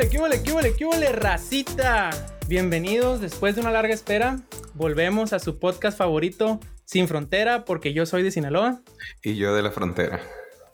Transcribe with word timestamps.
huele, 0.00 0.42
qué 0.42 0.52
huele, 0.52 0.72
qué 0.76 0.86
qué 0.88 1.12
racita? 1.12 2.10
Bienvenidos 2.48 3.20
después 3.20 3.54
de 3.54 3.60
una 3.60 3.70
larga 3.70 3.92
espera. 3.92 4.40
Volvemos 4.72 5.34
a 5.34 5.38
su 5.38 5.58
podcast 5.58 5.98
favorito, 5.98 6.58
Sin 6.86 7.06
Frontera, 7.06 7.66
porque 7.66 7.92
yo 7.92 8.06
soy 8.06 8.22
de 8.22 8.30
Sinaloa. 8.30 8.80
Y 9.22 9.36
yo 9.36 9.54
de 9.54 9.60
la 9.62 9.70
frontera. 9.70 10.20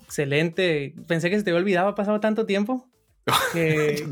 Excelente. 0.04 0.95
Pensé 1.09 1.28
que 1.28 1.38
se 1.38 1.42
te 1.42 1.50
había 1.50 1.60
olvidado, 1.60 1.88
ha 1.88 1.95
pasado 1.96 2.20
tanto 2.20 2.46
tiempo. 2.46 2.88
Que, 3.52 4.04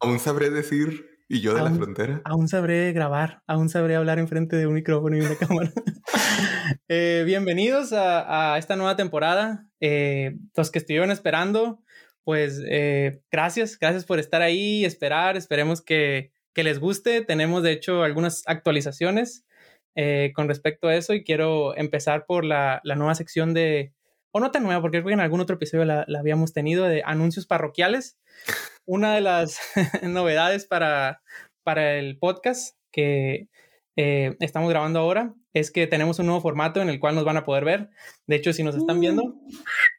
Aún 0.00 0.18
sabré 0.20 0.48
decir 0.48 1.04
¿Y 1.28 1.40
yo 1.40 1.54
de 1.54 1.62
la 1.62 1.70
frontera? 1.70 2.22
Aún 2.24 2.48
sabré 2.48 2.92
grabar, 2.92 3.42
aún 3.46 3.68
sabré 3.68 3.96
hablar 3.96 4.18
enfrente 4.18 4.56
de 4.56 4.66
un 4.66 4.74
micrófono 4.74 5.16
y 5.16 5.20
una 5.20 5.34
cámara. 5.36 5.72
Eh, 6.88 7.24
bienvenidos 7.26 7.92
a, 7.92 8.56
esta 8.58 8.76
nueva 8.76 8.96
temporada. 8.96 9.66
Eh, 9.80 10.38
los 10.56 10.70
que 10.70 10.78
estuvieron 10.78 11.10
esperando, 11.10 11.82
pues 12.26 12.60
eh, 12.66 13.20
gracias, 13.30 13.78
gracias 13.78 14.04
por 14.04 14.18
estar 14.18 14.42
ahí, 14.42 14.84
esperar, 14.84 15.36
esperemos 15.36 15.80
que, 15.80 16.32
les 16.56 16.80
guste. 16.80 17.20
Tenemos 17.22 17.62
de 17.62 17.70
hecho 17.72 18.02
algunas 18.02 18.42
actualizaciones 18.46 19.44
con 20.34 20.48
respecto 20.48 20.88
a 20.88 20.96
eso 20.96 21.14
y 21.14 21.22
quiero 21.22 21.76
empezar 21.76 22.26
por 22.26 22.44
la, 22.44 22.80
nueva 22.84 23.14
sección 23.14 23.54
de, 23.54 23.92
o 24.32 24.40
no 24.40 24.50
tan 24.50 24.62
nueva, 24.62 24.80
porque 24.80 25.04
que 25.04 25.12
en 25.12 25.20
algún 25.20 25.40
otro 25.40 25.56
episodio 25.56 25.84
la, 25.84 26.04
la 26.08 26.18
habíamos 26.18 26.54
tenido, 26.54 26.86
de 26.86 27.02
anuncios 27.04 27.46
parroquiales 27.46 28.18
una 28.86 29.14
de 29.14 29.20
las 29.20 29.58
novedades 30.02 30.64
para, 30.64 31.22
para 31.62 31.96
el 31.96 32.18
podcast 32.18 32.76
que 32.92 33.48
eh, 33.96 34.36
estamos 34.40 34.70
grabando 34.70 35.00
ahora 35.00 35.34
es 35.60 35.70
que 35.70 35.86
tenemos 35.86 36.18
un 36.18 36.26
nuevo 36.26 36.40
formato 36.40 36.82
en 36.82 36.88
el 36.88 37.00
cual 37.00 37.14
nos 37.14 37.24
van 37.24 37.36
a 37.36 37.44
poder 37.44 37.64
ver. 37.64 37.90
De 38.26 38.36
hecho, 38.36 38.52
si 38.52 38.62
nos 38.62 38.76
están 38.76 39.00
viendo, 39.00 39.24
uh. 39.24 39.40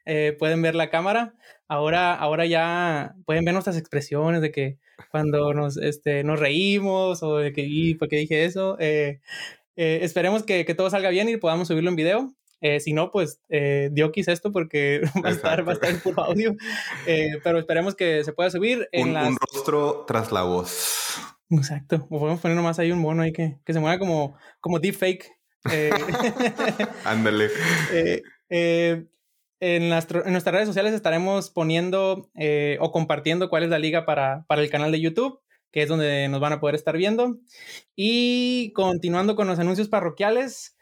eh, 0.06 0.36
pueden 0.38 0.62
ver 0.62 0.74
la 0.74 0.90
cámara. 0.90 1.34
Ahora, 1.66 2.14
ahora 2.14 2.46
ya 2.46 3.14
pueden 3.26 3.44
ver 3.44 3.54
nuestras 3.54 3.76
expresiones 3.76 4.40
de 4.40 4.52
que 4.52 4.78
cuando 5.10 5.52
nos, 5.54 5.76
este, 5.76 6.22
nos 6.24 6.38
reímos 6.38 7.22
o 7.22 7.38
de 7.38 7.52
que, 7.52 7.62
¿y 7.62 7.94
por 7.94 8.08
qué 8.08 8.16
dije 8.16 8.44
eso? 8.44 8.76
Eh, 8.78 9.20
esperemos 9.76 10.44
que, 10.44 10.64
que, 10.64 10.74
todo 10.74 10.90
salga 10.90 11.10
bien 11.10 11.28
y 11.28 11.36
podamos 11.36 11.68
subirlo 11.68 11.90
en 11.90 11.96
video. 11.96 12.34
Eh, 12.60 12.80
si 12.80 12.92
no, 12.92 13.10
pues 13.10 13.40
eh, 13.48 13.90
quise 14.12 14.32
esto 14.32 14.50
porque 14.50 15.02
va 15.24 15.28
a, 15.28 15.32
estar, 15.32 15.66
va 15.66 15.72
a 15.72 15.74
estar 15.74 16.02
puro 16.02 16.22
audio. 16.22 16.54
Eh, 17.06 17.38
pero 17.42 17.58
esperemos 17.58 17.94
que 17.94 18.24
se 18.24 18.32
pueda 18.32 18.50
subir. 18.50 18.88
En 18.92 19.10
un, 19.10 19.16
un, 19.16 19.36
rostro 19.36 20.04
tras 20.06 20.32
la 20.32 20.42
voz. 20.42 21.18
Exacto. 21.50 22.06
O 22.10 22.18
podemos 22.18 22.40
poner 22.40 22.56
nomás 22.56 22.78
ahí 22.78 22.92
un 22.92 22.98
mono 22.98 23.22
ahí 23.22 23.32
que, 23.32 23.58
que 23.64 23.72
se 23.72 23.80
mueva 23.80 23.98
como, 23.98 24.36
como 24.60 24.78
deepfake. 24.78 25.37
Eh, 25.70 25.90
Ándale. 27.04 27.50
en, 28.48 29.08
en, 29.60 29.88
nuestras 29.88 30.54
redes 30.54 30.68
sociales 30.68 30.94
estaremos 30.94 31.50
poniendo 31.50 32.30
o 32.80 32.92
compartiendo 32.92 33.48
cuál 33.50 33.64
es 33.64 33.70
la 33.70 33.78
liga 33.78 34.06
para, 34.06 34.44
para 34.46 34.62
el 34.62 34.70
canal 34.70 34.92
de 34.92 35.00
YouTube 35.00 35.40
que 35.70 35.82
es 35.82 35.88
donde 35.90 36.28
nos 36.28 36.40
van 36.40 36.54
a 36.54 36.60
poder 36.60 36.74
estar 36.74 36.96
viendo. 36.96 37.36
Y 37.94 38.72
continuando 38.72 39.36
con 39.36 39.46
los 39.48 39.58
anuncios 39.58 39.88
parroquiales, 39.88 40.78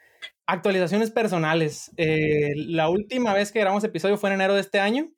Actualizaciones 0.48 1.10
personales. 1.10 1.90
Eh, 1.96 2.52
la 2.54 2.88
última 2.88 3.34
vez 3.34 3.50
que 3.50 3.58
grabamos 3.58 3.82
episodio 3.82 4.16
fue 4.16 4.30
en 4.30 4.34
enero 4.34 4.54
de 4.54 4.60
este 4.60 4.78
año, 4.78 5.10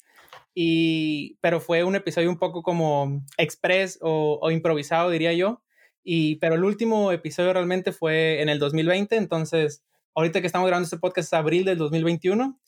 y, 0.55 1.37
pero 1.43 1.61
fue 1.61 1.85
un 1.85 1.97
episodio 1.97 2.31
un 2.31 2.39
poco 2.39 2.63
como 2.63 3.23
express 3.37 3.99
o, 4.01 4.51
improvisado, 4.51 5.11
diría 5.11 5.35
yo. 5.35 5.63
Y, 6.05 6.37
pero 6.37 6.55
el 6.55 6.65
último 6.65 7.13
episodio 7.13 7.53
realmente 7.53 7.93
fue 7.93 8.41
en 8.41 8.49
el 8.49 8.59
2020, 8.59 9.17
entonces 9.17 9.83
ahorita 10.15 10.41
que 10.41 10.47
estamos 10.47 10.67
grabando 10.67 10.85
este 10.85 10.99
podcast 10.99 11.29
es 11.29 11.35
abril 11.35 11.65
del 11.65 11.79
2021 11.79 12.59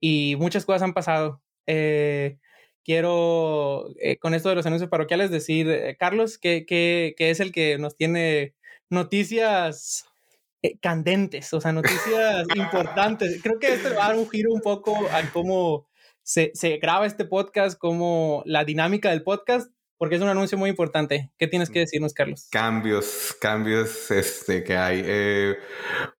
y 0.00 0.36
muchas 0.36 0.64
cosas 0.64 0.82
han 0.82 0.94
pasado. 0.94 1.40
Eh, 1.66 2.38
quiero, 2.84 3.88
eh, 4.00 4.18
con 4.18 4.34
esto 4.34 4.48
de 4.48 4.56
los 4.56 4.66
anuncios 4.66 4.90
parroquiales, 4.90 5.30
decir, 5.30 5.96
Carlos, 5.98 6.38
que, 6.38 6.66
que, 6.66 7.14
que, 7.16 7.30
es 7.30 7.40
el 7.40 7.52
que 7.52 7.78
nos 7.78 7.96
tiene 7.96 8.54
noticias 8.90 10.08
eh, 10.62 10.76
candentes, 10.80 11.52
o 11.54 11.60
sea, 11.60 11.72
noticias 11.72 12.46
importantes. 12.56 13.40
Creo 13.42 13.58
que 13.60 13.74
esto 13.74 13.94
va 13.94 14.06
a 14.06 14.08
dar 14.08 14.18
un 14.18 14.28
giro 14.28 14.52
un 14.52 14.60
poco 14.60 14.96
a 15.12 15.22
cómo 15.32 15.88
se, 16.24 16.50
se, 16.54 16.78
graba 16.78 17.06
este 17.06 17.24
podcast, 17.24 17.78
como 17.78 18.42
la 18.44 18.64
dinámica 18.64 19.10
del 19.10 19.22
podcast, 19.22 19.70
porque 19.98 20.16
es 20.16 20.22
un 20.22 20.28
anuncio 20.28 20.56
muy 20.56 20.70
importante. 20.70 21.30
¿Qué 21.38 21.46
tienes 21.46 21.70
que 21.70 21.80
decirnos, 21.80 22.14
Carlos? 22.14 22.48
Cambios, 22.50 23.36
cambios 23.40 24.10
este, 24.10 24.64
que 24.64 24.76
hay. 24.76 25.02
Eh, 25.04 25.56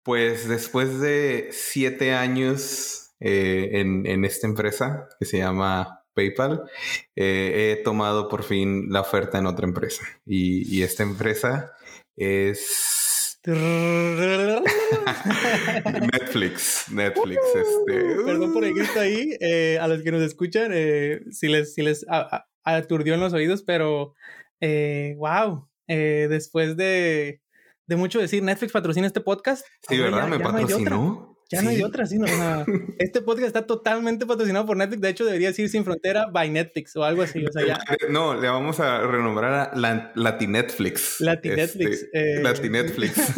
pues 0.02 0.48
después 0.48 1.00
de 1.00 1.48
siete 1.52 2.12
años 2.12 3.12
eh, 3.20 3.70
en, 3.72 4.06
en, 4.06 4.24
esta 4.24 4.46
empresa 4.46 5.08
que 5.18 5.24
se 5.26 5.38
llama 5.38 6.04
PayPal, 6.14 6.64
he 7.14 7.80
tomado 7.84 8.28
por 8.28 8.42
fin 8.42 8.86
la 8.90 9.00
oferta 9.00 9.38
en 9.38 9.46
otra 9.46 9.66
empresa. 9.66 10.04
Y, 10.26 10.76
y 10.76 10.82
esta 10.82 11.04
empresa 11.04 11.72
es 12.16 12.98
Netflix, 16.12 16.84
Netflix, 16.92 17.40
este. 17.54 18.16
Perdón 18.26 18.52
por 18.52 18.64
el 18.64 18.74
grito 18.74 19.00
ahí, 19.00 19.36
eh, 19.40 19.78
a 19.80 19.88
los 19.88 20.02
que 20.02 20.12
nos 20.12 20.20
escuchan, 20.22 20.70
eh, 20.74 21.20
si 21.30 21.48
les, 21.48 21.72
si 21.72 21.80
les 21.82 22.04
aturdió 22.64 23.14
en 23.14 23.20
los 23.20 23.32
oídos, 23.32 23.62
pero 23.62 24.14
eh, 24.60 25.14
wow, 25.18 25.68
después 25.86 26.76
de, 26.76 27.40
de 27.86 27.96
mucho 27.96 28.20
decir 28.20 28.42
Netflix 28.42 28.72
patrocina 28.72 29.06
este 29.06 29.20
podcast. 29.20 29.66
Sí, 29.88 29.98
¿verdad? 29.98 30.28
Me 30.28 30.38
patrocinó. 30.38 31.38
Ya 31.50 31.62
no 31.62 31.70
hay 31.70 31.82
otra, 31.82 32.04
sino, 32.06 32.26
este 32.98 33.22
podcast 33.22 33.46
está 33.46 33.66
totalmente 33.66 34.26
patrocinado 34.26 34.66
por 34.66 34.76
Netflix. 34.76 35.00
De 35.00 35.08
hecho, 35.08 35.24
debería 35.24 35.48
decir 35.48 35.68
Sin 35.70 35.82
Frontera 35.82 36.26
by 36.26 36.50
Netflix 36.50 36.94
o 36.96 37.04
algo 37.04 37.22
así. 37.22 37.44
O 37.44 37.50
sea, 37.50 37.66
ya. 37.66 37.80
No, 38.10 38.38
le 38.38 38.48
vamos 38.48 38.80
a 38.80 39.00
renombrar 39.06 39.70
a 39.72 39.76
la, 39.76 40.12
Latinetflix. 40.14 41.20
Latinetflix. 41.20 42.02
Este, 42.02 42.40
eh... 42.40 42.42
Latinetflix. 42.42 43.32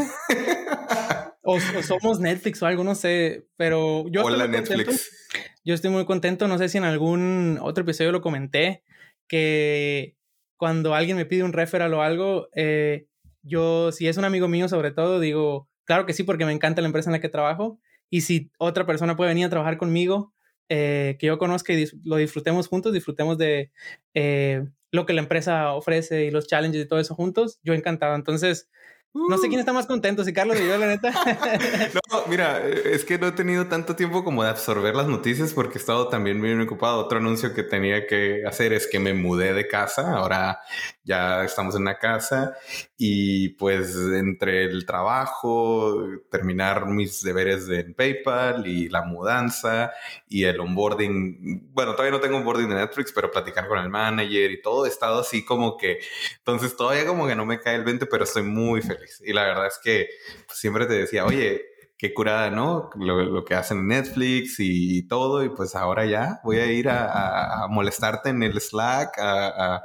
o, 1.42 1.60
somos 1.60 2.18
Netflix 2.18 2.60
o 2.62 2.66
algo, 2.66 2.82
no 2.82 2.96
sé. 2.96 3.46
Pero 3.56 4.06
yo. 4.10 4.24
Hola, 4.24 4.48
Netflix. 4.48 5.28
Yo 5.64 5.74
estoy 5.74 5.90
muy 5.90 6.04
contento. 6.04 6.48
No 6.48 6.58
sé 6.58 6.68
si 6.68 6.78
en 6.78 6.84
algún 6.84 7.60
otro 7.62 7.82
episodio 7.82 8.10
lo 8.10 8.22
comenté. 8.22 8.82
Que 9.30 10.16
cuando 10.56 10.94
alguien 10.94 11.16
me 11.16 11.24
pide 11.24 11.44
un 11.44 11.52
referral 11.52 11.94
o 11.94 12.02
algo, 12.02 12.48
eh, 12.54 13.06
yo, 13.42 13.92
si 13.92 14.08
es 14.08 14.16
un 14.16 14.24
amigo 14.24 14.48
mío, 14.48 14.68
sobre 14.68 14.90
todo, 14.90 15.20
digo, 15.20 15.68
claro 15.84 16.04
que 16.04 16.12
sí, 16.12 16.24
porque 16.24 16.44
me 16.44 16.52
encanta 16.52 16.82
la 16.82 16.88
empresa 16.88 17.10
en 17.10 17.12
la 17.12 17.20
que 17.20 17.28
trabajo 17.28 17.80
y 18.10 18.22
si 18.22 18.50
otra 18.58 18.84
persona 18.86 19.16
puede 19.16 19.30
venir 19.30 19.46
a 19.46 19.50
trabajar 19.50 19.78
conmigo, 19.78 20.34
eh, 20.68 21.16
que 21.18 21.28
yo 21.28 21.38
conozca 21.38 21.72
y 21.72 21.86
lo 22.04 22.16
disfrutemos 22.16 22.68
juntos, 22.68 22.92
disfrutemos 22.92 23.38
de 23.38 23.70
eh, 24.14 24.66
lo 24.90 25.06
que 25.06 25.12
la 25.12 25.22
empresa 25.22 25.72
ofrece 25.72 26.26
y 26.26 26.30
los 26.30 26.46
challenges 26.48 26.84
y 26.84 26.88
todo 26.88 26.98
eso 26.98 27.14
juntos, 27.14 27.60
yo 27.62 27.72
encantado. 27.74 28.16
Entonces, 28.16 28.68
no 29.12 29.38
sé 29.38 29.48
quién 29.48 29.58
uh. 29.58 29.60
está 29.60 29.72
más 29.72 29.86
contento, 29.86 30.24
si 30.24 30.32
Carlos 30.32 30.56
o 30.58 30.62
yo, 30.62 30.78
la 30.78 30.86
neta. 30.86 31.10
no, 32.12 32.22
mira, 32.28 32.64
es 32.66 33.04
que 33.04 33.18
no 33.18 33.28
he 33.28 33.32
tenido 33.32 33.66
tanto 33.66 33.96
tiempo 33.96 34.22
como 34.22 34.44
de 34.44 34.50
absorber 34.50 34.94
las 34.94 35.08
noticias 35.08 35.52
porque 35.52 35.78
he 35.78 35.80
estado 35.80 36.08
también 36.08 36.40
bien 36.40 36.60
ocupado. 36.60 36.98
Otro 36.98 37.18
anuncio 37.18 37.52
que 37.52 37.64
tenía 37.64 38.06
que 38.06 38.44
hacer 38.46 38.72
es 38.72 38.86
que 38.86 39.00
me 39.00 39.12
mudé 39.14 39.52
de 39.52 39.66
casa. 39.66 40.16
Ahora 40.16 40.60
ya 41.02 41.44
estamos 41.44 41.74
en 41.74 41.82
una 41.82 41.98
casa 41.98 42.54
y 43.02 43.48
pues 43.54 43.96
entre 43.96 44.64
el 44.64 44.84
trabajo, 44.84 46.04
terminar 46.30 46.84
mis 46.84 47.22
deberes 47.22 47.66
en 47.70 47.94
PayPal 47.94 48.66
y 48.66 48.90
la 48.90 49.00
mudanza 49.00 49.90
y 50.28 50.44
el 50.44 50.60
onboarding. 50.60 51.70
Bueno, 51.72 51.92
todavía 51.92 52.10
no 52.10 52.20
tengo 52.20 52.36
onboarding 52.36 52.68
de 52.68 52.74
Netflix, 52.74 53.10
pero 53.10 53.30
platicar 53.30 53.68
con 53.68 53.78
el 53.78 53.88
manager 53.88 54.50
y 54.50 54.60
todo, 54.60 54.84
he 54.84 54.90
estado 54.90 55.20
así 55.20 55.46
como 55.46 55.78
que, 55.78 55.98
entonces 56.40 56.76
todavía 56.76 57.06
como 57.06 57.26
que 57.26 57.34
no 57.34 57.46
me 57.46 57.58
cae 57.58 57.76
el 57.76 57.84
20, 57.84 58.04
pero 58.04 58.24
estoy 58.24 58.42
muy 58.42 58.82
feliz 58.82 59.22
y 59.24 59.32
la 59.32 59.44
verdad 59.44 59.68
es 59.68 59.80
que 59.82 60.10
pues, 60.46 60.58
siempre 60.58 60.84
te 60.84 60.92
decía, 60.92 61.24
oye, 61.24 61.64
qué 61.96 62.12
curada, 62.12 62.50
¿no? 62.50 62.90
Lo, 62.96 63.46
que 63.46 63.54
hacen 63.54 63.78
en 63.78 63.88
Netflix 63.88 64.56
y, 64.58 65.06
todo. 65.08 65.42
Y 65.42 65.48
pues 65.48 65.74
ahora 65.74 66.04
ya 66.04 66.40
voy 66.44 66.58
a 66.58 66.66
ir 66.66 66.90
a, 66.90 67.66
molestarte 67.70 68.28
en 68.28 68.42
el 68.42 68.60
Slack, 68.60 69.18
a, 69.18 69.84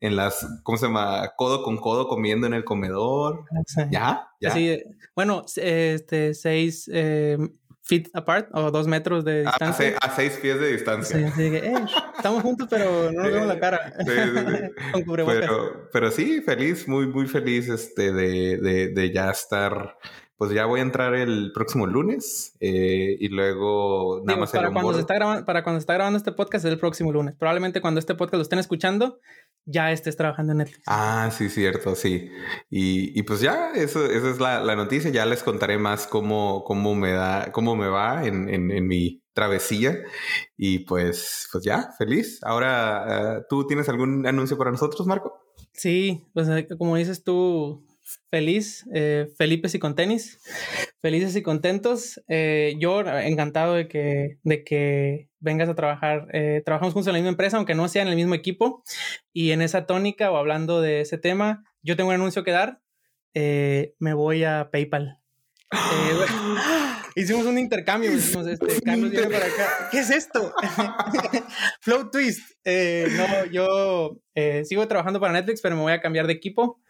en 0.00 0.16
las, 0.16 0.46
¿cómo 0.62 0.78
se 0.78 0.86
llama? 0.86 1.32
Codo 1.36 1.62
con 1.62 1.76
codo 1.76 2.08
comiendo 2.08 2.46
en 2.46 2.54
el 2.54 2.64
comedor. 2.64 3.44
¿Ya? 3.90 4.28
¿Ya? 4.40 4.50
Sí, 4.50 4.82
bueno, 5.14 5.44
este, 5.56 6.34
seis, 6.34 6.90
eh, 6.92 7.36
feet 7.82 8.08
apart 8.14 8.48
o 8.52 8.70
dos 8.70 8.86
metros 8.86 9.24
de 9.24 9.44
ah, 9.46 9.50
distancia. 9.50 9.98
A, 10.00 10.10
seis 10.10 10.38
pies 10.40 10.58
de 10.58 10.72
distancia. 10.72 11.32
Sí, 11.36 11.42
eh, 11.42 11.74
estamos 12.16 12.42
juntos, 12.42 12.66
pero 12.70 13.12
no 13.12 13.22
nos 13.22 13.32
vemos 13.32 13.48
la 13.48 13.60
cara. 13.60 13.92
Con 14.92 15.04
pero, 15.04 15.88
pero 15.92 16.10
sí, 16.10 16.40
feliz, 16.40 16.88
muy, 16.88 17.06
muy 17.06 17.26
feliz 17.26 17.68
este, 17.68 18.12
de, 18.12 18.56
de, 18.56 18.88
de 18.88 19.12
ya 19.12 19.30
estar 19.30 19.96
pues 20.40 20.52
ya 20.52 20.64
voy 20.64 20.80
a 20.80 20.82
entrar 20.82 21.14
el 21.14 21.52
próximo 21.52 21.86
lunes 21.86 22.56
eh, 22.60 23.14
y 23.20 23.28
luego 23.28 24.22
nada 24.24 24.40
más 24.40 24.50
para 24.52 24.72
cuando 24.72 24.94
se 24.94 25.00
está 25.00 25.12
grabando 25.12 25.44
para 25.44 25.62
cuando 25.62 25.78
está 25.78 25.92
grabando 25.92 26.16
este 26.16 26.32
podcast 26.32 26.64
es 26.64 26.72
el 26.72 26.78
próximo 26.78 27.12
lunes 27.12 27.36
probablemente 27.36 27.82
cuando 27.82 28.00
este 28.00 28.14
podcast 28.14 28.36
lo 28.36 28.42
estén 28.42 28.58
escuchando 28.58 29.18
ya 29.66 29.92
estés 29.92 30.16
trabajando 30.16 30.52
en 30.52 30.58
Netflix. 30.58 30.82
Ah, 30.86 31.30
sí, 31.36 31.50
cierto, 31.50 31.94
sí. 31.94 32.30
Y, 32.70 33.16
y 33.16 33.22
pues 33.22 33.40
ya, 33.40 33.72
eso, 33.74 34.06
esa 34.06 34.30
es 34.30 34.40
la, 34.40 34.64
la, 34.64 34.74
noticia. 34.74 35.10
Ya 35.10 35.26
les 35.26 35.42
contaré 35.42 35.76
más 35.78 36.06
cómo, 36.06 36.64
cómo 36.64 36.94
me 36.94 37.12
da, 37.12 37.52
cómo 37.52 37.76
me 37.76 37.86
va 37.86 38.24
en, 38.24 38.48
en, 38.48 38.70
en, 38.70 38.86
mi, 38.86 39.22
travesía 39.32 39.96
y 40.56 40.80
pues, 40.80 41.48
pues 41.52 41.62
ya, 41.62 41.90
feliz. 41.98 42.40
Ahora, 42.42 43.36
eh, 43.36 43.42
¿tú 43.48 43.66
tienes 43.66 43.88
algún 43.88 44.26
anuncio 44.26 44.58
para 44.58 44.70
nosotros, 44.70 45.06
Marco? 45.06 45.40
Sí, 45.72 46.26
pues 46.34 46.48
eh, 46.48 46.66
como 46.78 46.96
dices 46.96 47.22
tú, 47.22 47.86
feliz, 48.30 48.86
eh, 48.94 49.28
Felipe 49.36 49.68
y 49.72 49.78
con 49.78 49.94
tenis, 49.94 50.40
felices 51.00 51.36
y 51.36 51.42
contentos. 51.42 52.20
Eh, 52.28 52.76
yo 52.78 53.00
encantado 53.00 53.74
de 53.74 53.88
que, 53.88 54.38
de 54.42 54.64
que 54.64 55.28
vengas 55.38 55.68
a 55.68 55.74
trabajar. 55.74 56.28
Eh, 56.32 56.62
trabajamos 56.64 56.94
juntos 56.94 57.08
en 57.08 57.14
la 57.14 57.18
misma 57.18 57.30
empresa, 57.30 57.56
aunque 57.56 57.74
no 57.74 57.88
sea 57.88 58.02
en 58.02 58.08
el 58.08 58.16
mismo 58.16 58.34
equipo. 58.34 58.82
Y 59.32 59.52
en 59.52 59.62
esa 59.62 59.86
tónica 59.86 60.30
o 60.30 60.36
hablando 60.36 60.80
de 60.80 61.00
ese 61.00 61.18
tema, 61.18 61.64
yo 61.82 61.96
tengo 61.96 62.10
un 62.10 62.14
anuncio 62.14 62.44
que 62.44 62.52
dar. 62.52 62.80
me 63.34 64.14
voy 64.14 64.44
a 64.44 64.70
PayPal. 64.72 65.18
hicimos 67.16 67.46
un 67.46 67.58
intercambio. 67.58 68.10
este, 68.10 68.82
Carlos 68.84 69.10
viene 69.10 69.28
para 69.28 69.46
acá. 69.46 69.88
¿Qué 69.90 70.00
es 70.00 70.10
esto? 70.10 70.52
Flow 71.80 72.10
Twist. 72.10 72.56
no, 72.64 73.46
yo 73.46 74.20
sigo 74.64 74.86
trabajando 74.88 75.20
para 75.20 75.32
Netflix, 75.32 75.60
pero 75.60 75.76
me 75.76 75.82
voy 75.82 75.92
a 75.92 76.00
cambiar 76.00 76.26
de 76.26 76.32
equipo. 76.32 76.80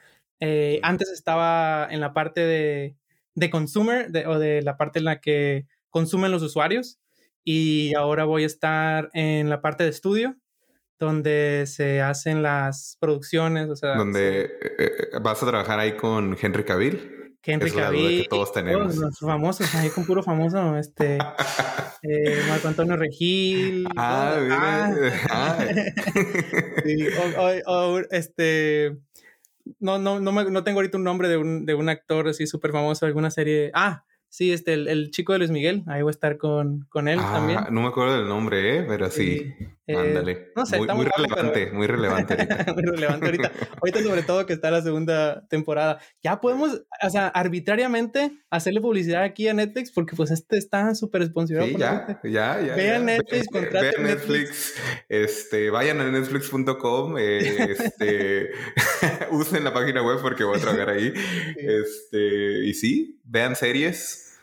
Eh, 0.40 0.81
antes 0.82 1.10
estaba 1.10 1.87
en 1.90 2.00
la 2.00 2.12
parte 2.12 2.40
de, 2.40 2.96
de 3.34 3.50
consumer 3.50 4.10
o 4.26 4.38
de 4.38 4.62
la 4.62 4.76
parte 4.76 4.98
en 4.98 5.04
la 5.04 5.20
que 5.20 5.66
consumen 5.90 6.32
los 6.32 6.42
usuarios 6.42 6.98
y 7.44 7.94
ahora 7.94 8.25
voy 8.25 8.44
a 8.44 8.46
estar 8.46 9.10
en 9.12 9.50
la 9.50 9.60
parte 9.60 9.84
de 9.84 9.90
estudio 9.90 10.37
donde 10.98 11.64
se 11.66 12.02
hacen 12.02 12.42
las 12.42 12.98
producciones, 13.00 13.70
o 13.70 13.76
sea... 13.76 13.94
Donde 13.94 14.42
eh, 14.42 14.50
eh, 14.78 15.19
vas 15.22 15.42
a 15.42 15.46
trabajar 15.46 15.81
ahí 15.81 15.96
con 15.96 16.37
Henry 16.40 16.62
Cavill. 16.62 17.38
Henry 17.42 17.70
Cavill. 17.70 18.22
que 18.22 18.28
todos 18.28 18.52
tenemos. 18.52 18.96
los 18.96 19.19
famosos, 19.19 19.75
ahí 19.75 19.88
con 19.88 20.04
puro 20.04 20.22
famoso, 20.22 20.76
este... 20.76 21.16
Marco 22.48 22.69
Antonio 22.69 22.96
Regil. 22.96 23.87
Ah, 23.96 24.92
ah. 25.31 25.58
o, 27.66 27.98
este 28.10 28.96
no, 29.79 29.99
no, 29.99 30.21
no, 30.21 30.33
no 30.33 30.65
tengo 30.65 30.79
ahorita 30.79 30.99
un 30.99 31.05
nombre 31.05 31.29
de 31.29 31.37
un, 31.37 31.67
de 31.67 31.75
un 31.75 31.89
actor 31.89 32.29
así 32.29 32.47
súper 32.47 32.73
famoso, 32.73 33.07
alguna 33.07 33.31
serie. 33.31 33.71
Ah, 33.75 34.05
Sí, 34.31 34.53
este, 34.53 34.75
el, 34.75 34.87
el, 34.87 35.11
chico 35.11 35.32
de 35.32 35.41
Luis 35.41 35.50
Miguel, 35.50 35.82
ahí 35.88 36.03
voy 36.03 36.11
a 36.11 36.12
estar 36.12 36.38
con, 36.38 36.87
con 36.88 37.09
él 37.09 37.19
ah, 37.21 37.32
también. 37.32 37.61
No 37.73 37.82
me 37.82 37.88
acuerdo 37.88 38.17
del 38.17 38.29
nombre, 38.29 38.79
¿eh? 38.79 38.85
pero 38.87 39.11
sí. 39.11 39.53
Eh, 39.88 39.97
ándale. 39.97 40.53
No 40.55 40.65
sé, 40.65 40.79
muy, 40.79 40.87
muy 40.87 41.05
relevante, 41.05 41.73
muy 41.73 41.87
relevante 41.88 42.37
muy 42.75 42.82
relevante 42.85 43.27
ahorita. 43.27 43.53
Ahorita 43.81 44.03
sobre 44.05 44.23
todo 44.23 44.47
que 44.47 44.53
está 44.53 44.71
la 44.71 44.82
segunda 44.82 45.44
temporada. 45.49 45.99
Ya 46.23 46.41
podemos, 46.41 46.81
o 47.03 47.11
sea, 47.11 47.27
arbitrariamente 47.27 48.31
hacerle 48.50 48.81
publicidad 48.81 49.25
aquí 49.25 49.49
a 49.49 49.55
Netflix 49.55 49.91
porque 49.91 50.15
pues 50.15 50.31
este 50.31 50.59
está 50.59 50.94
súper 50.94 51.26
sponsorado 51.26 51.67
sí, 51.67 51.76
ya, 51.76 52.21
ya, 52.23 52.61
ya, 52.61 52.75
Vean 52.76 53.06
Netflix, 53.06 53.49
contraten 53.49 54.05
Netflix, 54.05 54.29
Netflix. 54.29 54.75
Este, 55.09 55.71
vayan 55.71 56.00
a 56.00 56.09
netflix.com, 56.09 57.17
eh, 57.19 57.76
este, 57.76 58.50
usen 59.33 59.65
la 59.65 59.73
página 59.73 60.05
web 60.05 60.19
porque 60.23 60.44
voy 60.44 60.56
a 60.56 60.61
trabajar 60.61 60.91
ahí. 60.91 61.12
Este, 61.56 62.65
y 62.65 62.75
sí, 62.75 63.19
vean 63.31 63.55
series 63.56 64.38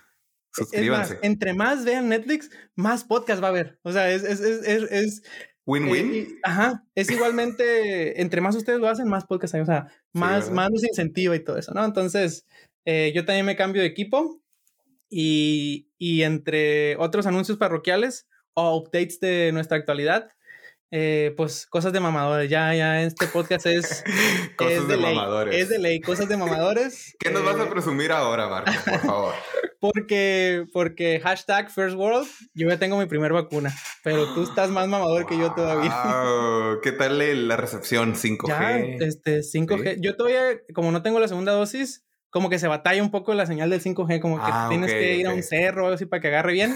Suscríbanse. 0.53 1.19
entre 1.21 1.53
más 1.53 1.85
vean 1.85 2.09
Netflix, 2.09 2.49
más 2.75 3.03
podcast 3.03 3.43
va 3.43 3.47
a 3.47 3.51
haber. 3.51 3.79
O 3.83 3.91
sea, 3.91 4.11
es... 4.11 4.23
es, 4.23 4.39
es, 4.39 4.91
es 4.91 5.23
Win-win. 5.67 6.13
Eh, 6.13 6.27
ajá, 6.43 6.85
es 6.95 7.11
igualmente, 7.11 8.21
entre 8.21 8.41
más 8.41 8.55
ustedes 8.55 8.79
lo 8.79 8.87
hacen, 8.87 9.07
más 9.07 9.25
podcast 9.25 9.53
hay, 9.53 9.61
o 9.61 9.65
sea, 9.65 9.87
más, 10.13 10.49
más 10.49 10.71
nos 10.71 10.83
incentiva 10.83 11.35
y 11.35 11.43
todo 11.43 11.57
eso, 11.57 11.73
¿no? 11.73 11.83
Entonces, 11.83 12.45
eh, 12.85 13.11
yo 13.13 13.25
también 13.25 13.45
me 13.45 13.57
cambio 13.57 13.81
de 13.81 13.87
equipo 13.87 14.41
y, 15.09 15.91
y 15.97 16.23
entre 16.23 16.95
otros 16.95 17.27
anuncios 17.27 17.57
parroquiales 17.57 18.27
o 18.53 18.77
updates 18.77 19.19
de 19.19 19.51
nuestra 19.51 19.77
actualidad, 19.77 20.29
eh, 20.91 21.33
pues 21.35 21.67
cosas 21.67 21.91
de 21.93 21.99
mamadores. 21.99 22.49
Ya, 22.49 22.73
ya, 22.73 23.01
este 23.03 23.27
podcast 23.27 23.65
es. 23.65 24.03
cosas 24.57 24.87
de, 24.87 24.97
mamadores. 24.97 25.55
Es 25.55 25.69
de 25.69 25.79
ley, 25.79 25.99
cosas 25.99 26.29
de 26.29 26.37
mamadores. 26.37 27.15
¿Qué 27.19 27.29
nos 27.31 27.43
vas 27.43 27.59
a 27.59 27.69
presumir 27.69 28.11
ahora, 28.11 28.47
Marco? 28.47 28.71
Por 28.85 28.99
favor. 28.99 29.33
Porque, 29.79 30.65
porque 30.73 31.19
hashtag 31.19 31.69
First 31.69 31.95
World, 31.95 32.27
yo 32.55 32.67
ya 32.67 32.79
tengo 32.79 32.97
mi 32.97 33.05
primera 33.05 33.35
vacuna, 33.35 33.71
pero 34.03 34.33
tú 34.33 34.41
estás 34.41 34.71
más 34.71 34.87
mamador 34.87 35.27
que 35.27 35.37
yo 35.37 35.53
todavía. 35.53 36.79
¿Qué 36.81 36.91
tal 36.93 37.47
la 37.47 37.57
recepción 37.57 38.15
5G? 38.15 38.47
Ya, 38.47 38.79
este, 39.05 39.41
5G. 39.41 39.97
Yo 40.01 40.15
todavía, 40.15 40.59
como 40.73 40.91
no 40.91 41.03
tengo 41.03 41.19
la 41.19 41.27
segunda 41.27 41.51
dosis, 41.51 42.06
como 42.29 42.49
que 42.49 42.59
se 42.59 42.67
batalla 42.67 43.01
un 43.01 43.11
poco 43.11 43.33
la 43.33 43.45
señal 43.45 43.69
del 43.69 43.81
5G, 43.81 44.19
como 44.19 44.37
que 44.37 44.43
ah, 44.45 44.67
tienes 44.69 44.91
que 44.91 45.15
ir 45.15 45.27
a 45.27 45.33
un 45.33 45.43
cerro 45.43 45.83
o 45.83 45.85
algo 45.85 45.95
así 45.95 46.05
para 46.05 46.21
que 46.21 46.27
agarre 46.27 46.53
bien. 46.53 46.75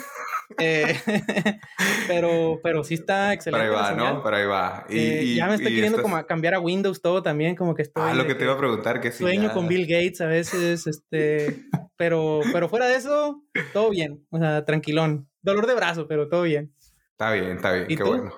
Eh, 0.59 1.00
pero, 2.07 2.59
pero 2.63 2.83
sí 2.83 2.95
está 2.95 3.33
excelente. 3.33 3.68
Por 3.68 3.77
ahí 3.77 3.83
va, 3.83 3.95
¿no? 3.95 4.24
Por 4.24 4.33
ahí 4.33 4.45
va. 4.45 4.86
Y, 4.89 5.00
eh, 5.00 5.36
ya 5.36 5.48
me 5.48 5.56
estoy 5.56 5.74
queriendo 5.74 6.01
como 6.01 6.25
cambiar 6.25 6.56
a 6.56 6.59
Windows 6.59 7.01
todo 7.01 7.21
también, 7.21 7.56
como 7.56 7.75
que 7.75 7.83
estoy. 7.83 8.03
Ah, 8.06 8.13
lo 8.13 8.25
que 8.25 8.36
te 8.36 8.44
iba 8.44 8.53
a 8.53 8.57
preguntar, 8.57 9.01
que 9.01 9.12
sí. 9.12 9.19
Sueño 9.19 9.51
con 9.53 9.68
Bill 9.68 9.88
Gates 9.88 10.21
a 10.21 10.27
veces, 10.27 10.88
este. 10.88 11.65
pero, 11.97 12.42
pero 12.51 12.69
fuera 12.69 12.88
de 12.88 12.95
eso, 12.95 13.42
todo 13.74 13.89
bien. 13.89 14.25
O 14.30 14.39
sea, 14.39 14.65
tranquilón. 14.65 15.30
Dolor 15.42 15.68
de 15.68 15.75
brazo, 15.75 16.07
pero 16.07 16.30
todo 16.30 16.44
bien. 16.44 16.74
Está 17.12 17.31
bien, 17.31 17.57
está 17.57 17.71
bien, 17.74 17.88
qué 17.88 18.04
bueno. 18.04 18.33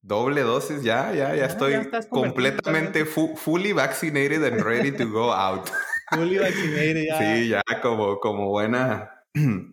Doble 0.00 0.42
dosis, 0.42 0.82
ya, 0.82 1.12
ya, 1.12 1.34
ya, 1.34 1.46
estoy 1.46 1.74
completamente 2.08 3.04
fully 3.04 3.72
vaccinated 3.72 4.42
and 4.44 4.60
ready 4.62 4.90
to 4.90 5.08
go 5.08 5.32
out. 5.32 5.68
fully 6.14 6.38
vaccinated, 6.38 7.04
ya. 7.06 7.18
Sí, 7.18 7.48
ya 7.48 7.62
como, 7.82 8.18
como 8.20 8.48
buena 8.48 9.24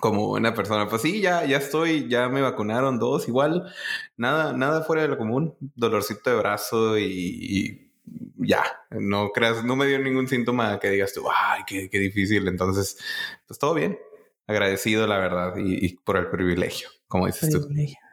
como 0.00 0.28
buena 0.28 0.54
persona. 0.54 0.88
Pues 0.88 1.02
sí, 1.02 1.20
ya, 1.20 1.44
ya 1.44 1.58
estoy, 1.58 2.08
ya 2.08 2.28
me 2.28 2.42
vacunaron 2.42 2.98
dos, 2.98 3.28
igual, 3.28 3.72
nada, 4.16 4.52
nada 4.52 4.82
fuera 4.82 5.02
de 5.02 5.08
lo 5.08 5.18
común, 5.18 5.56
dolorcito 5.74 6.30
de 6.30 6.36
brazo 6.36 6.98
y, 6.98 7.90
ya, 8.36 8.62
no 8.90 9.30
creas, 9.30 9.64
no 9.64 9.76
me 9.76 9.86
dio 9.86 9.98
ningún 9.98 10.28
síntoma 10.28 10.78
que 10.78 10.90
digas 10.90 11.14
tú, 11.14 11.22
ay, 11.30 11.62
qué, 11.66 11.88
qué 11.88 11.98
difícil. 11.98 12.48
Entonces, 12.48 12.98
pues 13.46 13.58
todo 13.58 13.74
bien, 13.74 13.98
agradecido 14.46 15.06
la 15.06 15.18
verdad 15.18 15.54
y, 15.56 15.96
por 15.96 16.16
el 16.16 16.28
privilegio, 16.28 16.88
como 17.08 17.26
dices 17.26 17.50
tú. 17.50 17.66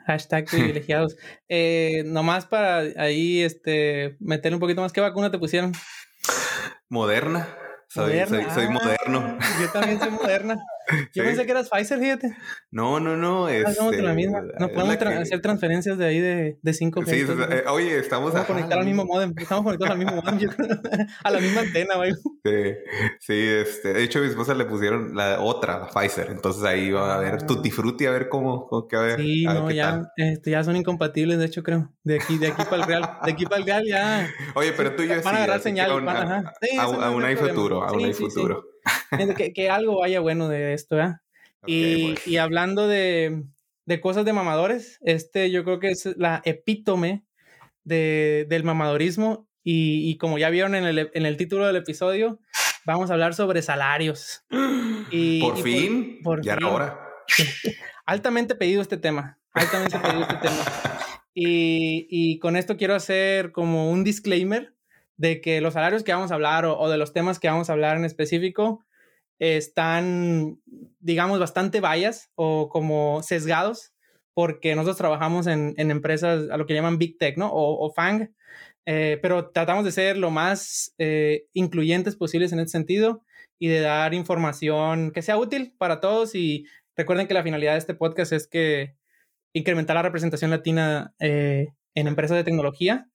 Hashtag 0.08 0.46
privilegiados. 0.46 1.16
eh, 1.50 2.04
nomás 2.06 2.46
para 2.46 2.80
ahí 2.98 3.42
este, 3.42 4.18
meter 4.20 4.54
un 4.54 4.60
poquito 4.60 4.82
más, 4.82 4.94
¿qué 4.94 5.02
vacuna 5.02 5.30
te 5.30 5.38
pusieron? 5.38 5.74
Moderna. 6.90 7.48
Soy, 7.94 8.26
soy, 8.26 8.46
soy, 8.54 8.70
moderno. 8.70 9.38
Ah, 9.38 9.60
yo 9.60 9.70
también 9.70 10.00
soy 10.00 10.12
moderna. 10.12 10.56
Yo 11.14 11.24
pensé 11.24 11.46
que 11.46 11.52
eras 11.52 11.70
Pfizer, 11.70 12.00
fíjate. 12.00 12.36
No, 12.72 13.00
no, 13.00 13.18
no. 13.18 13.50
Es, 13.50 13.68
este, 13.68 14.02
la 14.02 14.14
misma. 14.14 14.42
No 14.60 14.70
podemos 14.70 14.96
hacer 14.98 15.42
transferencias 15.42 15.98
de 15.98 16.06
ahí 16.06 16.20
de, 16.20 16.60
de 16.62 16.72
5G. 16.72 17.06
Sí, 17.06 17.26
eh, 17.50 17.64
oye, 17.70 17.98
estamos. 18.00 18.36
A 18.36 18.46
conectar 18.46 18.80
al 18.80 18.86
mismo 18.86 19.06
modem. 19.06 19.34
Estamos 19.38 19.64
conectados 19.64 19.92
al 19.92 19.98
mismo 19.98 20.22
modem. 20.22 20.50
a 21.24 21.32
la 21.32 21.40
misma 21.40 21.62
antena, 21.62 21.96
güey. 21.96 22.14
Sí, 22.14 22.76
sí, 23.20 23.34
este. 23.34 23.94
De 23.94 24.04
hecho, 24.04 24.20
a 24.20 24.22
mi 24.22 24.28
esposa 24.30 24.54
le 24.54 24.66
pusieron 24.66 25.16
la 25.16 25.42
otra, 25.42 25.88
Pfizer. 25.88 26.32
Entonces 26.32 26.64
ahí 26.64 26.92
va 26.92 27.14
a 27.14 27.18
haber 27.18 27.34
ah. 27.36 27.46
Tutti 27.46 27.72
Frutti, 27.72 28.06
a 28.06 28.12
ver 28.12 28.30
cómo, 28.30 28.68
cómo 28.68 28.88
que 28.88 28.96
a 28.96 29.02
ver. 29.02 29.20
Sí, 29.20 29.46
no, 29.46 29.70
ya, 29.72 30.12
este, 30.16 30.52
ya 30.52 30.64
son 30.64 30.76
incompatibles, 30.76 31.40
de 31.40 31.46
hecho, 31.46 31.64
creo. 31.64 31.92
De 32.04 32.16
aquí, 32.16 32.38
de 32.38 32.48
aquí 32.48 32.64
para 32.64 32.78
el 32.78 32.84
Real. 32.84 33.18
De 33.24 33.32
aquí 33.32 33.46
para 33.46 33.58
el 33.58 33.66
Real 33.66 33.84
ya. 33.86 34.30
Oye, 34.56 34.74
pero 34.74 34.96
tú 34.96 35.04
ya 35.04 35.22
Van 35.22 35.36
a 35.36 35.38
agarrar 35.38 35.62
señal. 35.62 35.92
A, 36.08 36.54
aún 36.82 37.24
hay 37.24 37.36
futuro, 37.36 37.84
aún 37.84 38.06
hay 38.06 38.14
futuro. 38.14 38.66
Que, 39.38 39.54
que, 39.54 39.70
algo 39.70 40.00
vaya 40.00 40.20
bueno 40.20 40.50
de 40.50 40.74
esto, 40.74 41.00
¿eh? 41.00 41.16
y, 41.68 42.16
y, 42.26 42.38
hablando 42.38 42.88
de, 42.88 43.44
de, 43.86 44.02
cosas 44.02 44.26
de 44.26 44.34
mamadores, 44.34 45.00
este 45.02 45.52
yo 45.52 45.64
creo 45.64 45.80
que 45.80 45.90
es 45.90 46.06
la 46.18 46.42
epítome 46.46 47.24
de, 47.84 48.46
del 48.50 48.64
mamadorismo. 48.64 49.48
Y, 49.64 50.10
y, 50.10 50.18
como 50.18 50.40
ya 50.40 50.50
vieron 50.50 50.74
en 50.74 50.86
el, 50.86 51.12
en 51.14 51.26
el 51.26 51.38
título 51.38 51.68
del 51.68 51.76
episodio, 51.76 52.40
vamos 52.84 53.10
a 53.10 53.14
hablar 53.14 53.36
sobre 53.36 53.62
salarios. 53.62 54.44
Y, 55.12 55.40
por 55.42 55.62
fin, 55.62 56.20
por, 56.24 56.42
ya 56.42 56.58
ahora. 56.62 57.00
Altamente 58.06 58.56
pedido 58.56 58.82
este 58.82 58.98
tema. 58.98 59.40
Altamente 59.54 60.00
pedido 60.00 60.22
este 60.22 60.36
tema. 60.36 60.56
Y, 61.34 62.08
y, 62.10 62.40
con 62.40 62.58
esto 62.58 62.76
quiero 62.76 62.94
hacer 62.94 63.54
como 63.54 63.90
un 63.90 64.04
disclaimer 64.04 64.76
de 65.22 65.40
que 65.40 65.62
los 65.62 65.76
salarios 65.76 66.04
que 66.04 66.14
vamos 66.14 66.32
a 66.32 66.34
hablar 66.34 66.66
o, 66.66 66.90
de 66.90 66.98
los 66.98 67.14
temas 67.14 67.40
que 67.40 67.48
vamos 67.48 67.70
a 67.70 67.74
hablar 67.74 67.96
en 67.96 68.06
específico 68.06 68.84
están, 69.38 70.60
digamos, 71.00 71.40
bastante 71.40 71.80
vallas 71.80 72.32
o 72.36 72.70
como 72.70 73.22
sesgados 73.22 73.94
porque 74.34 74.76
nosotros 74.76 74.98
trabajamos 74.98 75.46
en, 75.46 75.76
empresas 75.78 76.50
a 76.50 76.58
lo 76.58 76.66
que 76.66 76.74
llaman 76.74 76.98
Big 76.98 77.18
Tech, 77.20 77.38
¿no? 77.38 77.52
O, 77.52 77.86
o 77.86 77.94
FANG, 77.94 78.32
eh, 78.88 79.20
pero 79.22 79.50
tratamos 79.52 79.86
de 79.86 79.92
ser 79.92 80.18
lo 80.18 80.32
más 80.32 80.96
eh, 80.98 81.46
incluyentes 81.54 82.16
posibles 82.16 82.52
en 82.52 82.60
ese 82.60 82.72
sentido 82.72 83.24
y 83.60 83.68
de 83.68 83.82
dar 83.82 84.16
información 84.16 85.12
que 85.12 85.22
sea 85.22 85.38
útil 85.38 85.76
para 85.78 86.00
todos 86.00 86.34
y 86.34 86.66
recuerden 86.96 87.28
que 87.28 87.36
la 87.36 87.44
finalidad 87.44 87.74
de 87.74 87.78
este 87.78 87.94
podcast 87.94 88.34
es 88.34 88.48
que 88.48 88.96
incrementar 89.54 89.96
la 89.96 90.02
representación 90.02 90.50
latina 90.50 91.14
eh, 91.20 91.68
en 91.94 92.08
empresas 92.08 92.38
de 92.38 92.44
tecnología 92.44 93.12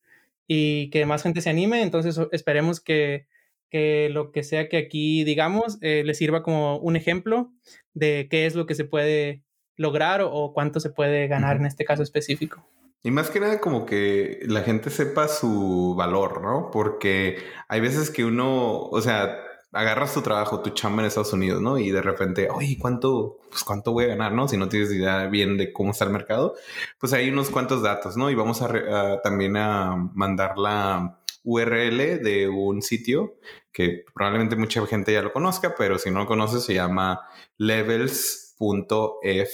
y 0.46 0.90
que 0.90 1.06
más 1.06 1.22
gente 1.22 1.40
se 1.40 1.50
anime, 1.50 1.82
entonces 1.82 2.18
esperemos 2.32 2.80
que 2.80 3.26
que 3.70 4.08
lo 4.10 4.30
que 4.32 4.42
sea 4.42 4.68
que 4.68 4.76
aquí 4.76 5.24
digamos 5.24 5.78
eh, 5.80 6.02
les 6.04 6.18
sirva 6.18 6.42
como 6.42 6.78
un 6.78 6.96
ejemplo 6.96 7.52
de 7.94 8.28
qué 8.30 8.46
es 8.46 8.54
lo 8.54 8.66
que 8.66 8.74
se 8.74 8.84
puede 8.84 9.42
lograr 9.76 10.22
o, 10.22 10.52
cuánto 10.54 10.80
se 10.80 10.90
puede 10.90 11.26
ganar 11.28 11.56
en 11.56 11.66
este 11.66 11.84
caso 11.84 12.02
específico. 12.02 12.66
Y 13.02 13.10
más 13.10 13.28
que 13.28 13.40
nada 13.40 13.60
como 13.60 13.84
que 13.84 14.40
la 14.46 14.62
gente 14.62 14.88
sepa 14.88 15.28
su 15.28 15.94
valor, 15.96 16.40
¿no? 16.40 16.70
Porque 16.72 17.36
hay 17.68 17.80
veces 17.80 18.10
que 18.10 18.24
uno, 18.24 18.78
o 18.80 19.00
sea, 19.02 19.38
agarras 19.76 20.14
tu 20.14 20.22
trabajo, 20.22 20.60
tu 20.60 20.70
chamba 20.70 21.02
en 21.02 21.08
Estados 21.08 21.32
Unidos, 21.32 21.60
¿no? 21.60 21.78
Y 21.78 21.90
de 21.90 22.02
repente, 22.02 22.48
oye, 22.50 22.78
¿cuánto, 22.80 23.38
pues, 23.50 23.62
cuánto 23.64 23.92
voy 23.92 24.04
a 24.04 24.08
ganar, 24.08 24.32
no? 24.32 24.48
Si 24.48 24.56
no 24.56 24.68
tienes 24.68 24.90
idea 24.92 25.26
bien 25.26 25.56
de 25.56 25.72
cómo 25.72 25.90
está 25.90 26.04
el 26.04 26.10
mercado, 26.10 26.54
pues 26.98 27.12
hay 27.12 27.28
unos 27.28 27.50
cuantos 27.50 27.82
datos, 27.82 28.16
¿no? 28.16 28.30
Y 28.30 28.34
vamos 28.34 28.62
a, 28.62 29.20
también 29.22 29.56
a 29.56 29.94
mandar 30.14 30.58
la 30.58 31.20
URL 31.44 32.22
de 32.22 32.48
un 32.48 32.82
sitio 32.82 33.36
que 33.72 34.04
probablemente 34.14 34.56
mucha 34.56 34.84
gente 34.86 35.12
ya 35.12 35.22
lo 35.22 35.32
conozca, 35.32 35.74
pero 35.76 35.98
si 35.98 36.10
no 36.10 36.20
lo 36.20 36.26
conoces 36.26 36.64
se 36.64 36.74
llama 36.74 37.20
levels.fyi, 37.58 39.46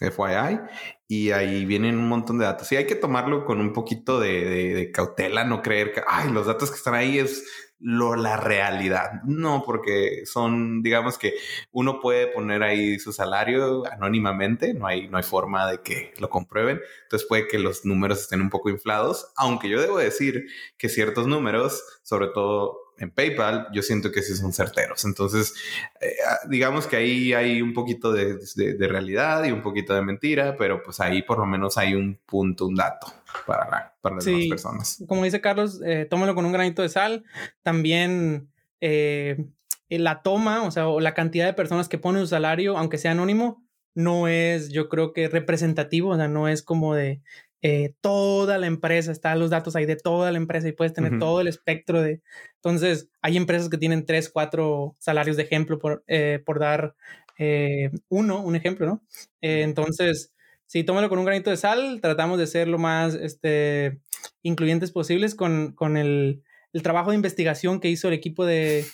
FYI, 0.00 0.60
y 1.06 1.30
ahí 1.30 1.64
vienen 1.64 1.96
un 1.98 2.08
montón 2.08 2.38
de 2.38 2.44
datos. 2.44 2.70
Y 2.72 2.76
hay 2.76 2.86
que 2.86 2.94
tomarlo 2.94 3.44
con 3.44 3.60
un 3.60 3.72
poquito 3.72 4.20
de, 4.20 4.74
de 4.74 4.90
cautela, 4.92 5.44
no 5.44 5.62
creer 5.62 5.92
que, 5.92 6.02
ay, 6.06 6.30
los 6.30 6.46
datos 6.46 6.70
que 6.70 6.76
están 6.76 6.94
ahí 6.94 7.18
es 7.18 7.44
lo, 7.80 8.16
la 8.16 8.36
realidad. 8.36 9.22
No, 9.24 9.62
porque 9.64 10.22
son, 10.26 10.82
digamos 10.82 11.18
que 11.18 11.34
uno 11.72 12.00
puede 12.00 12.26
poner 12.26 12.62
ahí 12.62 12.98
su 12.98 13.12
salario 13.12 13.84
anónimamente, 13.90 14.74
no 14.74 14.86
hay, 14.86 15.08
no 15.08 15.16
hay 15.16 15.22
forma 15.22 15.70
de 15.70 15.82
que 15.82 16.12
lo 16.18 16.28
comprueben. 16.28 16.80
Entonces 17.04 17.28
puede 17.28 17.46
que 17.48 17.58
los 17.58 17.84
números 17.84 18.20
estén 18.20 18.40
un 18.40 18.50
poco 18.50 18.70
inflados, 18.70 19.32
aunque 19.36 19.68
yo 19.68 19.80
debo 19.80 19.98
decir 19.98 20.46
que 20.76 20.88
ciertos 20.88 21.26
números, 21.26 21.82
sobre 22.02 22.28
todo 22.28 22.87
en 22.98 23.10
PayPal, 23.10 23.68
yo 23.72 23.82
siento 23.82 24.10
que 24.10 24.22
sí 24.22 24.36
son 24.36 24.52
certeros. 24.52 25.04
Entonces, 25.04 25.54
eh, 26.00 26.14
ah, 26.26 26.38
digamos 26.48 26.86
que 26.86 26.96
ahí 26.96 27.32
hay 27.32 27.62
un 27.62 27.72
poquito 27.72 28.12
de, 28.12 28.38
realidad 28.78 29.44
y 29.44 29.52
un 29.52 29.62
poquito 29.62 29.94
de 29.94 30.02
mentira, 30.02 30.56
pero 30.56 30.82
pues 30.82 31.00
ahí 31.00 31.22
por 31.22 31.38
lo 31.38 31.46
menos 31.46 31.78
hay 31.78 31.94
un 31.94 32.18
punto, 32.26 32.66
un 32.66 32.74
dato 32.74 33.06
para, 33.46 33.94
para 34.00 34.16
las 34.16 34.24
demás 34.24 34.46
personas. 34.48 35.04
Como 35.06 35.24
dice 35.24 35.40
Carlos, 35.40 35.80
eh, 35.84 36.06
tómalo 36.08 36.34
con 36.34 36.44
un 36.44 36.52
granito 36.52 36.82
de 36.82 36.88
sal. 36.88 37.24
También 37.62 38.50
eh, 38.80 39.44
la 39.88 40.22
toma, 40.22 40.62
o 40.64 40.70
sea, 40.70 40.88
o 40.88 41.00
la 41.00 41.14
cantidad 41.14 41.46
de 41.46 41.54
personas 41.54 41.88
que 41.88 41.98
ponen 41.98 42.22
su 42.22 42.28
salario, 42.28 42.76
aunque 42.76 42.98
sea 42.98 43.12
anónimo, 43.12 43.64
no 43.94 44.28
es, 44.28 44.70
yo 44.70 44.88
creo 44.88 45.12
que 45.12 45.28
representativo, 45.28 46.10
o 46.10 46.16
sea, 46.16 46.28
no 46.28 46.48
es 46.48 46.62
como 46.62 46.94
de 46.94 47.20
eh, 47.62 47.94
toda 48.00 48.56
la 48.58 48.66
empresa, 48.66 49.10
están 49.10 49.40
los 49.40 49.50
datos 49.50 49.74
ahí 49.74 49.84
de 49.84 49.96
toda 49.96 50.30
la 50.30 50.38
empresa 50.38 50.68
y 50.68 50.72
puedes 50.72 50.92
tener 50.92 51.18
todo 51.18 51.40
el 51.40 51.48
espectro 51.48 52.00
de... 52.02 52.22
Entonces, 52.56 53.08
hay 53.20 53.36
empresas 53.36 53.68
que 53.68 53.78
tienen 53.78 54.06
tres, 54.06 54.28
cuatro 54.28 54.94
salarios 54.98 55.36
de 55.36 55.42
ejemplo 55.42 55.78
por, 55.78 56.04
eh, 56.06 56.40
por 56.44 56.60
dar 56.60 56.94
eh, 57.38 57.90
uno, 58.08 58.40
un 58.42 58.54
ejemplo, 58.54 58.86
¿no? 58.86 59.02
entonces, 59.40 60.32
sí, 60.66 60.84
tómalo 60.84 61.08
con 61.08 61.18
un 61.18 61.24
granito 61.24 61.50
de 61.50 61.56
sal, 61.56 62.00
tratamos 62.00 62.38
de 62.38 62.46
ser 62.46 62.68
lo 62.68 62.78
más 62.78 63.14
este, 63.14 64.00
incluyentes 64.42 64.92
posibles 64.92 65.34
con, 65.34 65.72
con 65.72 65.96
el, 65.96 66.42
el, 66.72 66.82
trabajo 66.82 67.10
de 67.10 67.16
investigación 67.16 67.80
que 67.80 67.88
hizo 67.88 68.08
el 68.08 68.14
equipo 68.14 68.44
de, 68.46 68.84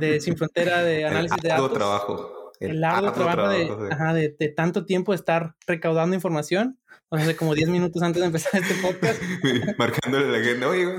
de 0.00 0.20
Sin 0.20 0.36
Frontera 0.36 0.82
de 0.82 1.04
análisis 1.06 1.40
de 1.42 1.48
datos. 1.48 1.72
trabajo. 1.72 2.52
El, 2.60 2.80
largo 2.80 3.12
trabajo, 3.12 3.48
de, 3.48 4.34
de, 4.38 4.48
tanto 4.48 4.86
tiempo 4.86 5.12
estar 5.12 5.56
recaudando 5.66 6.14
información 6.14 6.78
hace 7.22 7.36
como 7.36 7.54
10 7.54 7.68
minutos 7.68 8.02
antes 8.02 8.20
de 8.20 8.26
empezar 8.26 8.60
este 8.60 8.74
podcast. 8.74 9.20
Marcándole 9.78 10.38
la 10.38 10.44
gente, 10.44 10.66
oye. 10.66 10.94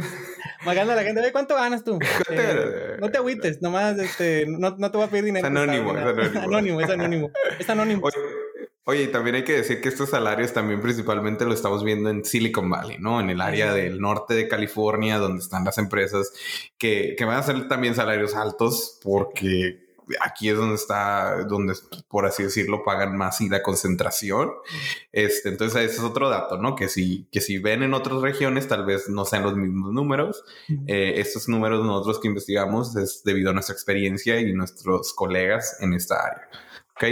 Marcándole 0.66 1.00
a 1.00 1.02
la 1.02 1.04
gente, 1.04 1.22
oye, 1.22 1.32
¿cuánto 1.32 1.56
ganas 1.56 1.84
tú? 1.84 2.00
Eh, 2.30 2.98
no 3.00 3.10
te 3.10 3.18
agüites, 3.18 3.62
nomás 3.62 3.98
este, 4.00 4.46
no, 4.48 4.76
no, 4.78 4.92
te 4.92 4.98
voy 4.98 5.06
a 5.06 5.10
pedir 5.10 5.26
dinero. 5.26 5.46
Es 5.46 5.52
anónimo, 5.52 5.92
es 5.92 6.04
anónimo. 6.04 6.42
anónimo, 6.42 6.82
es 6.82 6.90
anónimo. 6.90 7.32
Es 7.60 7.70
anónimo. 7.70 8.10
Oye, 8.88 9.04
y 9.04 9.08
también 9.08 9.36
hay 9.36 9.44
que 9.44 9.54
decir 9.54 9.82
que 9.82 9.90
estos 9.90 10.10
salarios 10.10 10.54
también 10.54 10.82
principalmente 10.82 11.46
lo 11.46 11.54
estamos 11.54 11.84
viendo 11.84 12.10
en 12.10 12.24
Silicon 12.24 12.70
Valley, 12.70 12.98
¿no? 13.00 13.20
En 13.20 13.30
el 13.32 13.42
área 13.42 13.74
del 13.74 14.00
norte 14.00 14.36
de 14.36 14.48
California, 14.48 15.18
donde 15.18 15.42
están 15.42 15.64
las 15.66 15.80
empresas 15.80 16.32
que, 16.78 17.16
que 17.18 17.26
van 17.26 17.38
a 17.38 17.44
ser 17.44 17.68
también 17.68 17.96
salarios 17.96 18.36
altos 18.36 19.00
porque 19.02 19.85
aquí 20.22 20.50
es 20.50 20.58
donde 20.58 20.76
está, 20.76 21.44
donde 21.46 21.74
por 22.08 22.26
así 22.26 22.44
decirlo, 22.44 22.84
pagan 22.84 23.18
más 23.18 23.42
y 23.42 23.50
la 23.50 23.64
concentración. 23.64 24.52
Este, 25.12 25.50
entonces, 25.50 25.84
ese 25.84 25.98
es 25.98 26.04
otro 26.04 26.30
dato, 26.30 26.58
¿no? 26.58 26.76
Que 26.76 26.88
si, 26.88 27.28
que 27.32 27.42
si 27.42 27.58
ven 27.58 27.84
en 27.84 27.94
otras 27.94 28.22
regiones, 28.22 28.68
tal 28.68 28.86
vez 28.86 29.10
no 29.10 29.26
sean 29.26 29.44
los 29.44 29.56
mismos 29.56 29.92
números. 29.92 30.44
Eh, 30.88 31.16
estos 31.18 31.48
números 31.48 31.86
nosotros 31.86 32.20
que 32.20 32.28
investigamos 32.28 32.96
es 32.96 33.24
debido 33.24 33.50
a 33.50 33.54
nuestra 33.54 33.74
experiencia 33.74 34.40
y 34.40 34.54
nuestros 34.54 35.14
colegas 35.14 35.78
en 35.82 35.94
esta 35.94 36.16
área. 36.16 36.50
¿Ok? 36.96 37.04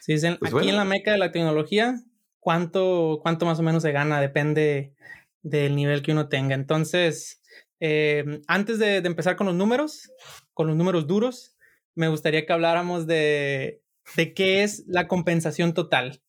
Sí, 0.00 0.12
dicen, 0.12 0.36
pues 0.38 0.54
aquí 0.54 0.68
en 0.68 0.76
la 0.76 0.84
meca 0.84 1.12
de 1.12 1.18
la 1.18 1.32
tecnología, 1.32 1.96
¿cuánto, 2.38 3.18
¿cuánto 3.22 3.46
más 3.46 3.58
o 3.58 3.62
menos 3.62 3.82
se 3.82 3.92
gana? 3.92 4.20
Depende 4.20 4.94
del 5.42 5.74
nivel 5.74 6.02
que 6.02 6.12
uno 6.12 6.28
tenga. 6.28 6.54
Entonces, 6.54 7.42
eh, 7.80 8.40
antes 8.46 8.78
de, 8.78 9.00
de, 9.00 9.08
empezar 9.08 9.36
con 9.36 9.46
los 9.46 9.56
números, 9.56 10.12
con 10.54 10.68
los 10.68 10.76
números 10.76 11.06
duros, 11.06 11.55
me 11.96 12.08
gustaría 12.08 12.46
que 12.46 12.52
habláramos 12.52 13.06
de, 13.06 13.82
de 14.14 14.34
qué 14.34 14.62
es 14.62 14.84
la 14.86 15.08
compensación 15.08 15.74
total. 15.74 16.22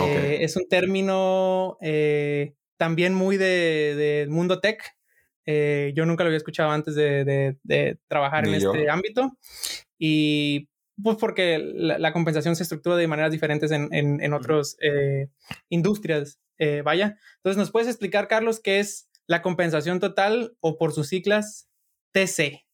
Eh, 0.00 0.38
es 0.42 0.56
un 0.56 0.68
término 0.68 1.76
eh, 1.80 2.54
también 2.76 3.12
muy 3.12 3.36
del 3.36 3.96
de, 3.96 4.26
mundo 4.30 4.60
tech. 4.60 4.96
Eh, 5.46 5.92
yo 5.96 6.06
nunca 6.06 6.22
lo 6.22 6.28
había 6.28 6.36
escuchado 6.36 6.70
antes 6.70 6.94
de, 6.94 7.56
de 7.62 7.98
trabajar 8.06 8.46
en 8.46 8.54
este 8.54 8.88
ámbito. 8.88 9.36
Y 9.98 10.68
pues 11.02 11.16
porque 11.16 11.58
la, 11.58 12.12
compensación 12.12 12.54
se 12.54 12.62
estructura 12.62 12.96
de 12.96 13.08
maneras 13.08 13.32
diferentes 13.32 13.72
en, 13.72 13.92
en, 13.92 14.22
en 14.22 14.32
otras 14.32 14.76
industrias. 15.68 16.40
vaya. 16.84 17.18
Entonces, 17.36 17.56
¿nos 17.56 17.72
puedes 17.72 17.88
explicar, 17.88 18.28
Carlos, 18.28 18.60
qué 18.60 18.78
es 18.78 19.08
la 19.26 19.42
compensación 19.42 19.98
total 19.98 20.56
o 20.60 20.78
por 20.78 20.92
sus 20.92 21.08
siglas 21.08 21.68
TC? 22.12 22.69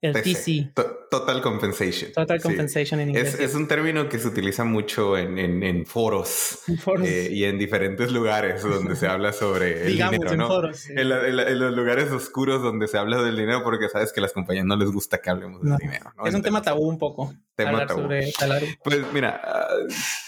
El 0.00 0.12
TC. 0.12 0.72
Total 1.10 1.42
Compensation. 1.42 2.12
Total 2.12 2.40
Compensation 2.40 3.00
en 3.00 3.08
inglés. 3.08 3.40
Es, 3.40 3.54
un 3.54 3.66
término 3.66 4.08
que 4.08 4.18
se 4.18 4.28
utiliza 4.28 4.62
mucho 4.62 5.16
en, 5.16 5.38
en, 5.38 5.86
foros, 5.86 6.60
eh, 7.02 7.28
y 7.32 7.44
en 7.44 7.58
diferentes 7.58 8.12
lugares 8.12 8.62
donde 8.62 8.94
se 8.94 9.08
habla 9.08 9.32
sobre 9.32 9.86
el 9.86 9.92
dinero, 9.96 10.36
¿no? 10.36 10.44
En, 10.44 10.48
foros, 10.48 10.90
en, 10.90 11.58
los 11.58 11.74
lugares 11.74 12.12
oscuros 12.12 12.62
donde 12.62 12.86
se 12.86 12.96
habla 12.96 13.20
del 13.22 13.36
dinero 13.36 13.64
porque 13.64 13.88
sabes 13.88 14.12
que 14.12 14.20
a 14.20 14.22
las 14.22 14.32
compañías 14.32 14.66
no 14.66 14.76
les 14.76 14.90
gusta 14.90 15.18
que 15.18 15.30
hablemos 15.30 15.62
del 15.62 15.76
dinero. 15.78 16.12
Es 16.24 16.34
un 16.34 16.42
tema 16.42 16.62
tabú 16.62 16.88
un 16.88 16.98
poco. 16.98 17.34
Tema 17.56 17.84
tabú. 17.84 18.02
Sobre 18.02 18.30
salario. 18.30 18.68
Pues 18.84 19.00
mira, 19.12 19.40
ah, 19.42 19.68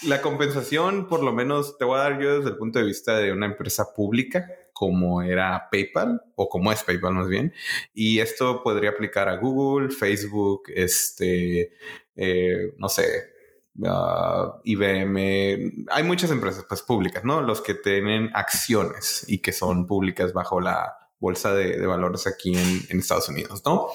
la 0.07 0.21
compensación 0.21 1.07
por 1.07 1.23
lo 1.23 1.33
menos 1.33 1.79
te 1.79 1.85
voy 1.85 2.00
a 2.00 2.03
dar 2.03 2.21
yo 2.21 2.39
desde 2.39 2.50
el 2.50 2.57
punto 2.57 2.81
de 2.81 2.87
vista 2.87 3.17
de 3.19 3.31
una 3.31 3.47
empresa 3.47 3.95
pública 3.95 4.49
como 4.81 5.21
era 5.21 5.69
PayPal 5.71 6.23
o 6.37 6.49
como 6.49 6.73
es 6.73 6.83
PayPal 6.83 7.13
más 7.13 7.29
bien. 7.29 7.53
Y 7.93 8.21
esto 8.21 8.63
podría 8.63 8.89
aplicar 8.89 9.29
a 9.29 9.37
Google, 9.37 9.91
Facebook, 9.91 10.63
este, 10.75 11.75
eh, 12.17 12.73
no 12.79 12.89
sé, 12.89 13.05
IBM. 14.65 15.87
Hay 15.91 16.03
muchas 16.03 16.31
empresas 16.31 16.65
pues, 16.67 16.81
públicas, 16.81 17.25
¿no? 17.25 17.43
Los 17.43 17.61
que 17.61 17.75
tienen 17.75 18.31
acciones 18.33 19.27
y 19.29 19.43
que 19.43 19.53
son 19.53 19.87
públicas 19.87 20.33
bajo 20.33 20.63
la 20.63 20.97
bolsa 21.19 21.53
de, 21.53 21.87
valores 21.87 22.27
aquí 22.27 22.55
en, 22.57 22.99
Estados 22.99 23.29
Unidos, 23.29 23.63
¿no? 23.67 23.89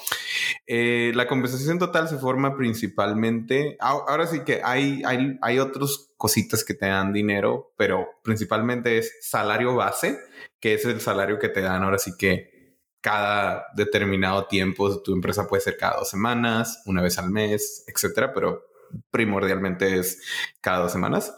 Eh, 0.68 1.10
la 1.16 1.26
compensación 1.26 1.80
total 1.80 2.08
se 2.08 2.18
forma 2.18 2.56
principalmente, 2.56 3.76
ahora 3.80 4.28
sí 4.28 4.42
que 4.44 4.60
hay, 4.62 5.02
hay, 5.04 5.36
hay 5.42 5.58
otras 5.58 6.12
cositas 6.16 6.62
que 6.62 6.74
te 6.74 6.86
dan 6.86 7.12
dinero, 7.12 7.72
pero 7.76 8.06
principalmente 8.22 8.98
es 8.98 9.12
salario 9.22 9.74
base, 9.74 10.20
que 10.66 10.74
es 10.74 10.84
el 10.84 11.00
salario 11.00 11.38
que 11.38 11.48
te 11.48 11.60
dan 11.60 11.84
ahora 11.84 11.96
sí 11.96 12.16
que 12.18 12.74
cada 13.00 13.66
determinado 13.76 14.48
tiempo, 14.48 15.00
tu 15.00 15.12
empresa 15.12 15.46
puede 15.46 15.60
ser 15.60 15.76
cada 15.76 15.98
dos 15.98 16.10
semanas, 16.10 16.82
una 16.86 17.02
vez 17.02 17.18
al 17.18 17.30
mes, 17.30 17.84
etcétera, 17.86 18.34
pero 18.34 18.64
primordialmente 19.12 19.96
es 19.96 20.20
cada 20.60 20.80
dos 20.80 20.90
semanas. 20.90 21.32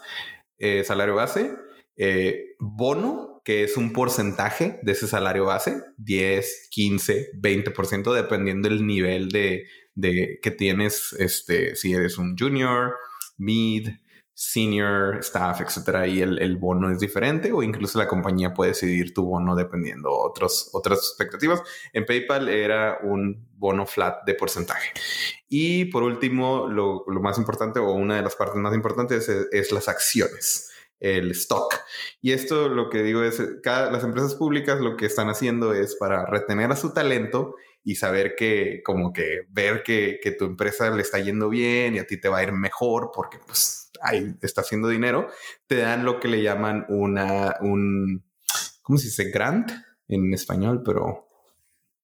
Eh, 0.57 0.83
salario 0.83 1.15
base, 1.15 1.55
eh, 1.99 2.55
bono, 2.59 3.43
que 3.45 3.65
es 3.65 3.77
un 3.77 3.93
porcentaje 3.93 4.81
de 4.83 4.93
ese 4.93 5.07
salario 5.07 5.45
base, 5.45 5.79
10, 5.99 6.69
15, 6.71 7.33
20%, 7.35 8.15
dependiendo 8.15 8.71
del 8.71 8.87
nivel 8.87 9.29
de, 9.29 9.67
de 9.95 10.39
que 10.41 10.53
tienes, 10.53 11.13
este, 11.19 11.77
si 11.77 11.93
eres 11.93 12.17
un 12.17 12.35
junior, 12.35 12.97
mid, 13.37 13.91
senior 14.41 15.19
staff, 15.19 15.61
etcétera, 15.61 16.07
y 16.07 16.21
el, 16.21 16.39
el, 16.39 16.59
bono 16.59 16.93
es 16.93 17.01
diferente 17.01 17.51
o 17.51 17.61
incluso 17.61 17.99
la 17.99 18.07
compañía 18.07 18.55
puede 18.55 18.71
decidir 18.71 19.13
tu 19.13 19.25
bono 19.25 19.57
dependiendo 19.57 20.13
otros, 20.13 20.71
otras 20.75 21.01
expectativas. 21.01 21.61
En 21.93 22.07
PayPal 22.07 22.49
era 22.49 22.99
un 23.03 23.49
bono 23.57 23.85
flat 23.85 24.25
de 24.25 24.35
porcentaje. 24.35 24.93
Y 25.49 25.87
por 25.87 26.05
último, 26.05 26.69
lo, 26.69 27.03
lo 27.09 27.21
más 27.21 27.37
importante 27.37 27.81
o 27.81 27.91
una 27.91 28.15
de 28.15 28.23
las 28.23 28.37
partes 28.37 28.59
más 28.59 28.73
importantes 28.77 29.29
es, 29.29 29.73
las 29.73 29.89
acciones 29.89 30.71
el 31.01 31.33
stock. 31.33 31.75
Y 32.21 32.31
esto 32.31 32.69
lo 32.69 32.91
que 32.91 33.03
digo 33.03 33.25
es, 33.25 33.43
cada, 33.63 33.91
las 33.91 34.05
empresas 34.05 34.37
públicas 34.37 34.81
lo 34.81 34.97
que 34.97 35.07
están 35.07 35.29
haciendo 35.29 35.73
es 35.73 35.97
para 35.97 36.27
retener 36.27 36.71
a 36.71 36.77
su 36.77 36.93
talento 36.93 37.57
y 37.83 37.97
saber 37.97 38.37
que 38.37 38.83
como 38.85 39.13
que 39.13 39.43
ver 39.49 39.83
que, 39.83 40.21
que 40.23 40.31
tu 40.31 40.45
empresa 40.45 40.91
le 40.91 41.03
está 41.03 41.19
yendo 41.19 41.49
bien 41.49 41.97
y 41.97 41.99
a 41.99 42.07
ti 42.07 42.21
te 42.21 42.29
va 42.29 42.39
a 42.39 42.43
ir 42.45 42.53
mejor 42.53 43.11
porque 43.13 43.39
pues 43.45 43.78
ahí 44.03 44.35
está 44.43 44.61
haciendo 44.61 44.89
dinero, 44.89 45.29
te 45.67 45.77
dan 45.77 46.05
lo 46.05 46.21
que 46.21 46.29
le 46.29 46.43
llaman 46.43 46.87
una, 46.89 47.57
un, 47.61 48.25
¿cómo 48.83 48.99
se 48.99 49.07
dice? 49.07 49.31
Grant 49.31 49.71
en 50.09 50.33
español, 50.33 50.83
pero... 50.85 51.27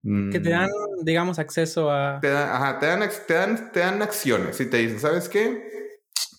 Que 0.02 0.38
te 0.38 0.50
dan, 0.50 0.68
mm, 0.68 1.04
digamos, 1.04 1.38
acceso 1.38 1.90
a... 1.90 2.20
Te 2.20 2.28
dan, 2.28 2.50
ajá, 2.50 2.78
te 2.78 2.86
dan, 2.86 3.08
te 3.26 3.34
dan, 3.34 3.72
te 3.72 3.80
dan 3.80 4.02
acciones 4.02 4.60
y 4.60 4.68
te 4.68 4.76
dicen, 4.76 5.00
¿sabes 5.00 5.30
qué? 5.30 5.66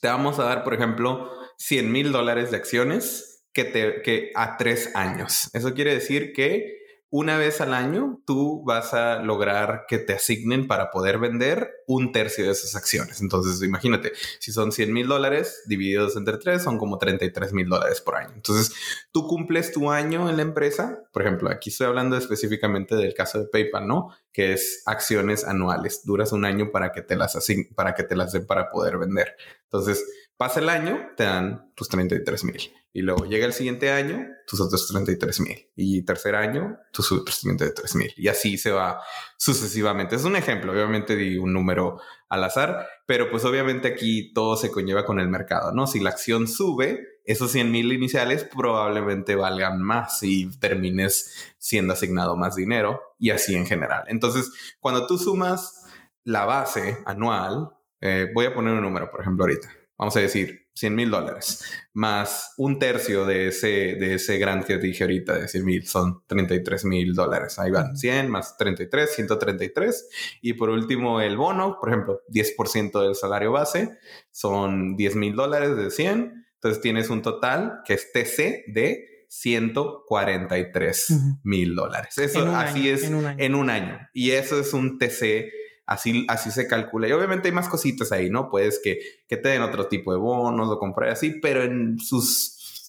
Te 0.01 0.07
vamos 0.07 0.37
a 0.37 0.43
dar, 0.43 0.63
por 0.63 0.75
ejemplo, 0.75 1.31
100 1.57 1.91
mil 1.91 2.11
dólares 2.11 2.51
de 2.51 2.57
acciones 2.57 3.43
que, 3.53 3.63
te, 3.63 4.01
que 4.03 4.31
a 4.35 4.57
tres 4.57 4.95
años. 4.95 5.49
Eso 5.53 5.73
quiere 5.73 5.95
decir 5.95 6.31
que 6.31 6.84
una 7.09 7.37
vez 7.37 7.61
al 7.61 7.73
año 7.73 8.19
tú 8.25 8.63
vas 8.65 8.93
a 8.93 9.19
lograr 9.19 9.85
que 9.87 9.99
te 9.99 10.13
asignen 10.13 10.67
para 10.67 10.91
poder 10.91 11.19
vender 11.19 11.71
un 11.87 12.11
tercio 12.11 12.45
de 12.45 12.51
esas 12.51 12.75
acciones. 12.75 13.21
Entonces, 13.21 13.61
imagínate, 13.61 14.11
si 14.39 14.51
son 14.51 14.71
100 14.71 14.91
mil 14.91 15.07
dólares 15.07 15.63
divididos 15.67 16.17
entre 16.17 16.37
tres, 16.37 16.63
son 16.63 16.77
como 16.77 16.97
33 16.97 17.53
mil 17.53 17.69
dólares 17.69 18.01
por 18.01 18.15
año. 18.15 18.33
Entonces, 18.35 18.73
tú 19.11 19.27
cumples 19.27 19.71
tu 19.71 19.91
año 19.91 20.29
en 20.29 20.37
la 20.37 20.41
empresa. 20.41 21.03
Por 21.13 21.21
ejemplo, 21.21 21.49
aquí 21.49 21.69
estoy 21.69 21.87
hablando 21.87 22.17
específicamente 22.17 22.95
del 22.95 23.13
caso 23.13 23.39
de 23.39 23.47
PayPal, 23.47 23.87
¿no? 23.87 24.09
Que 24.33 24.53
es 24.53 24.81
acciones 24.85 25.45
anuales. 25.45 26.01
Duras 26.05 26.31
un 26.31 26.43
año 26.43 26.71
para 26.71 26.91
que 26.91 27.01
te 27.01 27.15
las 27.15 27.37
para 27.75 27.93
que 27.93 28.03
te 28.03 28.15
las 28.15 28.31
den 28.31 28.45
para 28.45 28.71
poder 28.71 28.97
vender. 28.97 29.35
Entonces, 29.63 30.03
pasa 30.37 30.59
el 30.59 30.69
año, 30.69 31.09
te 31.15 31.23
dan 31.23 31.71
tus 31.75 31.89
33 31.89 32.43
mil. 32.43 32.73
Y 32.93 33.01
luego 33.01 33.25
llega 33.25 33.45
el 33.45 33.51
siguiente 33.51 33.91
año, 33.91 34.25
tus 34.47 34.61
otros 34.61 34.87
33 34.87 35.39
mil. 35.41 35.69
Y 35.75 36.03
tercer 36.03 36.35
año, 36.35 36.77
tus 36.93 37.11
otros 37.11 37.41
33 37.41 37.95
mil. 37.95 38.13
Y 38.15 38.29
así 38.29 38.57
se 38.57 38.71
va 38.71 39.01
sucesivamente. 39.37 40.15
Es 40.15 40.23
un 40.23 40.37
ejemplo, 40.37 40.71
obviamente 40.71 41.17
di 41.17 41.37
un 41.37 41.51
número 41.51 41.99
al 42.29 42.43
azar, 42.43 42.87
pero 43.05 43.29
pues 43.29 43.43
obviamente 43.43 43.89
aquí 43.89 44.31
todo 44.33 44.55
se 44.55 44.71
conlleva 44.71 45.05
con 45.05 45.19
el 45.19 45.27
mercado, 45.27 45.73
¿no? 45.73 45.87
Si 45.87 45.99
la 45.99 46.11
acción 46.11 46.47
sube, 46.47 47.05
esos 47.25 47.51
100 47.51 47.71
mil 47.71 47.91
iniciales 47.91 48.45
probablemente 48.45 49.35
valgan 49.35 49.81
más 49.81 50.23
y 50.23 50.49
termines 50.59 51.53
siendo 51.57 51.93
asignado 51.93 52.37
más 52.37 52.55
dinero 52.55 53.01
y 53.19 53.31
así 53.31 53.55
en 53.55 53.65
general. 53.65 54.05
Entonces, 54.07 54.51
cuando 54.79 55.05
tú 55.05 55.17
sumas 55.17 55.83
la 56.23 56.45
base 56.45 56.99
anual, 57.05 57.71
eh, 57.99 58.31
voy 58.33 58.45
a 58.45 58.53
poner 58.53 58.73
un 58.73 58.81
número, 58.81 59.11
por 59.11 59.21
ejemplo, 59.21 59.43
ahorita. 59.43 59.69
Vamos 59.97 60.17
a 60.17 60.19
decir 60.19 60.65
100 60.75 60.93
mil 60.93 61.09
dólares, 61.09 61.63
más 61.93 62.53
un 62.57 62.79
tercio 62.79 63.25
de 63.25 63.47
ese, 63.47 63.95
de 63.95 64.15
ese 64.15 64.37
grant 64.37 64.65
que 64.65 64.77
te 64.77 64.87
dije 64.87 65.05
ahorita 65.05 65.39
de 65.39 65.47
100 65.47 65.65
mil, 65.65 65.87
son 65.87 66.21
33 66.27 66.83
mil 66.83 67.13
dólares. 67.13 67.57
Ahí 67.59 67.71
van 67.71 67.95
100 67.95 68.29
más 68.29 68.57
33, 68.57 69.15
133. 69.15 70.09
Y 70.41 70.51
por 70.53 70.69
último, 70.69 71.21
el 71.21 71.37
bono, 71.37 71.77
por 71.79 71.87
ejemplo, 71.89 72.19
10% 72.29 73.01
del 73.01 73.15
salario 73.15 73.53
base, 73.53 73.97
son 74.31 74.97
10 74.97 75.15
mil 75.15 75.33
dólares 75.35 75.77
de 75.77 75.89
100. 75.89 76.45
Entonces 76.55 76.81
tienes 76.81 77.09
un 77.09 77.21
total 77.21 77.79
que 77.85 77.93
es 77.93 78.11
TC 78.11 78.65
de 78.73 79.27
143 79.29 81.39
mil 81.43 81.73
dólares. 81.73 82.17
Eso 82.17 82.53
así 82.53 82.89
es 82.89 83.05
en 83.05 83.15
un, 83.15 83.39
en 83.39 83.55
un 83.55 83.69
año. 83.69 83.97
Y 84.13 84.31
eso 84.31 84.59
es 84.59 84.73
un 84.73 84.99
TC 84.99 85.51
Así, 85.85 86.25
así 86.29 86.51
se 86.51 86.67
calcula. 86.67 87.07
Y 87.07 87.11
obviamente 87.11 87.47
hay 87.47 87.53
más 87.53 87.69
cositas 87.69 88.11
ahí, 88.11 88.29
¿no? 88.29 88.49
Puedes 88.49 88.79
que, 88.83 88.99
que 89.27 89.37
te 89.37 89.49
den 89.49 89.61
otro 89.61 89.87
tipo 89.87 90.11
de 90.11 90.17
bonos 90.17 90.69
o 90.69 90.79
comprar 90.79 91.11
así, 91.11 91.39
pero 91.41 91.63
en 91.63 91.99
su 91.99 92.23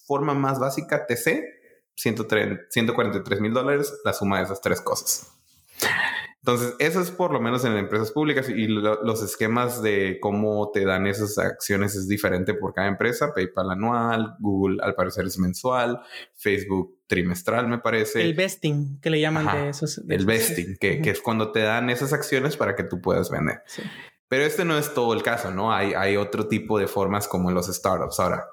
forma 0.05 0.33
más 0.33 0.59
básica, 0.59 1.05
TC, 1.05 1.43
143 1.95 3.41
mil 3.41 3.53
dólares, 3.53 3.93
la 4.03 4.13
suma 4.13 4.37
de 4.37 4.45
esas 4.45 4.61
tres 4.61 4.81
cosas. 4.81 5.27
Entonces, 6.47 6.75
eso 6.79 7.01
es 7.01 7.11
por 7.11 7.33
lo 7.33 7.41
menos 7.41 7.65
en 7.65 7.75
empresas 7.75 8.11
públicas 8.11 8.47
y 8.47 8.67
los 8.67 9.21
esquemas 9.21 9.81
de 9.81 10.17
cómo 10.21 10.71
te 10.71 10.85
dan 10.85 11.05
esas 11.05 11.37
acciones 11.37 11.93
es 11.93 12.07
diferente 12.07 12.53
por 12.53 12.73
cada 12.73 12.87
empresa. 12.87 13.33
PayPal 13.33 13.71
anual, 13.71 14.37
Google 14.39 14.77
al 14.81 14.95
parecer 14.95 15.25
es 15.25 15.37
mensual, 15.37 15.99
Facebook 16.35 17.01
trimestral 17.05 17.67
me 17.67 17.79
parece. 17.79 18.21
El 18.21 18.33
vesting, 18.33 18.97
que 19.01 19.09
le 19.09 19.19
llaman 19.19 19.45
de 19.57 19.67
esos. 19.67 20.01
el 20.07 20.25
vesting, 20.25 20.77
que, 20.79 21.01
que, 21.01 21.09
es 21.09 21.19
cuando 21.19 21.51
te 21.51 21.59
dan 21.59 21.89
esas 21.89 22.13
acciones 22.13 22.55
para 22.55 22.77
que 22.77 22.85
tú 22.85 23.01
puedas 23.01 23.29
vender. 23.29 23.61
Pero 24.29 24.45
este 24.45 24.63
no 24.63 24.77
es 24.77 24.93
todo 24.93 25.13
el 25.13 25.23
caso, 25.23 25.51
¿no? 25.51 25.73
Hay, 25.73 25.95
hay 25.95 26.15
otro 26.15 26.47
tipo 26.47 26.79
de 26.79 26.87
formas 26.87 27.27
como 27.27 27.49
en 27.49 27.55
los 27.55 27.67
startups. 27.67 28.21
Ahora, 28.21 28.45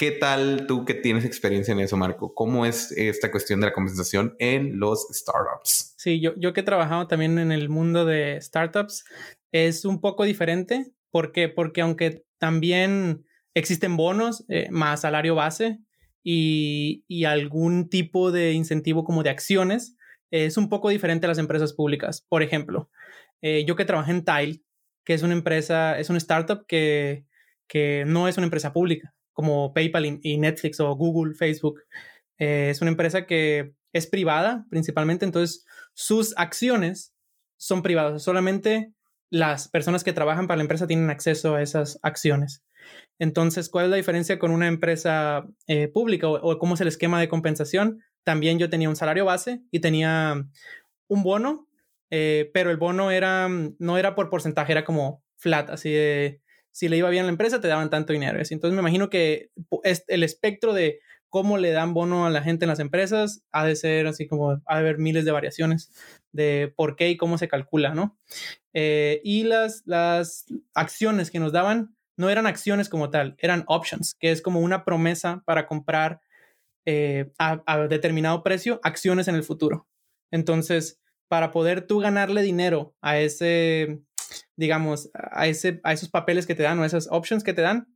¿Qué 0.00 0.12
tal 0.12 0.66
tú 0.66 0.86
que 0.86 0.94
tienes 0.94 1.26
experiencia 1.26 1.72
en 1.72 1.80
eso, 1.80 1.94
Marco? 1.94 2.32
¿Cómo 2.34 2.64
es 2.64 2.90
esta 2.92 3.30
cuestión 3.30 3.60
de 3.60 3.66
la 3.66 3.74
compensación 3.74 4.34
en 4.38 4.80
los 4.80 5.06
startups? 5.10 5.94
Sí, 5.98 6.22
yo, 6.22 6.32
yo 6.38 6.54
que 6.54 6.60
he 6.60 6.62
trabajado 6.62 7.06
también 7.06 7.38
en 7.38 7.52
el 7.52 7.68
mundo 7.68 8.06
de 8.06 8.40
startups, 8.40 9.04
es 9.52 9.84
un 9.84 10.00
poco 10.00 10.24
diferente. 10.24 10.90
¿Por 11.10 11.32
qué? 11.32 11.50
Porque 11.50 11.82
aunque 11.82 12.24
también 12.38 13.26
existen 13.52 13.98
bonos 13.98 14.46
eh, 14.48 14.68
más 14.70 15.02
salario 15.02 15.34
base 15.34 15.80
y, 16.24 17.04
y, 17.06 17.26
algún 17.26 17.90
tipo 17.90 18.32
de 18.32 18.52
incentivo 18.52 19.04
como 19.04 19.22
de 19.22 19.28
acciones, 19.28 19.98
es 20.30 20.56
un 20.56 20.70
poco 20.70 20.88
diferente 20.88 21.26
a 21.26 21.28
las 21.28 21.36
empresas 21.36 21.74
públicas. 21.74 22.24
Por 22.26 22.42
ejemplo, 22.42 22.88
eh, 23.42 23.66
yo 23.66 23.76
que 23.76 23.84
trabajé 23.84 24.12
en 24.12 24.24
Tile, 24.24 24.62
que 25.04 25.12
es 25.12 25.22
una 25.22 25.34
empresa, 25.34 25.98
es 25.98 26.08
una 26.08 26.16
startup 26.16 26.64
que, 26.66 27.26
que 27.68 28.04
no 28.06 28.28
es 28.28 28.38
una 28.38 28.46
empresa 28.46 28.72
pública 28.72 29.14
como 29.32 29.72
PayPal 29.72 30.18
y 30.22 30.38
Netflix 30.38 30.80
o 30.80 30.94
Google, 30.94 31.34
Facebook. 31.34 31.82
Eh, 32.38 32.68
es 32.70 32.80
una 32.80 32.90
empresa 32.90 33.26
que 33.26 33.74
es 33.92 34.06
privada 34.06 34.66
principalmente, 34.70 35.24
entonces 35.24 35.64
sus 35.94 36.34
acciones 36.36 37.14
son 37.56 37.82
privadas. 37.82 38.22
Solamente 38.22 38.94
las 39.30 39.68
personas 39.68 40.04
que 40.04 40.12
trabajan 40.12 40.46
para 40.46 40.56
la 40.56 40.62
empresa 40.62 40.86
tienen 40.86 41.10
acceso 41.10 41.54
a 41.54 41.62
esas 41.62 41.98
acciones. 42.02 42.62
Entonces, 43.18 43.68
¿cuál 43.68 43.84
es 43.84 43.90
la 43.90 43.96
diferencia 43.96 44.38
con 44.38 44.50
una 44.50 44.66
empresa 44.66 45.46
eh, 45.66 45.88
pública 45.88 46.28
o, 46.28 46.58
cómo 46.58 46.74
es 46.74 46.80
el 46.80 46.88
esquema 46.88 47.20
de 47.20 47.28
compensación? 47.28 48.02
También 48.24 48.58
yo 48.58 48.70
tenía 48.70 48.88
un 48.88 48.96
salario 48.96 49.24
base 49.24 49.62
y 49.70 49.80
tenía 49.80 50.46
un 51.06 51.22
bono, 51.22 51.68
eh, 52.10 52.50
pero 52.54 52.70
el 52.70 52.78
bono 52.78 53.10
era, 53.10 53.48
no 53.48 53.98
era 53.98 54.14
por 54.14 54.30
porcentaje, 54.30 54.72
era 54.72 54.84
como 54.84 55.22
flat, 55.36 55.70
así 55.70 55.90
de 55.90 56.40
si 56.72 56.88
le 56.88 56.96
iba 56.96 57.10
bien 57.10 57.26
la 57.26 57.32
empresa, 57.32 57.60
te 57.60 57.68
daban 57.68 57.90
tanto 57.90 58.12
dinero. 58.12 58.38
Entonces 58.38 58.74
me 58.74 58.80
imagino 58.80 59.10
que 59.10 59.50
el 60.08 60.22
espectro 60.22 60.72
de 60.72 61.00
cómo 61.28 61.58
le 61.58 61.70
dan 61.70 61.94
bono 61.94 62.26
a 62.26 62.30
la 62.30 62.42
gente 62.42 62.64
en 62.64 62.68
las 62.70 62.80
empresas 62.80 63.42
ha 63.52 63.64
de 63.64 63.76
ser 63.76 64.06
así 64.06 64.26
como, 64.26 64.50
ha 64.50 64.74
de 64.74 64.80
haber 64.80 64.98
miles 64.98 65.24
de 65.24 65.32
variaciones 65.32 65.90
de 66.32 66.72
por 66.76 66.96
qué 66.96 67.10
y 67.10 67.16
cómo 67.16 67.38
se 67.38 67.48
calcula, 67.48 67.94
¿no? 67.94 68.18
Eh, 68.74 69.20
y 69.24 69.44
las, 69.44 69.82
las 69.86 70.46
acciones 70.74 71.30
que 71.30 71.40
nos 71.40 71.52
daban 71.52 71.94
no 72.16 72.28
eran 72.28 72.46
acciones 72.46 72.88
como 72.88 73.10
tal, 73.10 73.36
eran 73.38 73.64
options, 73.66 74.14
que 74.18 74.30
es 74.30 74.42
como 74.42 74.60
una 74.60 74.84
promesa 74.84 75.42
para 75.46 75.66
comprar 75.66 76.20
eh, 76.84 77.32
a 77.38 77.86
determinado 77.88 78.42
precio 78.42 78.80
acciones 78.82 79.28
en 79.28 79.36
el 79.36 79.44
futuro. 79.44 79.86
Entonces, 80.30 81.00
para 81.28 81.52
poder 81.52 81.86
tú 81.86 82.00
ganarle 82.00 82.42
dinero 82.42 82.94
a 83.00 83.18
ese 83.18 84.00
digamos, 84.60 85.10
a, 85.14 85.48
ese, 85.48 85.80
a 85.84 85.94
esos 85.94 86.10
papeles 86.10 86.46
que 86.46 86.54
te 86.54 86.62
dan 86.62 86.78
o 86.78 86.84
esas 86.84 87.08
options 87.10 87.42
que 87.42 87.54
te 87.54 87.62
dan, 87.62 87.88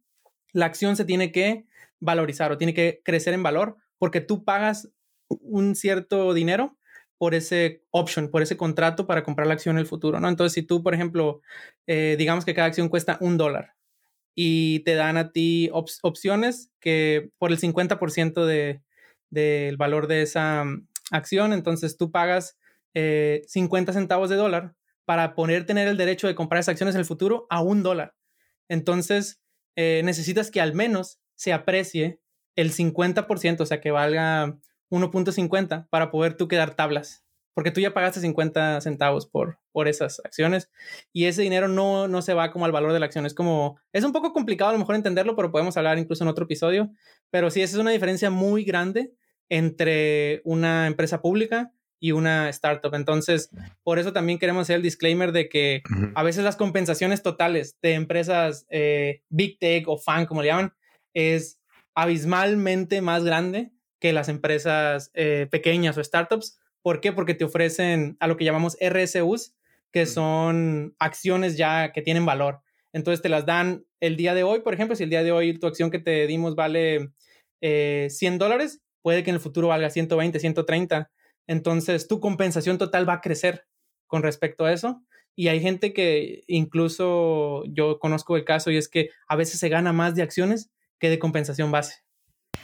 la 0.55 0.64
acción 0.64 0.96
se 0.96 1.05
tiene 1.05 1.31
que 1.31 1.66
valorizar 2.00 2.50
o 2.50 2.57
tiene 2.57 2.72
que 2.72 3.03
crecer 3.05 3.35
en 3.35 3.42
valor 3.42 3.77
porque 3.98 4.22
tú 4.22 4.44
pagas 4.44 4.90
un 5.29 5.74
cierto 5.74 6.33
dinero 6.33 6.79
por 7.18 7.35
ese 7.35 7.85
option, 7.90 8.31
por 8.31 8.40
ese 8.40 8.57
contrato 8.57 9.07
para 9.07 9.24
comprar 9.24 9.46
la 9.46 9.53
acción 9.53 9.77
en 9.77 9.81
el 9.81 9.87
futuro, 9.87 10.20
¿no? 10.20 10.29
Entonces, 10.29 10.55
si 10.55 10.62
tú, 10.62 10.83
por 10.83 10.94
ejemplo, 10.94 11.42
eh, 11.87 12.16
digamos 12.18 12.46
que 12.46 12.55
cada 12.55 12.68
acción 12.68 12.88
cuesta 12.88 13.18
un 13.20 13.37
dólar 13.37 13.74
y 14.35 14.81
te 14.81 14.94
dan 14.94 15.18
a 15.18 15.33
ti 15.33 15.68
opciones 15.70 16.70
que 16.81 17.31
por 17.38 17.53
el 17.53 17.59
50% 17.59 18.46
de, 18.46 18.81
del 19.29 19.77
valor 19.77 20.07
de 20.07 20.22
esa 20.22 20.64
mm, 20.64 20.88
acción, 21.11 21.53
entonces 21.53 21.98
tú 21.98 22.11
pagas 22.11 22.59
50 22.94 22.94
eh, 22.94 23.94
centavos 23.94 24.31
de 24.31 24.37
dólar 24.37 24.74
para 25.05 25.35
poder 25.35 25.67
tener 25.67 25.88
el 25.88 25.97
derecho 25.97 26.27
de 26.27 26.35
comprar 26.35 26.61
esas 26.61 26.73
acciones 26.73 26.95
en 26.95 27.01
el 27.01 27.07
futuro 27.07 27.47
a 27.51 27.62
un 27.62 27.83
dólar. 27.83 28.14
Entonces, 28.69 29.43
eh, 29.77 30.03
necesitas 30.05 30.51
que 30.51 30.61
al 30.61 30.75
menos 30.75 31.21
se 31.35 31.53
aprecie 31.53 32.21
el 32.57 32.73
50%, 32.73 33.61
o 33.61 33.67
sea, 33.67 33.81
que 33.81 33.90
valga 33.90 34.59
1.50 34.90 35.88
para 35.90 36.11
poder 36.11 36.37
tú 36.37 36.49
quedar 36.49 36.75
tablas, 36.75 37.25
porque 37.53 37.71
tú 37.71 37.81
ya 37.81 37.93
pagaste 37.93 38.21
50 38.21 38.81
centavos 38.81 39.27
por, 39.27 39.59
por 39.73 39.88
esas 39.88 40.21
acciones 40.25 40.71
y 41.12 41.27
ese 41.27 41.43
dinero 41.43 41.69
no, 41.69 42.09
no 42.09 42.23
se 42.23 42.35
va 42.35 42.53
como 42.53 42.64
al 42.64 42.73
valor 42.73 42.93
de 42.93 43.01
la 43.01 43.07
acción. 43.07 43.27
Es 43.27 43.35
como, 43.35 43.79
es 43.93 44.05
un 44.05 44.12
poco 44.12 44.33
complicado 44.33 44.71
a 44.71 44.73
lo 44.73 44.79
mejor 44.79 44.95
entenderlo, 44.95 45.37
pero 45.37 45.51
podemos 45.51 45.77
hablar 45.77 45.99
incluso 45.99 46.25
en 46.25 46.29
otro 46.29 46.45
episodio, 46.45 46.90
pero 47.31 47.51
sí, 47.51 47.61
esa 47.62 47.77
es 47.77 47.81
una 47.81 47.90
diferencia 47.90 48.31
muy 48.31 48.64
grande 48.64 49.12
entre 49.49 50.40
una 50.45 50.87
empresa 50.87 51.21
pública 51.21 51.73
y 52.05 52.12
una 52.12 52.51
startup. 52.51 52.95
Entonces, 52.95 53.49
por 53.83 53.99
eso 53.99 54.12
también 54.12 54.38
queremos 54.38 54.62
hacer 54.62 54.77
el 54.77 54.83
disclaimer 54.83 55.33
de 55.33 55.49
que 55.49 55.83
a 56.14 56.23
veces 56.23 56.45
las 56.45 56.57
compensaciones 56.57 57.23
totales 57.23 57.79
de 57.81 57.95
empresas 57.95 58.67
eh, 58.69 59.23
Big 59.31 59.59
Tech 59.59 59.88
o 59.88 59.97
Fan, 59.97 60.27
como 60.27 60.43
le 60.43 60.49
llaman, 60.49 60.75
es 61.14 61.59
abismalmente 61.95 63.01
más 63.01 63.25
grande 63.25 63.73
que 64.01 64.12
las 64.12 64.29
empresas 64.29 65.11
eh, 65.14 65.49
pequeñas 65.51 65.97
o 65.97 66.05
startups, 66.05 66.59
¿Por 66.85 67.01
qué? 67.01 67.12
Porque 67.12 67.33
te 67.33 67.47
ofrecen 67.47 68.19
a 68.21 68.27
lo 68.27 68.37
que 68.37 68.45
llamamos 68.45 68.77
RSUs, 68.79 69.55
que 69.90 70.05
son 70.05 70.95
acciones 70.99 71.57
ya 71.57 71.93
que 71.93 72.03
tienen 72.03 72.27
valor. 72.27 72.61
Entonces 72.93 73.23
te 73.23 73.31
las 73.31 73.47
dan 73.47 73.87
el 74.01 74.19
día 74.19 74.35
de 74.35 74.43
hoy, 74.43 74.61
por 74.61 74.75
ejemplo, 74.75 74.95
si 74.95 75.05
el 75.05 75.09
día 75.09 75.23
de 75.23 75.33
hoy 75.33 75.59
tu 75.59 75.67
acción 75.67 75.90
que 75.90 75.99
te 75.99 76.27
dimos 76.27 76.55
vale 76.55 77.09
100 77.62 77.62
eh, 77.62 78.37
dólares, 78.38 78.83
puede 79.01 79.23
que 79.23 79.31
en 79.31 79.37
el 79.37 79.40
futuro 79.40 79.69
valga 79.69 79.88
120, 79.88 80.38
130. 80.38 81.11
Entonces 81.46 82.09
tu 82.09 82.20
compensación 82.20 82.78
total 82.78 83.09
va 83.09 83.14
a 83.14 83.20
crecer 83.20 83.66
con 84.07 84.22
respecto 84.22 84.64
a 84.64 84.72
eso. 84.72 85.02
Y 85.37 85.48
hay 85.48 85.61
gente 85.61 85.92
que 85.92 86.44
incluso 86.46 87.64
yo 87.66 87.98
conozco 87.98 88.37
el 88.37 88.44
caso 88.44 88.70
y 88.70 88.76
es 88.76 88.88
que 88.88 89.11
a 89.26 89.37
veces 89.37 89.59
se 89.59 89.68
gana 89.68 89.92
más 89.92 90.14
de 90.14 90.22
acciones 90.22 90.70
que 90.98 91.11
de 91.11 91.18
compensación 91.18 91.72
base. 91.72 92.04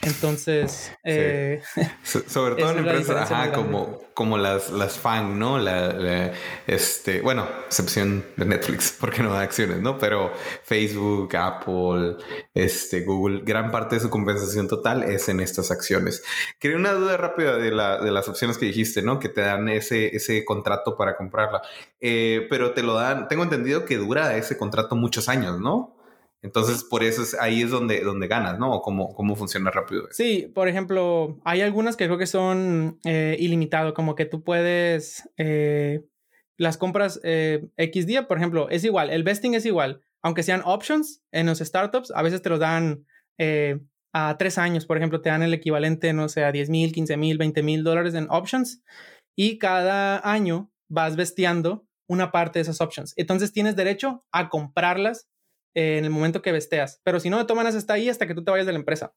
Entonces, 0.03 0.91
eh, 1.03 1.61
sobre 2.03 2.55
todo 2.55 2.71
en 2.71 2.79
empresas 2.79 3.51
como, 3.53 3.99
como 4.15 4.37
las, 4.37 4.71
las 4.71 4.97
fan, 4.97 5.37
¿no? 5.37 5.59
La, 5.59 6.33
este, 6.65 7.21
bueno, 7.21 7.47
excepción 7.67 8.25
de 8.35 8.45
Netflix, 8.45 8.95
porque 8.99 9.21
no 9.21 9.31
da 9.31 9.41
acciones, 9.41 9.79
¿no? 9.79 9.99
Pero 9.99 10.31
Facebook, 10.63 11.35
Apple, 11.35 12.17
este, 12.53 13.01
Google, 13.01 13.41
gran 13.43 13.69
parte 13.69 13.95
de 13.95 14.01
su 14.01 14.09
compensación 14.09 14.67
total 14.67 15.03
es 15.03 15.29
en 15.29 15.39
estas 15.39 15.69
acciones. 15.69 16.23
Quería 16.59 16.77
una 16.77 16.93
duda 16.93 17.17
rápida 17.17 17.57
de, 17.57 17.71
la, 17.71 17.99
de 17.99 18.11
las 18.11 18.27
opciones 18.27 18.57
que 18.57 18.65
dijiste, 18.65 19.03
¿no? 19.03 19.19
Que 19.19 19.29
te 19.29 19.41
dan 19.41 19.69
ese, 19.69 20.15
ese 20.15 20.43
contrato 20.45 20.97
para 20.97 21.15
comprarla. 21.15 21.61
Eh, 21.99 22.47
pero 22.49 22.73
te 22.73 22.81
lo 22.81 22.95
dan, 22.95 23.27
tengo 23.27 23.43
entendido 23.43 23.85
que 23.85 23.97
dura 23.97 24.35
ese 24.35 24.57
contrato 24.57 24.95
muchos 24.95 25.29
años, 25.29 25.59
¿no? 25.59 26.00
Entonces, 26.43 26.83
por 26.83 27.03
eso 27.03 27.21
es, 27.21 27.35
ahí 27.35 27.61
es 27.61 27.69
donde, 27.69 28.01
donde 28.01 28.27
ganas, 28.27 28.57
¿no? 28.57 28.71
O 28.71 28.81
cómo, 28.81 29.13
cómo 29.13 29.35
funciona 29.35 29.69
rápido. 29.69 30.07
Sí, 30.11 30.51
por 30.53 30.67
ejemplo, 30.67 31.39
hay 31.45 31.61
algunas 31.61 31.95
que 31.95 32.05
creo 32.05 32.17
que 32.17 32.25
son 32.25 32.99
eh, 33.05 33.35
ilimitado, 33.39 33.93
como 33.93 34.15
que 34.15 34.25
tú 34.25 34.43
puedes, 34.43 35.29
eh, 35.37 36.03
las 36.57 36.77
compras 36.77 37.19
eh, 37.23 37.67
X 37.77 38.07
día, 38.07 38.27
por 38.27 38.37
ejemplo, 38.37 38.69
es 38.69 38.83
igual, 38.83 39.11
el 39.11 39.23
vesting 39.23 39.53
es 39.53 39.65
igual, 39.65 40.01
aunque 40.23 40.43
sean 40.43 40.61
options 40.65 41.21
en 41.31 41.45
los 41.45 41.59
startups, 41.59 42.11
a 42.11 42.21
veces 42.21 42.41
te 42.41 42.49
lo 42.49 42.57
dan 42.57 43.05
eh, 43.37 43.79
a 44.13 44.37
tres 44.37 44.57
años, 44.57 44.85
por 44.85 44.97
ejemplo, 44.97 45.21
te 45.21 45.29
dan 45.29 45.43
el 45.43 45.53
equivalente, 45.53 46.13
no 46.13 46.27
sé, 46.27 46.43
a 46.43 46.51
10 46.51 46.69
mil, 46.69 46.91
15 46.91 47.17
mil, 47.17 47.37
20 47.37 47.63
mil 47.63 47.83
dólares 47.83 48.13
en 48.13 48.27
options 48.29 48.83
y 49.35 49.57
cada 49.57 50.19
año 50.29 50.71
vas 50.89 51.15
vestiando 51.15 51.85
una 52.07 52.31
parte 52.31 52.59
de 52.59 52.63
esas 52.63 52.81
options. 52.81 53.13
Entonces 53.15 53.53
tienes 53.53 53.75
derecho 53.75 54.25
a 54.31 54.49
comprarlas 54.49 55.29
en 55.73 56.03
el 56.03 56.09
momento 56.09 56.41
que 56.41 56.51
vesteas. 56.51 57.01
Pero 57.03 57.19
si 57.19 57.29
no, 57.29 57.37
de 57.37 57.43
todas 57.43 57.57
maneras 57.57 57.75
está 57.75 57.93
ahí 57.93 58.09
hasta 58.09 58.27
que 58.27 58.35
tú 58.35 58.43
te 58.43 58.51
vayas 58.51 58.65
de 58.65 58.73
la 58.73 58.79
empresa. 58.79 59.13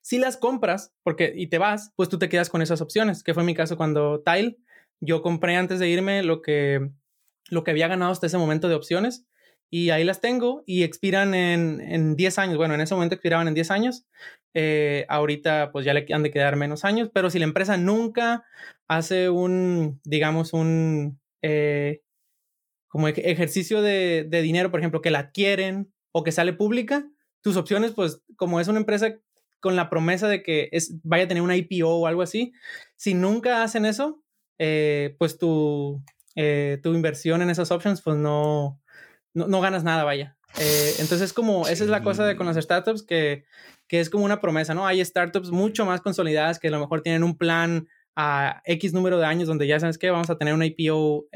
Si 0.00 0.18
las 0.18 0.36
compras 0.36 0.94
porque, 1.02 1.32
y 1.34 1.48
te 1.48 1.58
vas, 1.58 1.92
pues 1.96 2.08
tú 2.08 2.18
te 2.18 2.28
quedas 2.28 2.50
con 2.50 2.62
esas 2.62 2.80
opciones, 2.80 3.22
que 3.22 3.34
fue 3.34 3.44
mi 3.44 3.54
caso 3.54 3.76
cuando 3.76 4.22
Tile, 4.22 4.58
yo 5.00 5.22
compré 5.22 5.56
antes 5.56 5.78
de 5.78 5.88
irme 5.88 6.22
lo 6.22 6.40
que, 6.42 6.90
lo 7.50 7.64
que 7.64 7.72
había 7.72 7.88
ganado 7.88 8.12
hasta 8.12 8.26
ese 8.26 8.38
momento 8.38 8.68
de 8.68 8.76
opciones 8.76 9.26
y 9.68 9.90
ahí 9.90 10.04
las 10.04 10.20
tengo 10.20 10.62
y 10.66 10.84
expiran 10.84 11.34
en, 11.34 11.80
en 11.80 12.16
10 12.16 12.38
años. 12.38 12.56
Bueno, 12.56 12.74
en 12.74 12.80
ese 12.80 12.94
momento 12.94 13.14
expiraban 13.14 13.48
en 13.48 13.54
10 13.54 13.70
años. 13.70 14.06
Eh, 14.54 15.04
ahorita 15.08 15.70
pues 15.72 15.84
ya 15.84 15.92
le 15.92 16.06
han 16.14 16.22
de 16.22 16.30
quedar 16.30 16.56
menos 16.56 16.84
años, 16.84 17.10
pero 17.12 17.28
si 17.28 17.38
la 17.38 17.44
empresa 17.44 17.76
nunca 17.76 18.44
hace 18.88 19.28
un, 19.28 20.00
digamos, 20.04 20.52
un, 20.52 21.20
eh, 21.42 22.00
como 22.88 23.08
ejercicio 23.08 23.82
de, 23.82 24.26
dinero, 24.30 24.70
por 24.70 24.80
ejemplo, 24.80 25.00
que 25.00 25.10
la 25.10 25.20
adquieren 25.20 25.92
o 26.12 26.24
que 26.24 26.32
sale 26.32 26.52
pública, 26.52 27.08
tus 27.42 27.56
opciones, 27.56 27.92
pues 27.92 28.22
como 28.36 28.60
es 28.60 28.68
una 28.68 28.78
empresa 28.78 29.18
con 29.60 29.76
la 29.76 29.90
promesa 29.90 30.28
de 30.28 30.42
que 30.42 30.68
es, 30.72 30.94
vaya 31.02 31.24
a 31.24 31.28
tener 31.28 31.42
una 31.42 31.56
IPO 31.56 31.88
o 31.88 32.06
algo 32.06 32.22
así, 32.22 32.52
si 32.96 33.14
nunca 33.14 33.62
hacen 33.62 33.84
eso, 33.84 34.22
eh, 34.58 35.16
pues 35.18 35.38
tu, 35.38 36.02
eh, 36.34 36.78
tu 36.82 36.94
inversión 36.94 37.42
en 37.42 37.50
esas 37.50 37.70
options, 37.70 38.00
pues 38.02 38.16
no, 38.16 38.80
no, 39.34 39.60
ganas 39.60 39.84
nada, 39.84 40.04
vaya. 40.04 40.36
Eh, 40.58 40.94
entonces, 40.98 41.32
como 41.32 41.68
esa 41.68 41.84
es 41.84 41.90
la 41.90 42.02
cosa 42.02 42.26
de 42.26 42.36
con 42.36 42.46
las 42.46 42.56
startups, 42.56 43.02
que, 43.02 43.44
que 43.88 44.00
es 44.00 44.08
como 44.08 44.24
una 44.24 44.40
promesa, 44.40 44.74
¿no? 44.74 44.86
Hay 44.86 45.04
startups 45.04 45.50
mucho 45.50 45.84
más 45.84 46.00
consolidadas 46.00 46.58
que 46.58 46.68
a 46.68 46.70
lo 46.70 46.80
mejor 46.80 47.02
tienen 47.02 47.24
un 47.24 47.36
plan 47.36 47.88
a 48.14 48.62
X 48.64 48.94
número 48.94 49.18
de 49.18 49.26
años 49.26 49.46
donde 49.48 49.66
ya 49.66 49.78
sabes 49.78 49.98
que 49.98 50.10
vamos 50.10 50.30
a 50.30 50.38
tener 50.38 50.54
una 50.54 50.64
IPO 50.64 51.26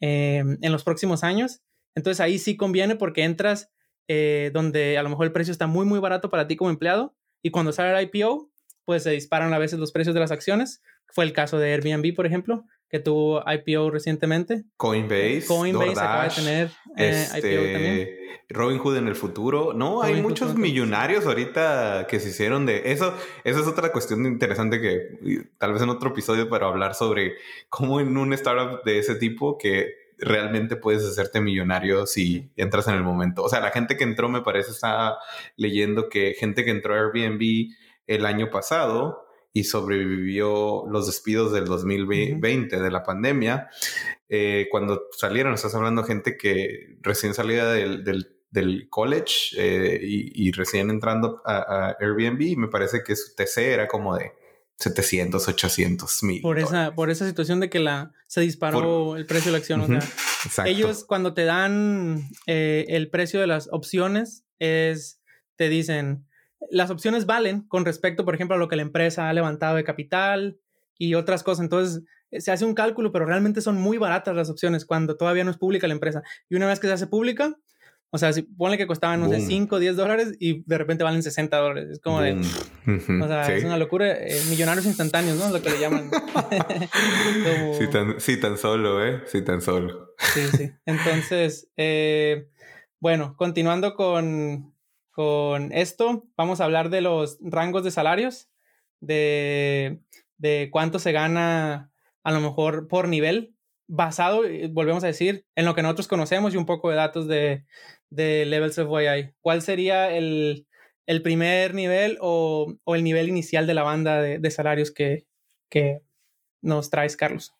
Em, 0.00 0.58
en 0.62 0.70
los 0.70 0.84
próximos 0.84 1.24
años. 1.24 1.60
Entonces 1.96 2.20
ahí 2.20 2.38
sí 2.38 2.56
conviene 2.56 2.94
porque 2.94 3.24
entras 3.24 3.70
eh, 4.06 4.50
donde 4.54 4.96
a 4.96 5.02
lo 5.02 5.08
mejor 5.08 5.26
el 5.26 5.32
precio 5.32 5.50
está 5.50 5.66
muy, 5.66 5.84
muy 5.86 5.98
barato 5.98 6.30
para 6.30 6.46
ti 6.46 6.56
como 6.56 6.70
empleado 6.70 7.16
y 7.42 7.50
cuando 7.50 7.72
sale 7.72 7.98
el 7.98 8.08
IPO, 8.12 8.50
pues 8.84 9.02
se 9.02 9.10
disparan 9.10 9.52
a 9.52 9.58
veces 9.58 9.80
los 9.80 9.90
precios 9.90 10.14
de 10.14 10.20
las 10.20 10.30
acciones. 10.30 10.82
Fue 11.08 11.24
el 11.24 11.32
caso 11.32 11.58
de 11.58 11.72
Airbnb, 11.72 12.14
por 12.14 12.26
ejemplo, 12.26 12.64
que 12.88 12.98
tuvo 12.98 13.42
IPO 13.46 13.90
recientemente. 13.90 14.64
Coinbase. 14.76 15.44
Coinbase 15.46 15.92
acaba 15.92 16.24
de 16.24 16.30
tener 16.30 16.70
eh, 16.96 17.26
IPO 17.30 17.36
este, 17.36 17.72
también. 17.72 18.08
Robinhood 18.50 18.96
en 18.96 19.08
el 19.08 19.14
futuro. 19.14 19.74
No, 19.74 20.02
hay 20.02 20.22
muchos 20.22 20.54
millonarios 20.54 21.26
ahorita 21.26 22.06
que 22.08 22.18
se 22.18 22.30
hicieron 22.30 22.64
de 22.64 22.92
eso. 22.92 23.14
Esa 23.44 23.60
es 23.60 23.66
otra 23.66 23.92
cuestión 23.92 24.24
interesante 24.24 24.80
que 24.80 25.50
tal 25.58 25.74
vez 25.74 25.82
en 25.82 25.90
otro 25.90 26.10
episodio 26.10 26.48
para 26.48 26.66
hablar 26.66 26.94
sobre 26.94 27.34
cómo 27.68 28.00
en 28.00 28.16
un 28.16 28.32
startup 28.32 28.82
de 28.84 28.98
ese 28.98 29.16
tipo 29.16 29.58
que 29.58 30.08
realmente 30.18 30.76
puedes 30.76 31.04
hacerte 31.04 31.40
millonario 31.40 32.06
si 32.06 32.50
entras 32.56 32.88
en 32.88 32.94
el 32.94 33.02
momento. 33.02 33.42
O 33.42 33.48
sea, 33.50 33.60
la 33.60 33.70
gente 33.70 33.96
que 33.96 34.04
entró, 34.04 34.30
me 34.30 34.40
parece, 34.40 34.70
está 34.70 35.18
leyendo 35.56 36.08
que 36.08 36.34
gente 36.38 36.64
que 36.64 36.70
entró 36.70 36.94
a 36.94 36.98
Airbnb 36.98 37.70
el 38.06 38.24
año 38.24 38.50
pasado 38.50 39.27
y 39.52 39.64
sobrevivió 39.64 40.84
los 40.88 41.06
despidos 41.06 41.52
del 41.52 41.64
2020 41.64 42.80
de 42.80 42.90
la 42.90 43.02
pandemia. 43.02 43.68
Eh, 44.28 44.68
cuando 44.70 45.06
salieron, 45.16 45.54
estás 45.54 45.74
hablando 45.74 46.02
de 46.02 46.08
gente 46.08 46.36
que 46.36 46.98
recién 47.00 47.34
salía 47.34 47.66
del, 47.66 48.04
del, 48.50 48.88
college 48.90 49.56
eh, 49.56 49.98
y, 50.02 50.52
recién 50.52 50.90
entrando 50.90 51.42
a, 51.44 51.96
Airbnb, 51.98 52.56
me 52.56 52.68
parece 52.68 53.02
que 53.04 53.16
su 53.16 53.34
TC 53.34 53.58
era 53.58 53.88
como 53.88 54.16
de 54.16 54.32
700, 54.76 55.48
800 55.48 56.22
mil. 56.22 56.42
Por 56.42 56.58
esa, 56.58 56.94
por 56.94 57.10
esa 57.10 57.26
situación 57.26 57.60
de 57.60 57.70
que 57.70 57.78
la, 57.78 58.12
se 58.26 58.42
disparó 58.42 59.16
el 59.16 59.26
precio 59.26 59.50
de 59.50 59.52
la 59.52 59.58
acción. 59.58 59.80
o 59.80 60.50
sea, 60.50 60.66
ellos 60.66 61.04
cuando 61.04 61.34
te 61.34 61.44
dan 61.44 62.28
eh, 62.46 62.86
el 62.88 63.10
precio 63.10 63.40
de 63.40 63.46
las 63.46 63.68
opciones, 63.72 64.44
es, 64.58 65.20
te 65.56 65.68
dicen, 65.68 66.27
las 66.70 66.90
opciones 66.90 67.26
valen 67.26 67.62
con 67.62 67.84
respecto, 67.84 68.24
por 68.24 68.34
ejemplo, 68.34 68.56
a 68.56 68.58
lo 68.58 68.68
que 68.68 68.76
la 68.76 68.82
empresa 68.82 69.28
ha 69.28 69.32
levantado 69.32 69.76
de 69.76 69.84
capital 69.84 70.58
y 70.98 71.14
otras 71.14 71.42
cosas. 71.42 71.62
Entonces, 71.62 72.02
eh, 72.30 72.40
se 72.40 72.50
hace 72.50 72.64
un 72.64 72.74
cálculo, 72.74 73.12
pero 73.12 73.26
realmente 73.26 73.60
son 73.60 73.76
muy 73.80 73.98
baratas 73.98 74.34
las 74.34 74.50
opciones 74.50 74.84
cuando 74.84 75.16
todavía 75.16 75.44
no 75.44 75.50
es 75.50 75.56
pública 75.56 75.86
la 75.86 75.94
empresa. 75.94 76.22
Y 76.48 76.56
una 76.56 76.66
vez 76.66 76.80
que 76.80 76.88
se 76.88 76.92
hace 76.94 77.06
pública, 77.06 77.56
o 78.10 78.16
sea, 78.16 78.32
si 78.32 78.42
ponle 78.42 78.78
que 78.78 78.86
costaban, 78.86 79.20
no 79.20 79.28
sé, 79.28 79.40
5, 79.40 79.78
10 79.78 79.96
dólares 79.96 80.32
y 80.40 80.62
de 80.64 80.78
repente 80.78 81.04
valen 81.04 81.22
60 81.22 81.56
dólares. 81.58 81.90
Es 81.90 82.00
como 82.00 82.22
de. 82.22 82.32
O 82.36 83.28
sea, 83.28 83.54
es 83.54 83.64
una 83.64 83.76
locura. 83.76 84.10
Eh, 84.10 84.40
millonarios 84.48 84.86
instantáneos, 84.86 85.38
¿no? 85.38 85.50
Lo 85.50 85.60
que 85.60 85.68
le 85.68 85.78
llaman. 85.78 86.10
sí, 87.78 87.86
tan, 87.88 88.18
sí, 88.18 88.40
tan 88.40 88.56
solo, 88.56 89.04
¿eh? 89.04 89.22
Sí, 89.26 89.42
tan 89.42 89.60
solo. 89.60 90.14
sí, 90.18 90.40
sí. 90.56 90.70
Entonces, 90.86 91.68
eh, 91.76 92.48
bueno, 92.98 93.36
continuando 93.36 93.94
con, 93.94 94.72
con 95.18 95.72
esto, 95.72 96.28
vamos 96.36 96.60
a 96.60 96.64
hablar 96.64 96.90
de 96.90 97.00
los 97.00 97.38
rangos 97.40 97.82
de 97.82 97.90
salarios, 97.90 98.48
de, 99.00 99.98
de 100.36 100.68
cuánto 100.70 101.00
se 101.00 101.10
gana 101.10 101.90
a 102.22 102.30
lo 102.30 102.38
mejor 102.38 102.86
por 102.86 103.08
nivel, 103.08 103.52
basado, 103.88 104.44
eh, 104.44 104.68
volvemos 104.70 105.02
a 105.02 105.08
decir, 105.08 105.44
en 105.56 105.64
lo 105.64 105.74
que 105.74 105.82
nosotros 105.82 106.06
conocemos 106.06 106.54
y 106.54 106.56
un 106.56 106.66
poco 106.66 106.88
de 106.88 106.94
datos 106.94 107.26
de, 107.26 107.64
de 108.10 108.44
Levels 108.46 108.78
of 108.78 108.96
YI. 108.96 109.32
¿Cuál 109.40 109.60
sería 109.60 110.16
el, 110.16 110.68
el 111.04 111.20
primer 111.20 111.74
nivel 111.74 112.16
o, 112.20 112.76
o, 112.84 112.94
el 112.94 113.02
nivel 113.02 113.28
inicial 113.28 113.66
de 113.66 113.74
la 113.74 113.82
banda 113.82 114.22
de, 114.22 114.50
salarios 114.52 114.92
que, 114.92 115.26
que 115.68 116.00
nos 116.62 116.90
traes, 116.90 117.16
Carlos? 117.16 117.57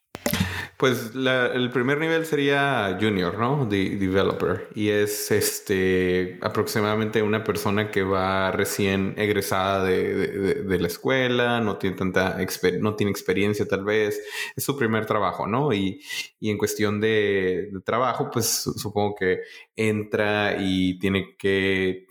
Pues 0.78 1.10
el 1.12 1.70
primer 1.72 1.98
nivel 1.98 2.24
sería 2.24 2.96
junior, 3.00 3.36
¿no? 3.36 3.66
De 3.66 3.96
developer. 3.96 4.68
Y 4.76 4.90
es 4.90 5.28
este 5.32 6.38
aproximadamente 6.40 7.20
una 7.20 7.42
persona 7.42 7.90
que 7.90 8.04
va 8.04 8.52
recién 8.52 9.12
egresada 9.16 9.82
de, 9.82 10.62
de, 10.62 10.78
la 10.78 10.86
escuela, 10.86 11.60
no 11.60 11.78
tiene 11.78 11.96
tanta 11.96 12.38
no 12.80 12.94
tiene 12.94 13.10
experiencia 13.10 13.66
tal 13.66 13.84
vez. 13.84 14.22
Es 14.54 14.62
su 14.62 14.76
primer 14.78 15.04
trabajo, 15.04 15.48
¿no? 15.48 15.72
Y, 15.72 16.00
y 16.38 16.50
en 16.50 16.58
cuestión 16.58 17.00
de, 17.00 17.72
trabajo, 17.84 18.30
pues 18.30 18.46
supongo 18.46 19.16
que 19.16 19.40
entra 19.74 20.58
y 20.60 20.96
tiene 21.00 21.34
que 21.36 22.06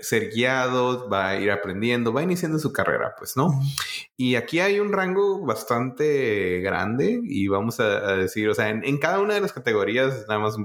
ser 0.00 0.30
guiado, 0.30 1.08
va 1.08 1.28
a 1.28 1.40
ir 1.40 1.50
aprendiendo, 1.50 2.12
va 2.12 2.22
iniciando 2.22 2.58
su 2.58 2.72
carrera, 2.72 3.14
pues, 3.18 3.36
¿no? 3.36 3.60
Y 4.16 4.34
aquí 4.34 4.60
hay 4.60 4.80
un 4.80 4.92
rango 4.92 5.44
bastante 5.44 6.60
grande 6.60 7.20
y 7.22 7.48
vamos 7.48 7.80
a, 7.80 8.16
decir, 8.16 8.48
o 8.48 8.54
sea, 8.54 8.68
en, 8.70 8.98
cada 8.98 9.20
una 9.20 9.34
de 9.34 9.40
las 9.40 9.52
categorías, 9.52 10.26
nada 10.28 10.40
más, 10.40 10.56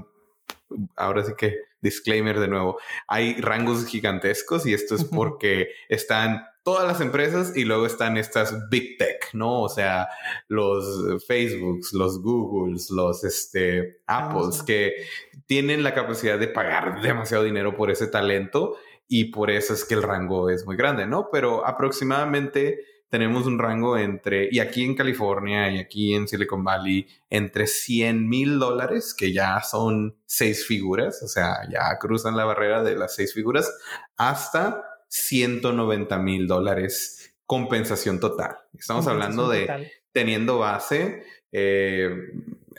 ahora 0.96 1.24
sí 1.24 1.32
que 1.36 1.56
disclaimer 1.80 2.40
de 2.40 2.48
nuevo, 2.48 2.78
hay 3.06 3.40
rangos 3.40 3.86
gigantescos 3.86 4.66
y 4.66 4.74
esto 4.74 4.94
es 4.94 5.04
porque 5.04 5.68
están 5.88 6.44
todas 6.64 6.88
las 6.88 7.00
empresas 7.02 7.54
y 7.54 7.64
luego 7.64 7.84
están 7.84 8.16
estas 8.16 8.68
big 8.70 8.96
tech, 8.96 9.34
¿no? 9.34 9.60
O 9.60 9.68
sea, 9.68 10.08
los 10.48 11.24
Facebooks, 11.26 11.92
los 11.92 12.22
Googles, 12.22 12.90
los 12.90 13.22
este, 13.22 14.00
Apples, 14.06 14.62
que 14.62 14.94
tienen 15.46 15.82
la 15.82 15.94
capacidad 15.94 16.38
de 16.38 16.48
pagar 16.48 17.02
demasiado 17.02 17.44
dinero 17.44 17.76
por 17.76 17.90
ese 17.90 18.06
talento 18.06 18.76
y 19.08 19.26
por 19.26 19.50
eso 19.50 19.74
es 19.74 19.84
que 19.84 19.94
el 19.94 20.02
rango 20.02 20.50
es 20.50 20.64
muy 20.66 20.76
grande, 20.76 21.06
¿no? 21.06 21.28
Pero 21.30 21.66
aproximadamente 21.66 22.80
tenemos 23.08 23.46
un 23.46 23.58
rango 23.58 23.96
entre, 23.96 24.48
y 24.50 24.58
aquí 24.58 24.82
en 24.82 24.96
California 24.96 25.70
y 25.70 25.78
aquí 25.78 26.14
en 26.14 26.26
Silicon 26.26 26.64
Valley, 26.64 27.06
entre 27.30 27.66
100 27.68 28.28
mil 28.28 28.58
dólares, 28.58 29.14
que 29.16 29.32
ya 29.32 29.60
son 29.60 30.16
seis 30.26 30.66
figuras, 30.66 31.22
o 31.22 31.28
sea, 31.28 31.58
ya 31.70 31.96
cruzan 32.00 32.36
la 32.36 32.44
barrera 32.44 32.82
de 32.82 32.96
las 32.96 33.14
seis 33.14 33.32
figuras, 33.32 33.72
hasta 34.16 34.82
190 35.08 36.18
mil 36.18 36.48
dólares 36.48 37.36
compensación 37.46 38.18
total. 38.18 38.56
Estamos 38.76 39.06
hablando 39.06 39.48
de 39.48 39.92
teniendo 40.10 40.58
base, 40.58 41.22
eh, 41.52 42.10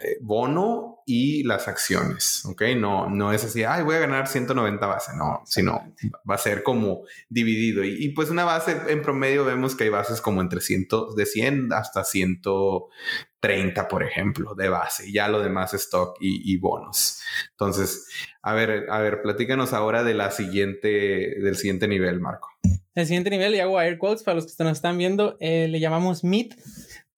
eh, 0.01 0.17
bono 0.19 0.94
y 1.07 1.43
las 1.43 1.67
acciones, 1.67 2.43
¿ok? 2.45 2.63
No, 2.77 3.07
no 3.09 3.31
es 3.31 3.43
así, 3.43 3.63
ay, 3.63 3.83
voy 3.83 3.95
a 3.95 3.99
ganar 3.99 4.27
190 4.27 4.87
bases, 4.87 5.15
no, 5.15 5.43
sino 5.45 5.93
va 6.29 6.33
a 6.35 6.39
ser 6.39 6.63
como 6.63 7.03
dividido. 7.29 7.83
Y, 7.83 8.09
pues 8.09 8.31
una 8.31 8.43
base, 8.43 8.75
en 8.87 9.03
promedio 9.03 9.45
vemos 9.45 9.75
que 9.75 9.83
hay 9.83 9.91
bases 9.91 10.19
como 10.19 10.41
entre 10.41 10.61
100, 10.61 10.87
de 11.15 11.25
100 11.27 11.73
hasta 11.73 12.03
130, 12.03 13.87
por 13.87 14.01
ejemplo, 14.01 14.55
de 14.55 14.67
base. 14.67 15.07
Y 15.07 15.13
ya 15.13 15.27
lo 15.27 15.43
demás 15.43 15.75
es 15.75 15.83
stock 15.83 16.17
y, 16.19 16.57
bonos. 16.57 17.21
Entonces, 17.51 18.07
a 18.41 18.53
ver, 18.55 18.87
a 18.89 18.99
ver, 18.99 19.21
platícanos 19.21 19.73
ahora 19.73 20.03
de 20.03 20.15
la 20.15 20.31
siguiente, 20.31 21.35
del 21.39 21.55
siguiente 21.55 21.87
nivel, 21.87 22.19
Marco. 22.19 22.49
El 22.95 23.05
siguiente 23.05 23.29
nivel, 23.29 23.53
y 23.53 23.59
hago 23.59 23.79
air 23.79 23.99
quotes 23.99 24.23
para 24.23 24.35
los 24.35 24.55
que 24.55 24.63
nos 24.63 24.77
están 24.77 24.97
viendo, 24.97 25.37
eh, 25.39 25.67
le 25.67 25.79
llamamos 25.79 26.23
MIT 26.23 26.55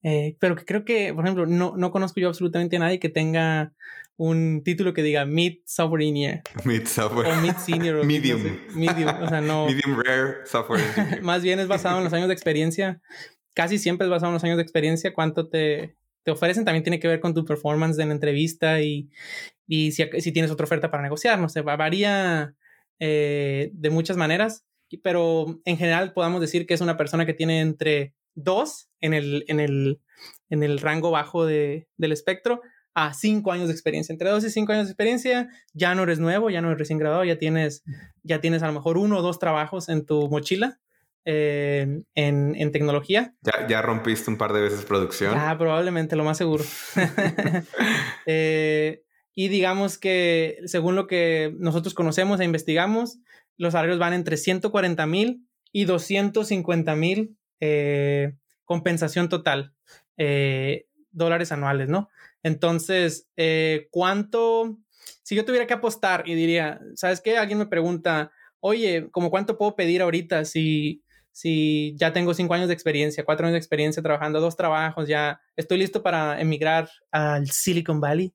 eh, 0.09 0.37
pero 0.39 0.55
que 0.55 0.63
creo 0.63 0.85
que, 0.85 1.13
por 1.13 1.25
ejemplo, 1.25 1.45
no, 1.45 1.75
no 1.75 1.91
conozco 1.91 2.21
yo 2.21 2.29
absolutamente 2.29 2.77
a 2.77 2.79
nadie 2.79 2.97
que 2.97 3.09
tenga 3.09 3.73
un 4.15 4.61
título 4.63 4.93
que 4.93 5.03
diga 5.03 5.25
Mid 5.25 5.57
Software 5.65 6.01
Engineer. 6.01 6.43
Mid 6.63 6.87
Software. 6.87 7.27
O 7.27 7.41
Mid 7.41 7.55
Senior. 7.57 8.05
medium. 8.05 8.41
medium. 8.73 9.09
O 9.21 9.27
sea, 9.27 9.41
no. 9.41 9.65
Medium 9.65 10.01
Rare 10.01 10.45
Software 10.45 10.79
Engineer. 10.79 11.21
Más 11.23 11.43
bien 11.43 11.59
es 11.59 11.67
basado 11.67 11.97
en 11.97 12.05
los 12.05 12.13
años 12.13 12.29
de 12.29 12.33
experiencia. 12.33 13.01
Casi 13.53 13.77
siempre 13.77 14.07
es 14.07 14.11
basado 14.11 14.29
en 14.29 14.35
los 14.35 14.43
años 14.45 14.55
de 14.55 14.63
experiencia. 14.63 15.13
Cuánto 15.13 15.49
te, 15.49 15.97
te 16.23 16.31
ofrecen 16.31 16.63
también 16.63 16.83
tiene 16.83 17.01
que 17.01 17.09
ver 17.09 17.19
con 17.19 17.33
tu 17.33 17.43
performance 17.43 17.99
en 17.99 18.07
la 18.07 18.13
entrevista 18.13 18.79
y, 18.79 19.09
y 19.67 19.91
si, 19.91 20.05
si, 20.19 20.31
tienes 20.31 20.51
otra 20.51 20.63
oferta 20.63 20.89
para 20.89 21.03
negociar. 21.03 21.37
No 21.37 21.49
sé, 21.49 21.63
varía 21.63 22.55
eh, 23.01 23.71
de 23.73 23.89
muchas 23.89 24.15
maneras. 24.15 24.63
Pero 25.03 25.59
en 25.65 25.75
general 25.75 26.13
podamos 26.13 26.39
decir 26.39 26.65
que 26.65 26.75
es 26.75 26.79
una 26.79 26.95
persona 26.95 27.25
que 27.25 27.33
tiene 27.33 27.59
entre 27.59 28.13
dos 28.37 28.89
en 29.01 29.13
el, 29.13 29.43
en 29.47 29.59
el, 29.59 30.01
en 30.49 30.63
el 30.63 30.79
rango 30.79 31.11
bajo 31.11 31.45
de, 31.45 31.89
del 31.97 32.11
espectro 32.13 32.61
a 32.93 33.13
cinco 33.13 33.51
años 33.51 33.67
de 33.67 33.73
experiencia. 33.73 34.13
Entre 34.13 34.29
dos 34.29 34.43
y 34.43 34.49
cinco 34.49 34.71
años 34.71 34.85
de 34.87 34.91
experiencia, 34.91 35.49
ya 35.73 35.93
no 35.93 36.03
eres 36.03 36.19
nuevo, 36.19 36.49
ya 36.49 36.61
no 36.61 36.69
eres 36.69 36.79
recién 36.79 36.99
graduado, 36.99 37.23
ya 37.25 37.37
tienes, 37.37 37.83
ya 38.23 38.41
tienes 38.41 38.63
a 38.63 38.67
lo 38.67 38.73
mejor 38.73 38.97
uno 38.97 39.17
o 39.17 39.21
dos 39.21 39.39
trabajos 39.39 39.89
en 39.89 40.05
tu 40.05 40.29
mochila 40.29 40.79
en, 41.27 42.05
en, 42.15 42.71
tecnología. 42.71 43.35
Ya, 43.41 43.67
ya, 43.67 43.81
rompiste 43.81 44.31
un 44.31 44.37
par 44.37 44.53
de 44.53 44.61
veces 44.61 44.85
producción. 44.85 45.33
Ah, 45.37 45.57
probablemente, 45.57 46.15
lo 46.15 46.23
más 46.23 46.37
seguro. 46.37 46.63
Eh, 48.29 49.03
y 49.33 49.47
digamos 49.47 49.97
que 49.97 50.57
según 50.65 50.95
lo 50.95 51.07
que 51.07 51.55
nosotros 51.59 51.93
conocemos 51.93 52.41
e 52.41 52.43
investigamos, 52.43 53.19
los 53.55 53.71
salarios 53.71 53.99
van 53.99 54.11
entre 54.11 54.35
140 54.35 55.05
mil 55.05 55.47
y 55.71 55.85
250 55.85 56.95
mil 56.95 57.37
eh, 57.59 58.35
compensación 58.65 59.29
total, 59.29 59.73
eh, 60.17 60.87
dólares 61.11 61.51
anuales, 61.51 61.89
¿no? 61.89 62.09
Entonces, 62.43 63.27
eh, 63.35 63.87
¿cuánto? 63.91 64.77
Si 65.23 65.35
yo 65.35 65.45
tuviera 65.45 65.67
que 65.67 65.73
apostar 65.73 66.27
y 66.27 66.35
diría, 66.35 66.79
¿sabes 66.95 67.21
qué? 67.21 67.37
Alguien 67.37 67.59
me 67.59 67.65
pregunta, 67.65 68.31
oye, 68.59 69.09
¿cómo 69.11 69.29
cuánto 69.29 69.57
puedo 69.57 69.75
pedir 69.75 70.01
ahorita 70.01 70.45
si, 70.45 71.03
si 71.31 71.95
ya 71.97 72.13
tengo 72.13 72.33
cinco 72.33 72.53
años 72.53 72.67
de 72.67 72.73
experiencia, 72.73 73.25
cuatro 73.25 73.45
años 73.45 73.53
de 73.53 73.59
experiencia 73.59 74.03
trabajando, 74.03 74.41
dos 74.41 74.55
trabajos, 74.55 75.07
ya 75.07 75.41
estoy 75.55 75.79
listo 75.79 76.03
para 76.03 76.39
emigrar 76.39 76.89
al 77.11 77.49
Silicon 77.49 77.99
Valley? 77.99 78.33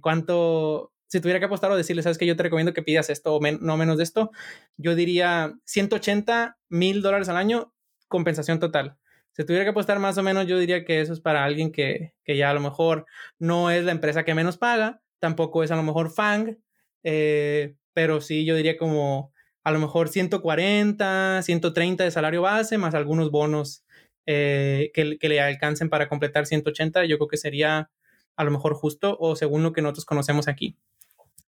¿Cuánto, 0.00 0.92
si 1.10 1.20
tuviera 1.20 1.40
que 1.40 1.46
apostar 1.46 1.70
o 1.72 1.76
decirle, 1.76 2.02
sabes 2.02 2.18
que 2.18 2.26
yo 2.26 2.36
te 2.36 2.42
recomiendo 2.44 2.72
que 2.72 2.82
pidas 2.82 3.10
esto 3.10 3.34
o 3.34 3.40
no 3.40 3.76
menos 3.76 3.96
de 3.96 4.04
esto, 4.04 4.30
yo 4.76 4.94
diría 4.94 5.54
180 5.64 6.58
mil 6.68 7.02
dólares 7.02 7.28
al 7.28 7.36
año 7.36 7.72
compensación 8.10 8.58
total. 8.58 8.98
Si 9.32 9.44
tuviera 9.44 9.64
que 9.64 9.70
apostar 9.70 9.98
más 10.00 10.18
o 10.18 10.22
menos, 10.22 10.46
yo 10.46 10.58
diría 10.58 10.84
que 10.84 11.00
eso 11.00 11.12
es 11.14 11.20
para 11.20 11.44
alguien 11.44 11.72
que, 11.72 12.12
ya 12.26 12.50
a 12.50 12.54
lo 12.54 12.60
mejor 12.60 13.06
no 13.38 13.70
es 13.70 13.84
la 13.84 13.92
empresa 13.92 14.24
que 14.24 14.34
menos 14.34 14.58
paga, 14.58 15.00
tampoco 15.20 15.62
es 15.62 15.70
a 15.70 15.76
lo 15.76 15.82
mejor 15.82 16.12
FANG, 16.12 16.58
eh, 17.04 17.76
pero 17.94 18.20
sí 18.20 18.44
yo 18.44 18.56
diría 18.56 18.76
como 18.76 19.32
a 19.62 19.70
lo 19.70 19.78
mejor 19.78 20.08
140, 20.08 21.40
130 21.42 22.04
de 22.04 22.10
salario 22.10 22.42
base, 22.42 22.76
más 22.76 22.94
algunos 22.94 23.30
bonos 23.30 23.84
eh, 24.26 24.90
que, 24.92 25.16
que, 25.18 25.28
le 25.28 25.40
alcancen 25.40 25.88
para 25.88 26.08
completar 26.08 26.46
180, 26.46 27.04
yo 27.04 27.18
creo 27.18 27.28
que 27.28 27.36
sería 27.36 27.90
a 28.36 28.44
lo 28.44 28.50
mejor 28.50 28.74
justo 28.74 29.16
o 29.20 29.36
según 29.36 29.62
lo 29.62 29.72
que 29.72 29.82
nosotros 29.82 30.04
conocemos 30.04 30.48
aquí. 30.48 30.76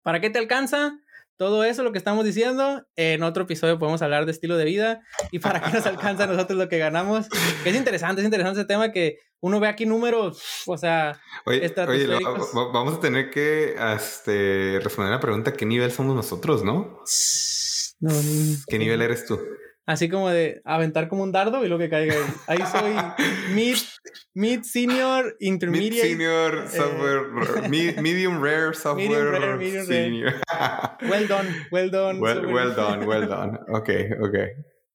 ¿Para 0.03 0.21
qué 0.21 0.31
te 0.31 0.39
alcanza? 0.39 0.99
Todo 1.37 1.65
eso, 1.65 1.83
lo 1.83 1.93
que 1.93 1.99
estamos 1.99 2.25
diciendo, 2.25 2.87
en 2.97 3.23
otro 3.23 3.45
episodio 3.45 3.79
podemos 3.79 4.03
hablar 4.03 4.27
de 4.27 4.33
estilo 4.33 4.57
de 4.57 4.65
vida 4.65 5.01
y 5.31 5.39
para 5.39 5.61
qué 5.61 5.73
nos 5.73 5.87
alcanza 5.87 6.25
a 6.25 6.27
nosotros 6.27 6.59
lo 6.59 6.69
que 6.69 6.79
ganamos. 6.79 7.27
Es 7.65 7.75
interesante, 7.75 8.21
es 8.21 8.25
interesante 8.25 8.61
ese 8.61 8.69
tema 8.69 8.93
que 8.93 9.19
uno 9.41 9.59
ve 9.59 9.67
aquí 9.67 9.87
números, 9.87 10.41
o 10.67 10.79
sea... 10.79 11.21
Oye, 11.47 11.69
vamos 12.55 12.95
a 12.95 13.01
tener 13.01 13.31
que 13.31 13.75
este, 13.97 14.79
responder 14.83 15.13
la 15.13 15.21
pregunta, 15.21 15.53
¿qué 15.53 15.67
nivel 15.67 15.91
somos 15.91 16.15
nosotros, 16.15 16.63
no? 16.63 17.01
no 18.01 18.11
¿Qué 18.69 18.79
nivel 18.79 19.03
eres 19.03 19.27
tú? 19.27 19.41
Así 19.85 20.09
como 20.09 20.31
de 20.31 20.61
aventar 20.65 21.09
como 21.09 21.25
un 21.25 21.33
dardo 21.33 21.65
y 21.65 21.69
lo 21.69 21.77
que 21.77 21.89
caiga 21.89 22.15
ahí. 22.15 22.23
Ahí 22.47 22.67
soy 22.71 22.95
mid, 23.55 23.77
mid 24.33 24.63
senior, 24.63 25.37
intermediate. 25.41 26.09
Mid 26.09 26.11
senior, 26.11 26.65
eh, 26.65 26.69
software, 26.69 27.69
medium 28.01 28.41
rare 28.41 28.75
software. 28.75 29.09
Medium 29.09 29.43
rare, 29.43 29.57
medium 29.57 29.87
senior. 29.87 30.41
well 31.03 31.27
done, 31.27 31.49
well 31.73 31.91
done. 31.91 32.21
Well, 32.21 32.47
well 32.53 32.75
done, 32.75 33.07
well 33.07 33.29
done. 33.29 33.59
Ok, 33.71 33.91
ok. 34.21 34.35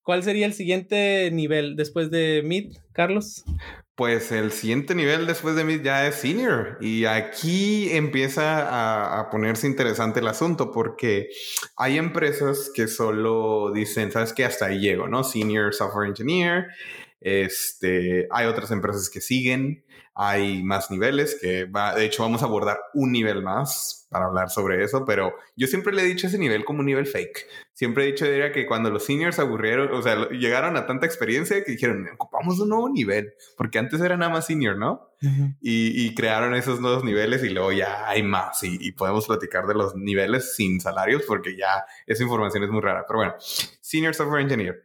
¿Cuál 0.04 0.24
sería 0.24 0.46
el 0.46 0.54
siguiente 0.54 1.30
nivel 1.34 1.76
después 1.76 2.10
de 2.10 2.42
mid, 2.46 2.78
Carlos? 2.94 3.44
Pues 3.98 4.32
el 4.32 4.52
siguiente 4.52 4.94
nivel 4.94 5.26
después 5.26 5.56
de 5.56 5.64
mí 5.64 5.82
ya 5.84 6.06
es 6.06 6.18
senior 6.18 6.78
y 6.80 7.06
aquí 7.06 7.90
empieza 7.92 9.20
a, 9.20 9.32
ponerse 9.32 9.66
interesante 9.66 10.20
el 10.20 10.28
asunto 10.28 10.72
porque 10.72 11.30
hay 11.76 11.98
empresas 11.98 12.70
que 12.76 12.88
solo 12.88 13.72
dicen, 13.74 14.12
sabes 14.12 14.34
que 14.34 14.46
hasta 14.46 14.68
ahí 14.68 14.82
llego, 14.82 15.08
¿no? 15.08 15.24
Senior 15.24 15.74
software 15.74 16.10
engineer. 16.10 16.68
Este, 17.22 18.28
hay 18.30 18.46
otras 18.46 18.70
empresas 18.70 19.10
que 19.10 19.20
siguen, 19.20 19.84
hay 20.14 20.62
más 20.62 20.92
niveles 20.92 21.36
que 21.42 21.66
va, 21.66 21.96
de 21.96 22.06
hecho 22.06 22.22
vamos 22.22 22.44
a 22.44 22.46
abordar 22.46 22.78
un 22.94 23.12
nivel 23.12 23.42
más 23.42 23.97
para 24.10 24.26
hablar 24.26 24.50
sobre 24.50 24.84
eso, 24.84 25.06
pero 25.06 25.34
yo 25.56 25.68
siempre 25.68 25.94
le 25.94 26.04
he 26.04 26.06
dicho 26.06 26.28
ese 26.28 26.38
nivel 26.38 26.66
como 26.66 26.80
un 26.80 26.86
nivel 26.86 27.06
fake. 27.06 27.46
Siempre 27.74 28.04
he 28.04 28.08
dicho 28.08 28.26
diría 28.26 28.52
que 28.52 28.66
cuando 28.66 28.90
los 28.90 29.06
seniors 29.06 29.40
aburrieron, 29.40 29.94
o 29.94 30.02
sea, 30.02 30.30
llegaron 30.30 30.78
a 30.78 30.86
tanta 30.86 31.06
experiencia 31.06 31.64
que 31.64 31.74
dijeron, 31.74 32.08
ocupamos 32.14 32.60
un 32.60 32.70
nuevo 32.70 32.90
nivel, 32.90 33.34
porque 33.58 33.80
antes 33.80 34.00
era 34.02 34.18
nada 34.18 34.32
más 34.32 34.48
senior, 34.48 34.78
¿no? 34.78 35.08
y, 35.62 36.14
crearon 36.14 36.54
esos 36.54 36.80
nuevos 36.80 37.04
niveles 37.04 37.44
y 37.44 37.50
luego 37.50 37.72
ya 37.72 38.08
hay 38.08 38.22
más 38.22 38.64
y, 38.64 38.92
podemos 38.92 39.26
platicar 39.26 39.66
de 39.66 39.74
los 39.74 39.96
niveles 39.96 40.56
sin 40.56 40.80
salarios 40.80 41.24
porque 41.28 41.56
ya 41.58 41.86
esa 42.06 42.24
información 42.24 42.64
es 42.64 42.70
muy 42.70 42.82
rara. 42.82 43.06
Pero 43.08 43.20
bueno, 43.20 43.36
Senior 43.40 44.14
Software 44.14 44.42
Engineer. 44.42 44.84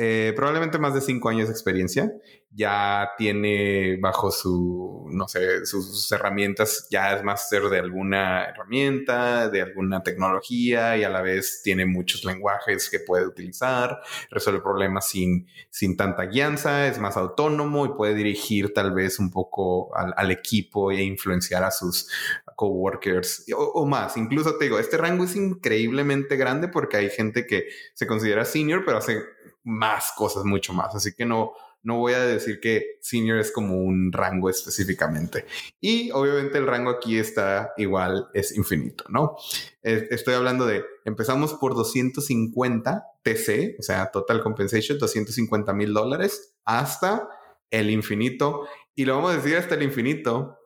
Eh, 0.00 0.32
probablemente 0.36 0.78
más 0.78 0.94
de 0.94 1.00
cinco 1.00 1.28
años 1.28 1.48
de 1.48 1.52
experiencia 1.52 2.12
ya 2.50 3.10
tiene 3.18 3.98
bajo 4.00 4.30
su, 4.30 5.08
no 5.10 5.26
sé, 5.26 5.66
sus 5.66 6.10
herramientas, 6.12 6.86
ya 6.88 7.16
es 7.16 7.24
máster 7.24 7.64
de 7.64 7.78
alguna 7.78 8.44
herramienta, 8.44 9.48
de 9.48 9.60
alguna 9.60 10.02
tecnología 10.02 10.96
y 10.96 11.04
a 11.04 11.10
la 11.10 11.20
vez 11.20 11.62
tiene 11.62 11.84
muchos 11.84 12.24
lenguajes 12.24 12.88
que 12.88 13.00
puede 13.00 13.26
utilizar, 13.26 13.98
resuelve 14.30 14.60
problemas 14.60 15.08
sin, 15.08 15.48
sin 15.70 15.96
tanta 15.96 16.26
guianza, 16.26 16.86
es 16.86 16.98
más 16.98 17.16
autónomo 17.16 17.84
y 17.84 17.90
puede 17.90 18.14
dirigir 18.14 18.72
tal 18.72 18.92
vez 18.94 19.18
un 19.18 19.30
poco 19.30 19.94
al, 19.96 20.30
equipo 20.30 20.92
e 20.92 21.02
influenciar 21.02 21.64
a 21.64 21.70
sus 21.70 22.08
coworkers 22.54 23.46
o, 23.56 23.62
o 23.62 23.86
más. 23.86 24.16
Incluso 24.16 24.56
te 24.58 24.66
digo, 24.66 24.78
este 24.78 24.96
rango 24.96 25.24
es 25.24 25.34
increíblemente 25.36 26.36
grande 26.36 26.68
porque 26.68 26.98
hay 26.98 27.10
gente 27.10 27.46
que 27.46 27.66
se 27.94 28.06
considera 28.06 28.44
senior, 28.44 28.84
pero 28.84 28.98
hace 28.98 29.22
más 29.68 30.12
cosas, 30.16 30.44
mucho 30.44 30.72
más. 30.72 30.94
Así 30.94 31.14
que 31.14 31.26
no, 31.26 31.52
no 31.82 31.98
voy 31.98 32.14
a 32.14 32.20
decir 32.20 32.58
que 32.60 32.98
senior 33.00 33.38
es 33.38 33.52
como 33.52 33.76
un 33.76 34.12
rango 34.12 34.50
específicamente. 34.50 35.44
Y 35.80 36.10
obviamente 36.10 36.58
el 36.58 36.66
rango 36.66 36.90
aquí 36.90 37.18
está 37.18 37.72
igual, 37.76 38.28
es 38.34 38.56
infinito, 38.56 39.04
¿no? 39.08 39.36
Estoy 39.82 40.34
hablando 40.34 40.66
de, 40.66 40.84
empezamos 41.04 41.54
por 41.54 41.74
250 41.74 43.04
TC, 43.22 43.76
o 43.78 43.82
sea, 43.82 44.10
total 44.10 44.42
compensation, 44.42 44.98
250 44.98 45.72
mil 45.72 45.92
dólares, 45.92 46.56
hasta 46.64 47.28
el 47.70 47.90
infinito. 47.90 48.66
Y 48.94 49.04
lo 49.04 49.16
vamos 49.16 49.32
a 49.32 49.36
decir 49.36 49.56
hasta 49.56 49.74
el 49.74 49.82
infinito 49.82 50.58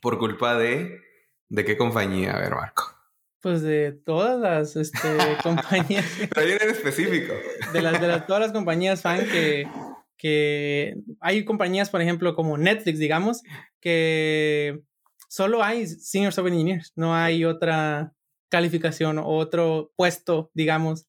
por 0.00 0.18
culpa 0.18 0.56
de, 0.56 1.00
¿de 1.48 1.64
qué 1.64 1.76
compañía? 1.76 2.36
A 2.36 2.40
ver, 2.40 2.54
Marco. 2.54 2.97
Pues 3.40 3.62
de 3.62 3.92
todas 3.92 4.40
las 4.40 4.76
este, 4.76 4.98
compañías. 5.42 6.04
Pero 6.34 6.62
en 6.62 6.70
específico. 6.70 7.34
De 7.72 7.82
las 7.82 8.00
de 8.00 8.20
todas 8.26 8.42
las 8.42 8.52
compañías 8.52 9.02
fan 9.02 9.26
que, 9.26 9.68
que 10.16 10.96
hay 11.20 11.44
compañías, 11.44 11.90
por 11.90 12.00
ejemplo, 12.00 12.34
como 12.34 12.56
Netflix, 12.56 12.98
digamos, 12.98 13.42
que 13.80 14.80
solo 15.28 15.62
hay 15.62 15.86
senior 15.86 16.32
software 16.32 16.54
engineers, 16.54 16.92
no 16.96 17.14
hay 17.14 17.44
otra 17.44 18.14
calificación 18.48 19.18
o 19.18 19.26
otro 19.26 19.92
puesto, 19.96 20.50
digamos. 20.54 21.06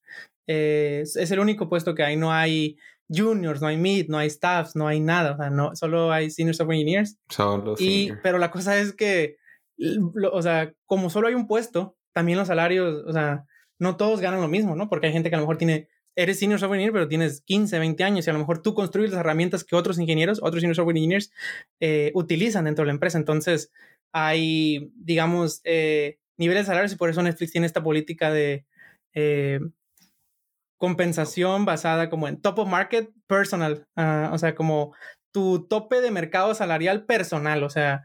Eh, 0.47 1.03
es 1.03 1.31
el 1.31 1.39
único 1.39 1.69
puesto 1.69 1.95
que 1.95 2.03
hay, 2.03 2.17
no 2.17 2.33
hay 2.33 2.77
juniors, 3.09 3.61
no 3.61 3.67
hay 3.67 3.77
mid, 3.77 4.07
no 4.07 4.17
hay 4.17 4.29
staffs, 4.29 4.75
no 4.75 4.87
hay 4.87 4.99
nada, 4.99 5.33
o 5.33 5.37
sea, 5.37 5.49
no, 5.49 5.75
solo 5.75 6.11
hay 6.11 6.29
senior 6.29 6.55
software 6.55 6.77
engineers. 6.79 7.17
Solo 7.29 7.75
y, 7.77 8.11
Pero 8.23 8.37
la 8.37 8.51
cosa 8.51 8.79
es 8.79 8.93
que, 8.93 9.37
o 10.31 10.41
sea, 10.41 10.73
como 10.85 11.09
solo 11.09 11.27
hay 11.27 11.33
un 11.33 11.47
puesto, 11.47 11.97
también 12.13 12.37
los 12.37 12.47
salarios, 12.47 13.03
o 13.05 13.13
sea, 13.13 13.45
no 13.79 13.97
todos 13.97 14.21
ganan 14.21 14.41
lo 14.41 14.47
mismo, 14.47 14.75
¿no? 14.75 14.89
Porque 14.89 15.07
hay 15.07 15.13
gente 15.13 15.29
que 15.29 15.35
a 15.35 15.39
lo 15.39 15.43
mejor 15.43 15.57
tiene, 15.57 15.87
eres 16.15 16.39
senior 16.39 16.59
software 16.59 16.79
engineer, 16.79 16.93
pero 16.93 17.07
tienes 17.07 17.41
15, 17.41 17.79
20 17.79 18.03
años 18.03 18.27
y 18.27 18.29
a 18.29 18.33
lo 18.33 18.39
mejor 18.39 18.61
tú 18.61 18.73
construyes 18.73 19.11
las 19.11 19.21
herramientas 19.21 19.63
que 19.63 19.75
otros 19.75 19.99
ingenieros, 19.99 20.39
otros 20.41 20.61
senior 20.61 20.75
software 20.75 20.97
engineers 20.97 21.31
eh, 21.79 22.11
utilizan 22.13 22.65
dentro 22.65 22.83
de 22.83 22.87
la 22.87 22.93
empresa. 22.93 23.17
Entonces, 23.17 23.71
hay, 24.13 24.91
digamos, 24.95 25.61
eh, 25.63 26.19
niveles 26.37 26.63
de 26.63 26.67
salarios 26.67 26.93
y 26.93 26.97
por 26.97 27.09
eso 27.09 27.23
Netflix 27.23 27.51
tiene 27.51 27.67
esta 27.67 27.83
política 27.83 28.31
de 28.31 28.65
eh, 29.13 29.59
compensación 30.77 31.65
basada 31.65 32.09
como 32.09 32.27
en 32.27 32.41
top 32.41 32.59
of 32.59 32.69
market 32.69 33.09
personal, 33.27 33.85
ah, 33.95 34.31
o 34.33 34.37
sea, 34.37 34.55
como 34.55 34.95
tu 35.31 35.67
tope 35.67 36.01
de 36.01 36.09
mercado 36.09 36.55
salarial 36.55 37.05
personal, 37.05 37.63
o 37.63 37.69
sea, 37.69 38.03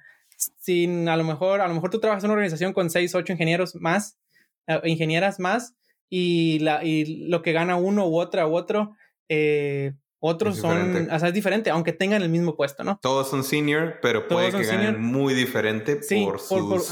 sin 0.58 1.08
a 1.08 1.16
lo 1.16 1.24
mejor, 1.24 1.60
a 1.60 1.68
lo 1.68 1.74
mejor 1.74 1.90
tú 1.90 2.00
trabajas 2.00 2.24
en 2.24 2.30
una 2.30 2.34
organización 2.34 2.72
con 2.72 2.90
6, 2.90 3.14
8 3.14 3.32
ingenieros 3.32 3.74
más, 3.76 4.18
eh, 4.66 4.80
ingenieras 4.84 5.40
más, 5.40 5.74
y, 6.08 6.58
la, 6.60 6.84
y 6.84 7.26
lo 7.28 7.42
que 7.42 7.52
gana 7.52 7.76
uno 7.76 8.06
u 8.08 8.18
otra 8.18 8.46
u 8.46 8.54
otro, 8.54 8.96
eh, 9.28 9.94
otros 10.20 10.56
son, 10.56 11.10
o 11.10 11.18
sea, 11.18 11.28
es 11.28 11.34
diferente, 11.34 11.68
aunque 11.70 11.92
tengan 11.92 12.22
el 12.22 12.30
mismo 12.30 12.56
puesto, 12.56 12.82
¿no? 12.82 12.98
Todos 13.02 13.28
son 13.28 13.44
senior, 13.44 13.98
pero 14.00 14.26
puede 14.26 14.52
que 14.52 14.64
ganen 14.64 15.00
muy 15.02 15.34
diferente 15.34 15.96
por 16.24 16.40
sus 16.40 16.90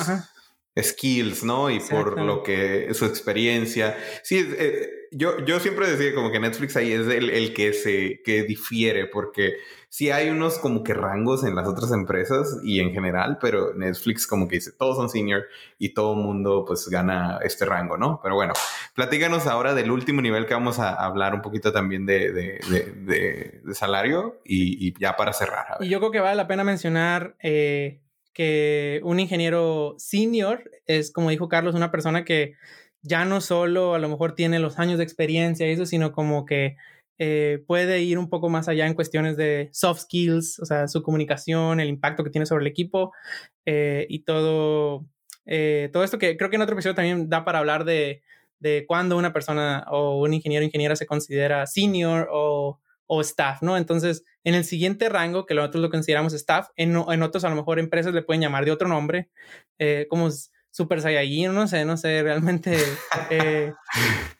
skills, 0.80 1.44
¿no? 1.44 1.70
Y 1.70 1.80
por 1.80 2.20
lo 2.20 2.42
que, 2.42 2.92
su 2.94 3.04
experiencia. 3.04 3.96
Sí, 4.22 4.46
eh, 4.58 4.88
yo, 5.10 5.44
yo 5.44 5.60
siempre 5.60 5.90
decía 5.90 6.14
como 6.14 6.30
que 6.30 6.40
Netflix 6.40 6.76
ahí 6.76 6.92
es 6.92 7.06
el, 7.06 7.30
el 7.30 7.52
que 7.52 7.72
se, 7.72 8.22
que 8.24 8.44
difiere, 8.44 9.06
porque 9.06 9.56
sí 9.92 10.10
hay 10.10 10.30
unos 10.30 10.58
como 10.58 10.82
que 10.82 10.94
rangos 10.94 11.44
en 11.44 11.54
las 11.54 11.68
otras 11.68 11.92
empresas 11.92 12.58
y 12.64 12.80
en 12.80 12.92
general, 12.92 13.36
pero 13.38 13.74
Netflix 13.74 14.26
como 14.26 14.48
que 14.48 14.56
dice, 14.56 14.72
todos 14.72 14.96
son 14.96 15.10
senior 15.10 15.44
y 15.78 15.92
todo 15.92 16.14
mundo 16.14 16.64
pues 16.66 16.88
gana 16.88 17.38
este 17.42 17.66
rango, 17.66 17.98
¿no? 17.98 18.18
Pero 18.22 18.34
bueno, 18.34 18.54
platícanos 18.94 19.46
ahora 19.46 19.74
del 19.74 19.90
último 19.90 20.22
nivel 20.22 20.46
que 20.46 20.54
vamos 20.54 20.78
a 20.78 20.94
hablar 20.94 21.34
un 21.34 21.42
poquito 21.42 21.74
también 21.74 22.06
de, 22.06 22.32
de, 22.32 23.60
de, 23.62 23.74
salario 23.74 24.40
y, 24.46 24.98
ya 24.98 25.14
para 25.16 25.34
cerrar. 25.34 25.76
Y 25.80 25.90
yo 25.90 25.98
creo 25.98 26.10
que 26.10 26.20
vale 26.20 26.36
la 26.36 26.46
pena 26.46 26.64
mencionar 26.64 27.36
eh, 27.42 28.00
que 28.32 29.00
un 29.04 29.20
ingeniero 29.20 29.94
senior 29.98 30.70
es, 30.86 31.12
como 31.12 31.30
dijo 31.30 31.48
Carlos, 31.48 31.74
una 31.74 31.90
persona 31.90 32.24
que 32.24 32.54
ya 33.02 33.24
no 33.24 33.40
solo 33.40 33.94
a 33.94 33.98
lo 33.98 34.08
mejor 34.08 34.34
tiene 34.34 34.58
los 34.58 34.78
años 34.78 34.98
de 34.98 35.04
experiencia 35.04 35.68
y 35.68 35.72
eso, 35.72 35.86
sino 35.86 36.12
como 36.12 36.44
que 36.46 36.76
eh, 37.18 37.62
puede 37.66 38.00
ir 38.02 38.18
un 38.18 38.28
poco 38.28 38.48
más 38.48 38.68
allá 38.68 38.86
en 38.86 38.94
cuestiones 38.94 39.36
de 39.36 39.68
soft 39.72 40.02
skills, 40.02 40.58
o 40.60 40.66
sea, 40.66 40.88
su 40.88 41.02
comunicación, 41.02 41.80
el 41.80 41.88
impacto 41.88 42.24
que 42.24 42.30
tiene 42.30 42.46
sobre 42.46 42.62
el 42.62 42.70
equipo 42.70 43.12
eh, 43.66 44.06
y 44.08 44.20
todo, 44.24 45.06
eh, 45.46 45.90
todo 45.92 46.04
esto 46.04 46.18
que 46.18 46.36
creo 46.36 46.50
que 46.50 46.56
en 46.56 46.62
otro 46.62 46.74
episodio 46.74 46.94
también 46.94 47.28
da 47.28 47.44
para 47.44 47.58
hablar 47.58 47.84
de, 47.84 48.22
de 48.60 48.86
cuándo 48.86 49.16
una 49.16 49.32
persona 49.32 49.84
o 49.90 50.20
un 50.20 50.32
ingeniero 50.34 50.62
o 50.62 50.66
ingeniera 50.66 50.96
se 50.96 51.06
considera 51.06 51.66
senior 51.66 52.28
o, 52.32 52.80
o, 53.14 53.20
staff, 53.20 53.62
¿no? 53.62 53.76
Entonces, 53.76 54.24
en 54.44 54.54
el 54.54 54.64
siguiente 54.64 55.08
rango, 55.08 55.46
que 55.46 55.54
nosotros 55.54 55.82
lo 55.82 55.90
consideramos 55.90 56.32
staff, 56.32 56.68
en, 56.76 56.96
en 56.96 57.22
otros 57.22 57.44
a 57.44 57.50
lo 57.50 57.56
mejor 57.56 57.78
empresas 57.78 58.14
le 58.14 58.22
pueden 58.22 58.40
llamar 58.40 58.64
de 58.64 58.70
otro 58.70 58.88
nombre, 58.88 59.30
como 60.08 60.30
Super 60.72 61.02
Saiyajin, 61.02 61.54
no 61.54 61.68
sé, 61.68 61.84
no 61.84 61.96
sé 61.98 62.22
realmente 62.22 62.76
eh, 63.30 63.74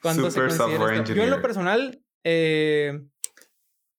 cuándo 0.00 0.30
se 0.30 0.40
considera 0.40 1.04
Yo 1.04 1.22
en 1.22 1.30
lo 1.30 1.42
personal 1.42 2.02
eh, 2.24 3.02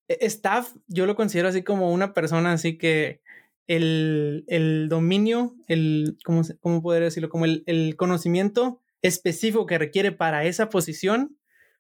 e-, 0.08 0.26
staff, 0.26 0.74
yo 0.88 1.06
lo 1.06 1.16
considero 1.16 1.48
así 1.48 1.62
como 1.64 1.92
una 1.92 2.14
persona 2.14 2.52
así 2.52 2.78
que 2.78 3.22
el, 3.68 4.46
el 4.48 4.90
dominio, 4.90 5.56
el, 5.68 6.18
¿cómo, 6.26 6.42
cómo 6.60 6.82
poder 6.82 7.04
decirlo? 7.04 7.30
Como 7.30 7.46
el, 7.46 7.64
el, 7.68 7.96
conocimiento 7.96 8.82
específico 9.04 9.68
que 9.68 9.78
requiere 9.78 10.12
para 10.12 10.44
esa 10.44 10.70
posición, 10.70 11.38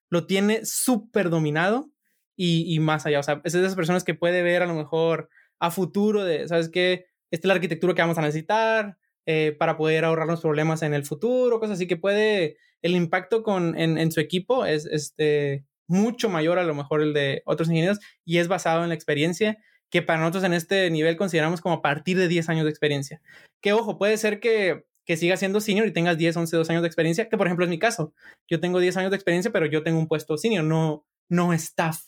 lo 0.09 0.27
tiene 0.27 0.63
súper 0.65 1.31
dominado 1.31 1.89
y, 2.35 2.73
y, 2.73 2.79
más 2.79 3.05
allá. 3.05 3.19
O 3.19 3.23
sea, 3.23 3.41
es 3.43 3.53
de 3.53 3.59
esas 3.59 3.75
personas 3.75 4.03
que 4.03 4.15
puede 4.15 4.43
ver 4.43 4.63
a 4.63 4.65
lo 4.65 4.73
mejor 4.73 5.29
a 5.59 5.71
futuro 5.71 6.23
de, 6.23 6.47
¿sabes 6.47 6.69
qué? 6.69 7.05
Esta 7.31 7.47
es 7.47 7.49
la 7.49 7.53
arquitectura 7.55 7.93
que 7.93 8.01
vamos 8.01 8.17
a 8.17 8.21
necesitar 8.21 8.97
eh, 9.25 9.55
para 9.57 9.77
poder 9.77 10.05
ahorrarnos 10.05 10.41
problemas 10.41 10.81
en 10.81 10.93
el 10.93 11.05
futuro, 11.05 11.59
cosas 11.59 11.75
así 11.75 11.87
que 11.87 11.97
puede, 11.97 12.57
el 12.81 12.95
impacto 12.95 13.43
con, 13.43 13.77
en, 13.77 13.97
en 13.97 14.11
su 14.11 14.19
equipo 14.19 14.65
es, 14.65 14.85
este, 14.85 15.65
mucho 15.87 16.29
mayor 16.29 16.59
a 16.59 16.63
lo 16.63 16.73
mejor 16.73 17.01
el 17.01 17.13
de 17.13 17.41
otros 17.45 17.69
ingenieros 17.69 17.99
y 18.25 18.37
es 18.37 18.47
basado 18.47 18.83
en 18.83 18.89
la 18.89 18.95
experiencia 18.95 19.57
que 19.89 20.01
para 20.01 20.19
nosotros 20.19 20.43
en 20.43 20.53
este 20.53 20.89
nivel 20.89 21.17
consideramos 21.17 21.61
como 21.61 21.75
a 21.75 21.81
partir 21.81 22.17
de 22.17 22.27
10 22.27 22.49
años 22.49 22.63
de 22.63 22.71
experiencia. 22.71 23.21
Que 23.61 23.73
ojo, 23.73 23.99
puede 23.99 24.17
ser 24.17 24.39
que, 24.39 24.85
que 25.05 25.17
sigas 25.17 25.39
siendo 25.39 25.61
senior 25.61 25.85
y 25.87 25.93
tengas 25.93 26.17
10, 26.17 26.35
11, 26.35 26.57
12 26.57 26.71
años 26.71 26.81
de 26.81 26.87
experiencia, 26.87 27.29
que 27.29 27.37
por 27.37 27.45
ejemplo 27.45 27.63
es 27.63 27.69
mi 27.69 27.77
caso. 27.77 28.11
Yo 28.49 28.59
tengo 28.59 28.79
10 28.79 28.97
años 28.97 29.11
de 29.11 29.17
experiencia, 29.17 29.51
pero 29.51 29.67
yo 29.67 29.83
tengo 29.83 29.99
un 29.99 30.07
puesto 30.07 30.35
senior, 30.37 30.63
no, 30.63 31.05
no 31.29 31.53
staff. 31.53 32.05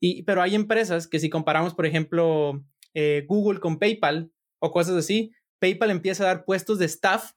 Y, 0.00 0.22
pero 0.22 0.42
hay 0.42 0.54
empresas 0.54 1.06
que 1.06 1.18
si 1.18 1.30
comparamos, 1.30 1.74
por 1.74 1.86
ejemplo, 1.86 2.62
eh, 2.94 3.24
Google 3.26 3.60
con 3.60 3.78
PayPal 3.78 4.30
o 4.60 4.70
cosas 4.70 4.96
así, 4.96 5.32
PayPal 5.58 5.90
empieza 5.90 6.24
a 6.24 6.28
dar 6.28 6.44
puestos 6.44 6.78
de 6.78 6.86
staff 6.86 7.32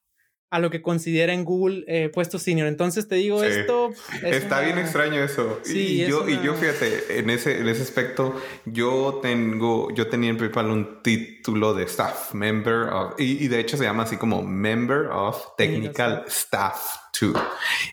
a 0.51 0.59
lo 0.59 0.69
que 0.69 0.81
considera 0.81 1.33
en 1.33 1.45
Google 1.45 1.85
eh, 1.87 2.09
puestos 2.09 2.43
senior. 2.43 2.67
Entonces 2.67 3.07
te 3.07 3.15
digo, 3.15 3.41
esto... 3.41 3.91
Está 4.21 4.59
bien 4.59 4.77
extraño 4.77 5.23
eso. 5.23 5.61
Sí, 5.63 6.01
y, 6.01 6.05
yo, 6.05 6.27
y 6.27 6.41
yo 6.43 6.55
fíjate, 6.55 7.19
en 7.19 7.29
ese, 7.29 7.59
en 7.59 7.69
ese 7.69 7.83
aspecto, 7.83 8.35
yo 8.65 9.19
tengo, 9.21 9.93
yo 9.95 10.07
tenía 10.09 10.29
en 10.29 10.37
PayPal 10.37 10.69
un 10.69 11.01
título 11.01 11.73
de 11.73 11.85
staff, 11.85 12.33
member 12.33 12.89
of, 12.91 13.13
y, 13.17 13.47
de 13.47 13.61
hecho 13.61 13.77
se 13.77 13.85
llama 13.85 14.03
así 14.03 14.17
como 14.17 14.43
member 14.43 15.07
of 15.07 15.41
technical 15.57 16.25
staff. 16.27 16.97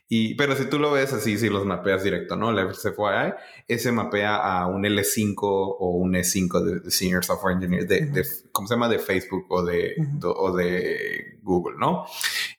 Y, 0.08 0.34
pero 0.34 0.56
si 0.56 0.66
tú 0.66 0.78
lo 0.78 0.92
ves 0.92 1.12
así, 1.12 1.36
si 1.38 1.48
los 1.48 1.64
mapeas 1.66 2.02
directo, 2.02 2.36
¿no? 2.36 2.50
El 2.50 2.72
FCFY, 2.72 3.34
ese 3.66 3.92
mapea 3.92 4.36
a 4.36 4.66
un 4.66 4.84
L5 4.84 5.36
o 5.40 5.90
un 5.90 6.14
E5 6.14 6.82
de, 6.82 6.90
Senior 6.90 7.24
Software 7.24 7.54
Engineer, 7.54 7.86
de, 7.86 8.24
¿cómo 8.52 8.66
se 8.68 8.74
llama? 8.74 8.88
De 8.88 8.98
Facebook 8.98 9.46
o 9.50 9.64
de, 9.64 9.96
o 10.22 10.56
de 10.56 11.38
Google, 11.42 11.76
¿no? 11.78 12.06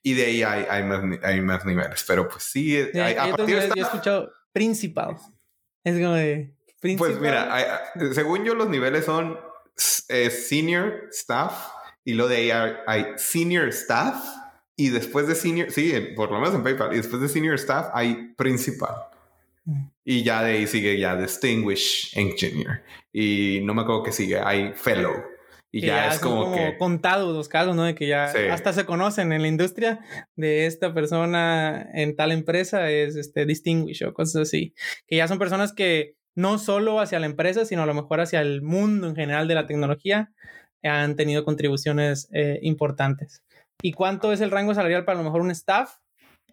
Y 0.03 0.13
de 0.13 0.25
ahí 0.25 0.43
hay, 0.43 0.65
hay, 0.69 0.83
más, 0.83 1.03
hay 1.23 1.41
más 1.41 1.65
niveles, 1.65 2.03
pero 2.07 2.27
pues 2.27 2.43
sí, 2.43 2.77
hay, 2.77 3.15
a 3.15 3.35
partir 3.35 3.59
de 3.59 3.71
he 3.75 3.81
escuchado 3.81 4.31
principal. 4.51 5.15
Es 5.83 5.95
como 5.99 6.13
de... 6.13 6.55
Principal. 6.79 7.11
Pues 7.11 7.21
mira, 7.21 7.91
según 8.13 8.45
yo 8.45 8.55
los 8.55 8.69
niveles 8.69 9.05
son 9.05 9.37
eh, 10.07 10.29
senior 10.29 11.07
staff 11.11 11.71
y 12.05 12.13
lo 12.13 12.27
de 12.27 12.53
ahí 12.53 12.73
hay 12.87 13.05
senior 13.17 13.67
staff 13.69 14.15
y 14.79 14.89
después 14.89 15.27
de 15.27 15.35
senior, 15.35 15.69
sí, 15.71 15.93
por 16.15 16.31
lo 16.31 16.39
menos 16.39 16.55
en 16.55 16.63
PayPal, 16.63 16.93
y 16.93 16.97
después 16.97 17.21
de 17.21 17.27
senior 17.27 17.55
staff 17.55 17.89
hay 17.93 18.33
principal. 18.37 18.95
Mm. 19.65 19.87
Y 20.05 20.23
ya 20.23 20.41
de 20.41 20.53
ahí 20.53 20.67
sigue 20.67 20.97
ya 20.97 21.17
distinguished 21.17 22.17
engineer. 22.17 22.83
Y 23.11 23.59
no 23.63 23.73
me 23.73 23.81
acuerdo 23.81 24.03
que 24.03 24.13
sigue, 24.13 24.39
hay 24.39 24.71
fellow. 24.73 25.13
Y 25.69 25.81
ya, 25.81 26.07
es 26.07 26.19
como, 26.19 26.55
que... 26.55 26.77
contados 26.77 27.35
los 27.35 27.49
casos, 27.49 27.75
¿no? 27.75 27.83
De 27.83 27.93
que 27.93 28.07
ya 28.07 28.31
hasta 28.51 28.71
se 28.71 28.85
conocen 28.85 29.33
en 29.33 29.41
la 29.41 29.49
industria 29.49 29.99
de 30.37 30.65
esta 30.65 30.93
persona 30.93 31.89
en 31.93 32.15
tal 32.15 32.31
empresa 32.31 32.89
es 32.89 33.17
este 33.17 33.45
distinguished 33.45 34.07
o 34.07 34.13
cosas 34.13 34.43
así. 34.43 34.73
Que 35.07 35.17
ya 35.17 35.27
son 35.27 35.39
personas 35.39 35.73
que 35.73 36.15
no 36.35 36.57
solo 36.57 37.01
hacia 37.01 37.19
la 37.19 37.25
empresa, 37.25 37.65
sino 37.65 37.83
a 37.83 37.85
lo 37.85 37.93
mejor 37.93 38.21
hacia 38.21 38.39
el 38.39 38.61
mundo 38.61 39.07
en 39.07 39.15
general 39.15 39.49
de 39.49 39.55
la 39.55 39.67
tecnología 39.67 40.31
han 40.83 41.15
tenido 41.15 41.43
contribuciones 41.43 42.29
eh, 42.31 42.59
importantes. 42.61 43.43
¿Y 43.81 43.93
cuánto 43.93 44.31
es 44.33 44.41
el 44.41 44.51
rango 44.51 44.73
salarial 44.73 45.05
para 45.05 45.19
a 45.19 45.21
lo 45.21 45.25
mejor 45.25 45.41
un 45.41 45.51
staff? 45.51 45.99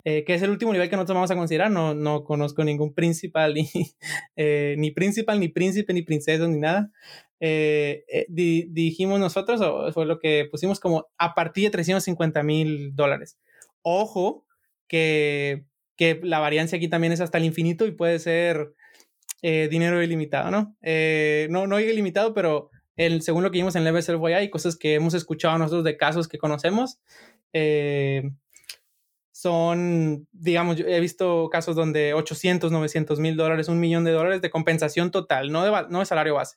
eh, 0.09 0.22
que 0.24 0.35
es 0.35 0.43
el 0.43 0.51
último 0.51 0.72
nivel 0.72 0.89
que 0.89 0.95
nosotros 0.95 1.16
vamos 1.16 1.33
a 1.33 1.35
considerar. 1.35 1.68
No, 1.68 1.93
no 1.93 2.22
conozco 2.22 2.62
ningún 2.62 2.95
principal, 2.95 3.55
ni, 3.55 3.68
eh, 4.37 4.77
ni 4.79 4.93
principal, 4.93 5.41
ni 5.41 5.49
príncipe, 5.49 5.93
ni 5.93 6.03
princesa, 6.03 6.47
ni 6.47 6.61
nada. 6.61 6.93
Eh, 7.41 8.05
dijimos 8.29 9.18
nosotros, 9.18 9.61
o 9.61 9.93
fue 9.93 10.07
lo 10.07 10.20
que 10.20 10.47
pusimos 10.49 10.79
como 10.79 11.09
a 11.18 11.35
partir 11.35 11.64
de 11.64 11.70
350 11.70 12.45
mil 12.45 12.95
dólares. 12.95 13.37
Ojo 13.83 14.47
que, 14.87 15.64
que 15.97 16.20
la 16.22 16.39
variancia 16.39 16.77
aquí 16.77 16.87
también 16.87 17.12
es 17.12 17.20
hasta 17.20 17.39
el 17.39 17.45
infinito 17.45 17.85
y 17.85 17.91
puede 17.91 18.20
ser 18.20 18.74
dinero 19.43 20.03
ilimitado, 20.03 20.51
¿no? 20.51 20.77
no, 21.51 21.66
no 21.68 21.79
ilimitado, 21.79 22.35
pero 22.35 22.70
el, 22.97 23.22
según 23.22 23.42
lo 23.42 23.51
que 23.51 23.59
vimos 23.59 23.76
en 23.76 23.84
Level 23.84 24.03
Self 24.03 24.22
hay 24.24 24.51
cosas 24.51 24.76
que 24.76 24.94
hemos 24.94 25.14
escuchado 25.14 25.59
nosotros 25.59 25.84
de 25.84 25.97
casos 25.97 26.28
que 26.28 26.38
conocemos. 26.38 26.99
Eh, 27.53 28.30
son, 29.32 30.26
digamos, 30.32 30.80
he 30.80 30.99
visto 30.99 31.51
casos 31.53 31.76
donde 31.76 32.14
800, 32.14 32.72
900 32.72 33.20
mil 33.20 33.36
dólares, 33.36 33.68
un 33.68 33.78
millón 33.78 34.05
de 34.05 34.12
dólares 34.12 34.40
de 34.40 34.49
compensación 34.49 35.11
total, 35.11 35.53
no 35.53 35.62
de, 35.62 35.86
no 35.90 35.99
de 35.99 36.07
salario 36.07 36.36
base, 36.36 36.57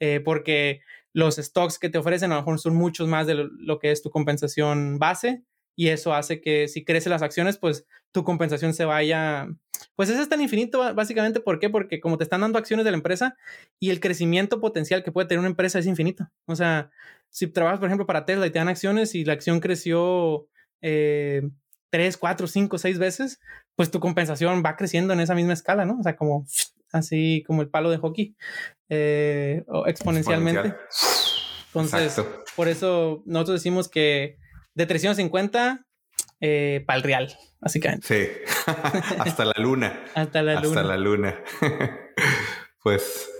eh, 0.00 0.20
porque 0.24 0.80
los 1.12 1.36
stocks 1.36 1.78
que 1.78 1.88
te 1.88 1.98
ofrecen 1.98 2.32
a 2.32 2.34
lo 2.34 2.40
mejor 2.40 2.58
son 2.58 2.74
muchos 2.74 3.06
más 3.06 3.28
de 3.28 3.34
lo, 3.34 3.78
que 3.78 3.92
es 3.92 4.02
tu 4.02 4.10
compensación 4.10 4.98
base 4.98 5.44
y 5.76 5.88
eso 5.88 6.12
hace 6.12 6.40
que 6.40 6.66
si 6.66 6.84
crecen 6.84 7.12
las 7.12 7.22
acciones, 7.22 7.56
pues 7.56 7.86
tu 8.12 8.24
compensación 8.24 8.74
se 8.74 8.84
vaya, 8.84 9.48
pues 9.96 10.08
ese 10.08 10.22
es 10.22 10.28
tan 10.28 10.40
infinito 10.40 10.94
básicamente, 10.94 11.40
¿por 11.40 11.58
qué? 11.58 11.70
Porque 11.70 12.00
como 12.00 12.18
te 12.18 12.24
están 12.24 12.40
dando 12.40 12.58
acciones 12.58 12.84
de 12.84 12.90
la 12.90 12.96
empresa 12.96 13.36
y 13.78 13.90
el 13.90 14.00
crecimiento 14.00 14.60
potencial 14.60 15.04
que 15.04 15.12
puede 15.12 15.28
tener 15.28 15.40
una 15.40 15.48
empresa 15.48 15.78
es 15.78 15.86
infinito. 15.86 16.28
O 16.46 16.56
sea, 16.56 16.90
si 17.30 17.46
trabajas, 17.46 17.78
por 17.78 17.88
ejemplo, 17.88 18.06
para 18.06 18.24
Tesla 18.24 18.46
y 18.46 18.50
te 18.50 18.58
dan 18.58 18.68
acciones 18.68 19.14
y 19.14 19.24
la 19.24 19.34
acción 19.34 19.60
creció 19.60 20.48
eh, 20.80 21.48
tres, 21.90 22.16
cuatro, 22.16 22.46
cinco, 22.46 22.78
seis 22.78 22.98
veces, 22.98 23.40
pues 23.76 23.90
tu 23.90 24.00
compensación 24.00 24.62
va 24.64 24.76
creciendo 24.76 25.12
en 25.12 25.20
esa 25.20 25.34
misma 25.34 25.52
escala, 25.52 25.84
¿no? 25.84 25.98
O 25.98 26.02
sea, 26.02 26.16
como 26.16 26.46
así 26.92 27.44
como 27.46 27.62
el 27.62 27.68
palo 27.68 27.90
de 27.90 27.98
hockey, 27.98 28.36
eh, 28.88 29.64
o 29.68 29.86
exponencialmente. 29.86 30.74
Entonces, 31.66 32.20
por 32.56 32.68
eso 32.68 33.22
nosotros 33.26 33.60
decimos 33.60 33.88
que 33.88 34.38
de 34.74 34.86
350 34.86 35.86
eh, 36.40 36.84
para 36.86 36.98
el 36.98 37.02
real, 37.02 37.38
básicamente. 37.60 38.06
Sí, 38.06 38.52
hasta 39.18 39.44
la 39.44 39.54
luna. 39.56 40.04
hasta 40.14 40.42
la 40.42 40.60
luna. 40.60 40.68
Hasta 40.68 40.82
la 40.82 40.96
luna. 40.96 41.44
pues 42.82 43.30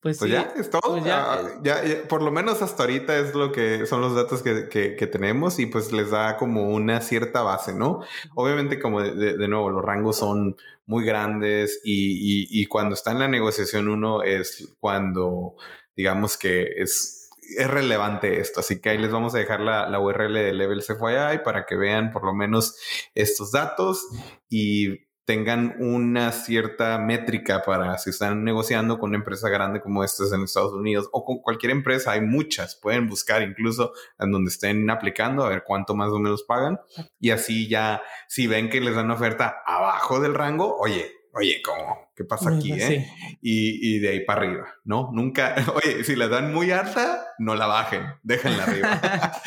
pues, 0.00 0.18
pues 0.18 0.30
ya 0.30 0.52
es 0.56 0.70
todo. 0.70 0.80
Pues 1.00 1.04
ah, 1.06 1.42
ya, 1.62 1.82
por 2.08 2.22
lo 2.22 2.30
menos 2.30 2.62
hasta 2.62 2.84
ahorita 2.84 3.18
es 3.18 3.34
lo 3.34 3.50
que 3.50 3.84
son 3.84 4.00
los 4.00 4.14
datos 4.14 4.42
que, 4.42 4.68
que, 4.68 5.06
tenemos 5.08 5.58
y 5.58 5.66
pues 5.66 5.90
les 5.92 6.10
da 6.10 6.36
como 6.36 6.68
una 6.68 7.00
cierta 7.00 7.42
base, 7.42 7.74
¿no? 7.74 8.02
Obviamente, 8.36 8.78
como 8.78 9.02
de, 9.02 9.48
nuevo, 9.48 9.70
los 9.70 9.84
rangos 9.84 10.18
son 10.18 10.56
muy 10.86 11.04
grandes 11.04 11.80
y, 11.84 12.46
y, 12.48 12.66
cuando 12.66 12.94
está 12.94 13.10
en 13.10 13.18
la 13.18 13.28
negociación 13.28 13.88
uno 13.88 14.22
es 14.22 14.76
cuando, 14.78 15.56
digamos 15.96 16.38
que 16.38 16.68
es 16.76 17.17
es 17.56 17.70
relevante 17.70 18.40
esto, 18.40 18.60
así 18.60 18.80
que 18.80 18.90
ahí 18.90 18.98
les 18.98 19.10
vamos 19.10 19.34
a 19.34 19.38
dejar 19.38 19.60
la, 19.60 19.88
la 19.88 20.00
URL 20.00 20.34
de 20.34 20.52
Level 20.52 20.82
CFYI 20.82 21.42
para 21.44 21.66
que 21.66 21.76
vean 21.76 22.10
por 22.10 22.24
lo 22.24 22.34
menos 22.34 22.76
estos 23.14 23.52
datos 23.52 24.06
y 24.48 25.08
tengan 25.28 25.76
una 25.78 26.32
cierta 26.32 26.96
métrica 26.96 27.60
para 27.62 27.98
si 27.98 28.08
están 28.08 28.44
negociando 28.44 28.98
con 28.98 29.10
una 29.10 29.18
empresa 29.18 29.50
grande 29.50 29.82
como 29.82 30.02
esta 30.02 30.24
en 30.34 30.44
Estados 30.44 30.72
Unidos 30.72 31.10
o 31.12 31.22
con 31.22 31.40
cualquier 31.40 31.70
empresa, 31.70 32.12
hay 32.12 32.22
muchas, 32.22 32.76
pueden 32.76 33.06
buscar 33.06 33.42
incluso 33.42 33.92
en 34.18 34.32
donde 34.32 34.48
estén 34.48 34.88
aplicando 34.88 35.44
a 35.44 35.50
ver 35.50 35.64
cuánto 35.66 35.94
más 35.94 36.08
o 36.12 36.18
menos 36.18 36.44
pagan. 36.44 36.80
Y 37.20 37.28
así 37.28 37.68
ya 37.68 38.00
si 38.26 38.46
ven 38.46 38.70
que 38.70 38.80
les 38.80 38.94
dan 38.94 39.04
una 39.04 39.16
oferta 39.16 39.58
abajo 39.66 40.18
del 40.18 40.32
rango, 40.32 40.78
oye, 40.78 41.17
oye, 41.38 41.62
¿cómo? 41.62 42.10
¿Qué 42.14 42.24
pasa 42.24 42.50
aquí? 42.50 42.72
Eh? 42.72 43.08
Y, 43.40 43.96
y, 43.96 43.98
de 44.00 44.08
ahí 44.08 44.24
para 44.24 44.42
arriba, 44.42 44.74
¿no? 44.84 45.10
Nunca, 45.12 45.54
oye, 45.74 46.04
si 46.04 46.16
la 46.16 46.28
dan 46.28 46.52
muy 46.52 46.70
alta, 46.70 47.26
no 47.38 47.54
la 47.54 47.66
bajen, 47.66 48.02
déjenla 48.22 48.64
arriba. 48.64 49.42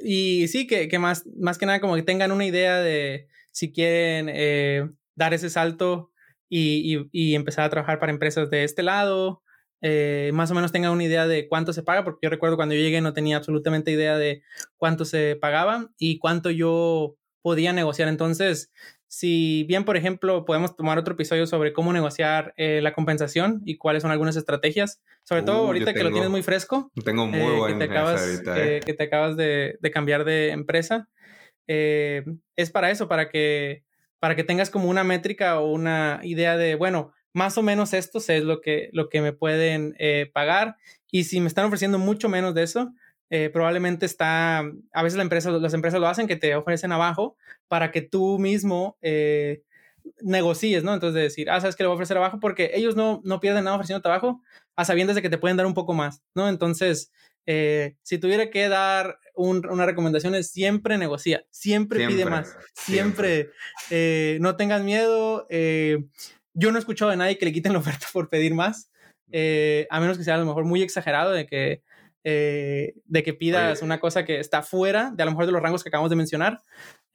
Y 0.00 0.48
sí, 0.48 0.66
que, 0.66 0.88
que, 0.88 0.98
más, 0.98 1.26
más 1.36 1.58
que 1.58 1.66
nada 1.66 1.78
como 1.78 1.94
que 1.94 2.02
tengan 2.02 2.32
una 2.32 2.46
idea 2.46 2.80
de 2.80 3.28
si 3.52 3.70
quieren 3.70 4.30
eh, 4.32 4.88
dar 5.14 5.34
ese 5.34 5.50
salto 5.50 6.10
y, 6.48 7.06
y, 7.12 7.34
empezar 7.34 7.64
a 7.64 7.70
trabajar 7.70 7.98
para 7.98 8.10
empresas 8.10 8.48
de 8.48 8.64
este 8.64 8.82
lado, 8.82 9.42
eh, 9.82 10.30
más 10.32 10.50
o 10.50 10.54
menos 10.54 10.72
tengan 10.72 10.92
una 10.92 11.04
idea 11.04 11.26
de 11.26 11.48
cuánto 11.48 11.72
se 11.72 11.82
paga, 11.82 12.02
porque 12.04 12.20
yo 12.22 12.30
recuerdo 12.30 12.56
cuando 12.56 12.74
yo 12.74 12.80
llegué 12.80 13.00
no 13.00 13.12
tenía 13.12 13.36
absolutamente 13.36 13.90
idea 13.90 14.16
de 14.16 14.42
cuánto 14.76 15.04
se 15.04 15.36
pagaba 15.36 15.90
y 15.98 16.18
cuánto 16.18 16.50
yo 16.50 17.16
podía 17.42 17.72
negociar. 17.72 18.08
Entonces, 18.08 18.72
si 19.16 19.62
bien, 19.68 19.84
por 19.84 19.96
ejemplo, 19.96 20.44
podemos 20.44 20.74
tomar 20.74 20.98
otro 20.98 21.14
episodio 21.14 21.46
sobre 21.46 21.72
cómo 21.72 21.92
negociar 21.92 22.52
eh, 22.56 22.80
la 22.82 22.92
compensación 22.92 23.62
y 23.64 23.76
cuáles 23.76 24.02
son 24.02 24.10
algunas 24.10 24.34
estrategias, 24.34 25.00
sobre 25.22 25.42
todo 25.42 25.62
uh, 25.62 25.66
ahorita 25.66 25.94
que 25.94 26.02
lo 26.02 26.10
tienes 26.10 26.30
muy 26.30 26.42
fresco. 26.42 26.90
Tengo 27.04 27.24
muy 27.24 27.38
buena 27.38 27.78
que 27.78 27.86
te 27.86 27.92
acabas, 27.92 28.42
que 28.84 28.94
te 28.98 29.04
acabas 29.04 29.36
de, 29.36 29.78
de, 29.80 29.90
cambiar 29.92 30.24
de 30.24 30.50
empresa. 30.50 31.08
Eh, 31.68 32.24
es 32.56 32.72
para 32.72 32.90
eso, 32.90 33.06
para 33.06 33.28
que, 33.28 33.84
para 34.18 34.34
que 34.34 34.42
tengas 34.42 34.68
como 34.68 34.88
una 34.88 35.04
métrica 35.04 35.60
o 35.60 35.70
una 35.70 36.18
idea 36.24 36.56
de, 36.56 36.74
bueno, 36.74 37.12
más 37.32 37.56
o 37.56 37.62
menos 37.62 37.94
esto 37.94 38.18
es 38.18 38.42
lo 38.42 38.60
que, 38.60 38.90
lo 38.92 39.08
que 39.08 39.20
me 39.20 39.32
pueden 39.32 39.94
eh, 40.00 40.28
pagar 40.34 40.74
y 41.08 41.22
si 41.22 41.38
me 41.38 41.46
están 41.46 41.66
ofreciendo 41.66 42.00
mucho 42.00 42.28
menos 42.28 42.52
de 42.52 42.64
eso, 42.64 42.92
eh, 43.34 43.50
probablemente 43.50 44.06
está, 44.06 44.58
a 44.58 45.02
veces 45.02 45.16
la 45.16 45.24
empresa, 45.24 45.50
las 45.50 45.74
empresas 45.74 46.00
lo 46.00 46.06
hacen 46.06 46.26
que 46.28 46.36
te 46.36 46.54
ofrecen 46.54 46.92
abajo 46.92 47.36
para 47.66 47.90
que 47.90 48.02
tú 48.02 48.38
mismo 48.38 48.96
negocies, 50.20 50.84
¿no? 50.84 50.94
Entonces 50.94 51.14
de 51.14 51.22
decir, 51.22 51.50
ah, 51.50 51.60
sabes 51.60 51.76
que 51.76 51.82
le 51.82 51.88
voy 51.88 51.94
a 51.94 51.96
ofrecer 51.96 52.16
abajo 52.16 52.38
porque 52.38 52.70
ellos 52.74 52.94
no, 52.94 53.20
no 53.24 53.40
pierden 53.40 53.64
nada 53.64 53.76
ofreciendo 53.76 54.08
abajo 54.08 54.40
a 54.76 54.84
sabiendas 54.84 55.16
de 55.16 55.22
que 55.22 55.30
te 55.30 55.38
pueden 55.38 55.56
dar 55.56 55.66
un 55.66 55.74
poco 55.74 55.94
más, 55.94 56.22
¿no? 56.34 56.48
Entonces, 56.48 57.10
eh, 57.46 57.96
si 58.02 58.18
tuviera 58.18 58.50
que 58.50 58.68
dar 58.68 59.18
una 59.34 59.84
recomendación 59.84 60.34
es 60.34 60.50
siempre 60.50 60.96
negocia, 60.96 61.44
siempre, 61.50 62.06
pide 62.06 62.24
más, 62.24 62.56
siempre, 62.74 63.50
eh, 63.90 64.38
no 64.40 64.56
tengas 64.56 64.82
miedo. 64.82 65.46
Eh, 65.50 66.04
yo 66.52 66.70
no 66.70 66.78
he 66.78 66.80
escuchado 66.80 67.10
de 67.10 67.16
nadie 67.16 67.36
que 67.36 67.44
le 67.44 67.52
quiten 67.52 67.72
la 67.72 67.80
oferta 67.80 68.06
por 68.12 68.28
pedir 68.28 68.54
más, 68.54 68.90
a 69.32 70.00
menos 70.00 70.18
que 70.18 70.24
sea 70.24 70.36
a 70.36 70.38
lo 70.38 70.46
mejor 70.46 70.64
muy 70.64 70.82
exagerado 70.82 71.32
de 71.32 71.46
que, 71.46 71.82
de 72.24 73.22
que 73.24 73.34
pidas 73.34 73.82
una 73.82 74.00
cosa 74.00 74.24
que 74.24 74.40
está 74.40 74.62
fuera 74.62 75.12
de 75.14 75.22
a 75.22 75.26
lo 75.26 75.32
mejor 75.32 75.46
de 75.46 75.52
los 75.52 75.62
rangos 75.62 75.82
que 75.82 75.90
acabamos 75.90 76.10
de 76.10 76.16
mencionar. 76.16 76.62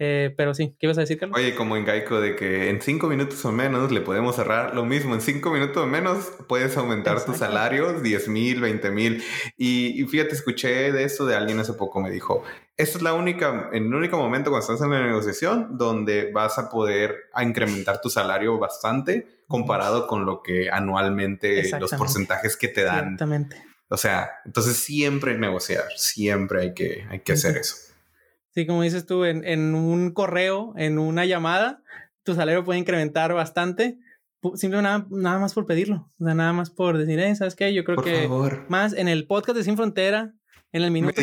Eh, 0.02 0.34
pero 0.38 0.54
sí, 0.54 0.78
¿qué 0.80 0.86
ibas 0.86 0.98
a 0.98 1.02
decir, 1.02 1.18
Carlos? 1.18 1.38
Oye, 1.38 1.54
como 1.56 1.76
en 1.76 1.84
Gaico, 1.84 2.22
de 2.22 2.38
que 2.38 2.70
en 2.70 2.82
cinco 2.82 3.08
minutos 3.08 3.44
o 3.44 3.52
menos 3.52 3.92
le 3.92 4.00
podemos 4.00 4.38
cerrar 4.38 4.74
lo 4.74 4.86
mismo. 4.86 5.14
En 5.14 5.20
cinco 5.20 5.52
minutos 5.52 5.84
o 5.84 5.88
menos 5.88 6.32
puedes 6.48 6.78
aumentar 6.78 7.24
tu 7.26 7.34
salario 7.34 8.00
10 8.00 8.30
mil, 8.30 8.62
20 8.62 8.92
mil. 8.92 9.22
Y, 9.58 10.06
fíjate, 10.06 10.36
escuché 10.36 10.94
de 10.94 11.04
eso 11.04 11.26
de 11.26 11.36
alguien 11.36 11.60
hace 11.60 11.74
poco, 11.74 12.00
me 12.00 12.10
dijo, 12.10 12.44
esto 12.78 12.98
es 12.98 13.04
la 13.04 13.14
única, 13.14 13.70
en 13.74 13.88
el 13.88 13.94
único 13.94 14.18
momento 14.18 14.52
cuando 14.52 14.66
estás 14.72 14.82
en 14.86 14.94
la 14.94 15.06
negociación 15.06 15.78
donde 15.78 16.32
vas 16.32 16.58
a 16.58 16.70
poder 16.70 17.16
incrementar 17.38 18.00
tu 18.00 18.10
salario 18.10 18.58
bastante 18.58 19.44
comparado 19.50 20.08
con 20.08 20.26
lo 20.26 20.42
que 20.42 20.70
anualmente 20.72 21.70
los 21.78 21.92
porcentajes 21.92 22.56
que 22.56 22.70
te 22.70 22.84
dan. 22.84 23.00
Exactamente. 23.00 23.69
O 23.90 23.98
sea, 23.98 24.30
entonces 24.46 24.78
siempre 24.78 25.38
negociar, 25.38 25.86
siempre 25.96 26.62
hay 26.62 26.74
que, 26.74 27.06
hay 27.10 27.20
que 27.22 27.34
hacer 27.34 27.58
eso. 27.58 27.76
Sí, 28.54 28.66
como 28.66 28.84
dices 28.84 29.06
tú, 29.06 29.26
en, 29.26 29.44
en 29.46 29.74
un 29.76 30.12
correo, 30.12 30.74
en 30.78 31.00
una 31.00 31.26
llamada, 31.26 31.84
tu 32.24 32.36
salario 32.36 32.64
puede 32.64 32.80
incrementar 32.80 33.34
bastante. 33.34 33.98
Simplemente 34.56 34.84
nada, 34.84 35.08
nada 35.10 35.40
más 35.40 35.54
por 35.54 35.66
pedirlo. 35.66 36.12
O 36.20 36.26
sea, 36.26 36.34
nada 36.34 36.54
más 36.54 36.70
por 36.70 36.98
decir, 36.98 37.20
eh, 37.20 37.36
¿sabes 37.36 37.56
qué? 37.56 37.74
Yo 37.74 37.84
creo 37.84 38.02
que 38.02 38.30
más 38.70 38.94
en 38.94 39.08
el 39.08 39.28
podcast 39.28 39.58
de 39.58 39.64
Sin 39.64 39.76
Frontera, 39.76 40.34
en 40.72 40.84
el 40.84 40.92
minuto. 40.92 41.20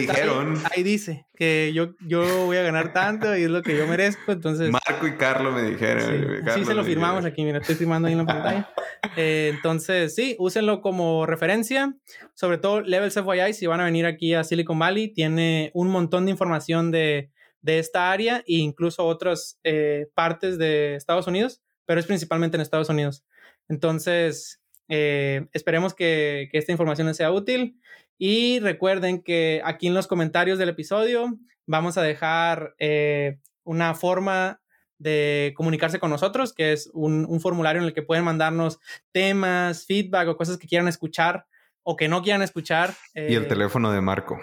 Ahí, 0.75 0.83
dice 0.83 1.27
que 1.35 1.73
yo, 1.75 1.95
yo 2.01 2.47
voy 2.47 2.57
a 2.57 2.63
ganar 2.63 2.93
tanto 2.93 3.37
y 3.37 3.43
es 3.45 3.51
lo 3.51 3.63
que 3.63 3.77
yo 3.77 3.87
merezco. 3.87 4.33
Entonces. 4.33 4.71
Marco 4.71 5.07
y 5.07 5.17
Carlos 5.17 5.55
me 5.55 5.63
dijeron. 5.63 6.43
Sí, 6.55 6.65
se 6.65 6.75
lo 6.75 6.85
firmamos 6.85 7.25
aquí. 7.25 7.45
Mira, 7.45 7.59
estoy 7.59 7.77
firmando 7.77 8.09
ahí 8.09 8.13
en 8.13 8.19
la 8.19 8.27
pantalla. 8.27 8.71
Eh, 9.17 9.53
entonces, 9.55 10.15
sí, 10.15 10.37
úsenlo 10.39 10.81
como 10.81 11.27
referencia. 11.27 11.95
Sobre 12.35 12.59
todo 12.59 12.81
Levels 12.81 13.15
FYI, 13.15 13.53
si 13.53 13.67
van 13.67 13.81
a 13.81 13.85
venir 13.85 14.07
aquí 14.07 14.35
a 14.35 14.43
Silicon 14.43 14.79
Valley, 14.79 15.13
tiene 15.13 15.71
un 15.75 15.89
montón 15.89 16.25
de 16.25 16.33
información 16.33 16.91
de, 16.91 17.31
de 17.63 17.79
esta 17.79 18.11
área 18.11 18.39
e 18.47 18.55
incluso 18.57 19.05
otras 19.05 19.61
eh, 19.63 20.09
partes 20.15 20.59
de 20.59 20.97
Estados 20.97 21.27
Unidos, 21.27 21.63
pero 21.85 22.01
es 22.01 22.07
principalmente 22.07 22.57
en 22.57 22.61
Estados 22.63 22.89
Unidos. 22.89 23.25
Entonces, 23.69 24.61
eh, 24.89 25.47
esperemos 25.53 25.95
que, 25.95 26.49
que 26.51 26.59
esta 26.59 26.73
información 26.73 27.07
les 27.07 27.17
sea 27.17 27.33
útil. 27.33 27.81
Y 28.19 28.61
recuerden 28.61 29.23
que 29.23 29.61
aquí 29.65 29.87
en 29.87 29.95
los 29.95 30.07
comentarios 30.07 30.59
del 30.59 30.71
episodio 30.71 31.39
vamos 31.67 31.99
a 31.99 32.03
dejar 32.03 32.75
eh, 32.79 33.39
una 33.65 33.95
forma 33.95 34.61
de 34.99 35.53
comunicarse 35.57 35.99
con 35.99 36.11
nosotros, 36.11 36.55
que 36.55 36.73
es 36.73 36.89
un, 36.95 37.41
formulario 37.41 37.83
en 37.83 37.89
el 37.89 37.95
que 37.95 38.03
pueden 38.03 38.25
mandarnos 38.25 38.79
temas, 39.13 39.85
feedback 39.85 40.29
o 40.29 40.37
cosas 40.37 40.57
que 40.57 40.67
quieran 40.67 40.89
escuchar 40.89 41.47
o 41.83 41.97
que 41.97 42.09
no 42.09 42.23
quieran 42.23 42.43
escuchar. 42.43 42.95
y 43.15 43.35
el 43.35 43.45
eh, 43.45 43.47
teléfono 43.47 43.93
de 43.93 44.01
Marco. 44.01 44.41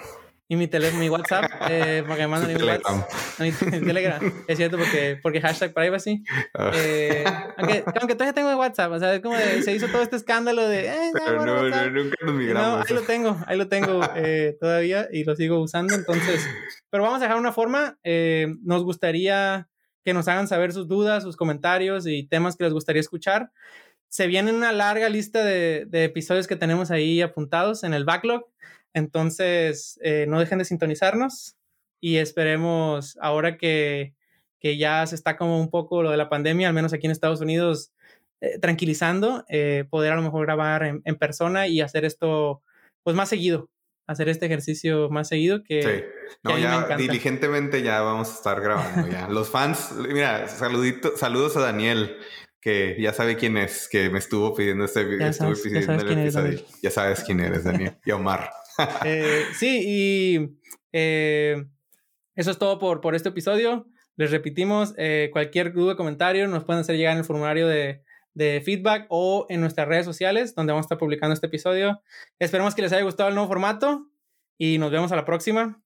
Y 0.54 0.56
mi 0.56 0.68
teléfono, 0.68 1.01
mi 1.01 1.10
WhatsApp, 1.10 1.45
eh, 1.70 2.04
para 2.04 2.16
que 2.16 2.22
me 2.22 2.28
manden 2.28 2.56
mi 2.56 2.64
WhatsApp. 2.64 3.10
Mi, 3.39 3.51
Telegram. 3.86 4.22
Es 4.47 4.58
cierto, 4.58 4.78
porque, 4.78 5.20
porque 5.22 5.41
hashtag 5.41 5.74
privacy. 5.74 6.24
Ah. 6.54 6.72
Eh, 6.76 7.24
aunque, 7.58 7.84
aunque 7.99 8.14
todavía 8.14 8.34
tengo 8.34 8.56
WhatsApp, 8.56 8.91
o 8.91 8.99
sea, 8.99 9.16
es 9.16 9.22
como 9.22 9.36
de, 9.36 9.64
se 9.64 9.74
hizo 9.74 9.88
todo 9.88 10.04
este 10.04 10.16
escándalo 10.16 10.68
de. 10.68 10.88
Eh, 10.88 11.12
Pero 11.14 11.45
no, 11.45 11.70
no, 11.70 11.89
nunca 11.89 12.16
nos 12.22 12.36
migramos. 12.36 12.70
No, 12.70 12.86
ahí 12.88 12.93
lo 12.93 13.01
tengo, 13.01 13.38
ahí 13.47 13.58
lo 13.58 13.68
tengo 13.68 14.01
eh, 14.16 14.56
todavía 14.60 15.08
y 15.12 15.24
lo 15.24 15.36
sigo 15.36 15.60
usando. 15.60 15.95
Entonces, 15.95 16.47
pero 16.91 17.04
vamos 17.04 17.20
a 17.22 17.26
dejar 17.26 17.39
una 17.39 17.51
forma. 17.51 17.97
Eh, 18.04 18.56
nos 18.64 18.84
gustaría 18.84 19.68
que 20.06 20.14
nos 20.14 20.28
hagan 20.28 20.47
saber 20.47 20.72
sus 20.72 20.88
dudas, 20.88 21.24
sus 21.24 21.36
comentarios 21.36 22.06
y 22.06 22.28
temas 22.28 22.58
que 22.58 22.66
les 22.66 22.74
gustaría 22.74 22.99
escuchar. 22.99 23.51
Se 24.08 24.28
viene 24.28 24.54
una 24.54 24.72
larga 24.72 25.10
lista 25.10 25.43
de, 25.43 25.86
de 25.88 26.04
episodios 26.04 26.45
que 26.45 26.56
tenemos 26.56 26.91
ahí 26.91 27.24
apuntados 27.24 27.84
en 27.84 27.95
el 27.95 28.06
backlog. 28.06 28.45
Entonces, 28.93 29.99
eh, 30.03 30.25
no 30.27 30.39
dejen 30.39 30.59
de 30.59 30.65
sintonizarnos 30.65 31.55
y 31.99 32.17
esperemos 32.17 33.17
ahora 33.21 33.57
que, 33.57 34.13
que, 34.59 34.77
ya 34.77 35.05
se 35.07 35.15
está 35.15 35.37
como 35.37 35.59
un 35.59 35.69
poco 35.69 36.03
lo 36.03 36.11
de 36.11 36.17
la 36.17 36.29
pandemia, 36.29 36.67
al 36.67 36.73
menos 36.73 36.93
aquí 36.93 37.07
en 37.07 37.11
Estados 37.11 37.41
Unidos, 37.41 37.91
eh, 38.41 38.59
tranquilizando, 38.59 39.45
eh, 39.49 39.85
poder 39.89 40.11
a 40.11 40.15
lo 40.15 40.21
mejor 40.21 40.45
grabar 40.45 40.83
en, 40.83 41.01
en, 41.05 41.15
persona 41.15 41.67
y 41.67 41.81
hacer 41.81 42.05
esto 42.05 42.61
pues 43.03 43.15
más 43.15 43.29
seguido, 43.29 43.69
hacer 44.05 44.29
este 44.29 44.45
ejercicio 44.45 45.09
más 45.09 45.29
seguido 45.29 45.63
que... 45.63 45.81
Sí. 45.81 46.37
No, 46.43 46.57
ya 46.57 46.97
diligentemente 46.97 47.81
ya 47.83 48.01
vamos 48.01 48.29
a 48.29 48.33
estar 48.33 48.61
grabando 48.61 49.07
ya. 49.07 49.27
Los 49.29 49.49
fans, 49.49 49.93
mira, 49.93 50.47
saludito, 50.47 51.15
saludos 51.15 51.55
a 51.57 51.61
Daniel 51.61 52.17
que 52.63 52.95
ya 52.97 53.11
sabe 53.11 53.35
quién 53.35 53.57
es, 53.57 53.89
que 53.89 54.09
me 54.09 54.19
estuvo 54.19 54.53
pidiendo 54.53 54.85
este 54.85 55.03
video. 55.03 55.27
Ya 55.27 55.33
sabes, 55.33 55.63
ya 55.63 55.81
sabes 55.81 56.03
quién 56.05 56.19
eres, 56.19 56.81
ya 56.81 56.91
sabes 56.91 57.23
quién 57.23 57.39
eres, 57.41 57.63
Daniel. 57.65 57.97
Y 58.05 58.11
Omar. 58.11 58.49
Eh, 59.05 59.45
sí, 59.55 59.82
y 59.86 60.57
eh, 60.91 61.65
eso 62.36 62.51
es 62.51 62.57
todo 62.57 62.80
por, 62.80 63.01
por 63.01 63.15
este 63.15 63.30
episodio. 63.30 63.88
Les 64.15 64.32
repetimos, 64.32 64.93
eh, 64.97 65.30
cualquier 65.32 65.74
duda 65.74 65.93
o 65.93 65.97
comentario 65.97 66.47
nos 66.47 66.63
pueden 66.63 66.82
hacer 66.82 66.97
llegar 66.97 67.13
en 67.13 67.19
el 67.19 67.26
formulario 67.26 67.67
de, 67.67 68.03
de, 68.34 68.61
feedback 68.63 69.07
o 69.09 69.47
en 69.49 69.61
nuestras 69.61 69.88
redes 69.88 70.05
sociales, 70.05 70.53
donde 70.55 70.71
vamos 70.71 70.86
a 70.86 70.88
estar 70.88 70.97
publicando 70.97 71.34
este 71.34 71.47
episodio. 71.47 72.01
Esperemos 72.39 72.76
que 72.76 72.84
les 72.84 72.93
haya 72.93 73.03
gustado 73.03 73.30
el 73.30 73.36
nuevo 73.36 73.47
formato 73.47 74.07
y 74.57 74.78
nos 74.78 74.91
vemos 74.91 75.11
a 75.11 75.15
la 75.15 75.26
próxima. 75.26 75.82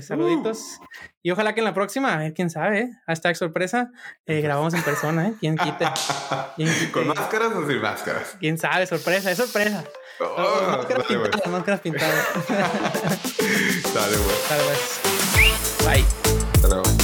saluditos. 0.00 0.78
Uh. 0.80 0.86
Y 1.22 1.30
ojalá 1.30 1.54
que 1.54 1.60
en 1.60 1.66
la 1.66 1.74
próxima, 1.74 2.14
a 2.14 2.18
ver 2.18 2.34
quién 2.34 2.50
sabe, 2.50 2.80
¿eh? 2.80 2.90
hashtag 3.06 3.36
sorpresa, 3.36 3.92
grabamos 4.26 4.74
en 4.74 4.82
persona, 4.82 5.28
¿eh? 5.28 5.34
¿Quién 5.38 5.56
quite? 5.56 5.84
¿Quién 6.56 6.68
quite? 6.68 6.90
¿Con 6.90 7.06
máscaras 7.06 7.52
o 7.52 7.66
sin 7.68 7.80
máscaras? 7.80 8.36
¿Quién 8.40 8.58
sabe? 8.58 8.86
Sorpresa, 8.86 9.30
es 9.30 9.38
sorpresa. 9.38 9.84
Oh, 10.20 10.76
máscaras 10.76 11.06
pintadas, 11.06 11.46
máscaras 11.46 11.80
pintadas. 11.80 12.26
Dale, 13.94 14.16
güey. 14.16 14.36
Dale, 14.48 14.62
pues. 14.64 15.00
Bye. 15.84 17.01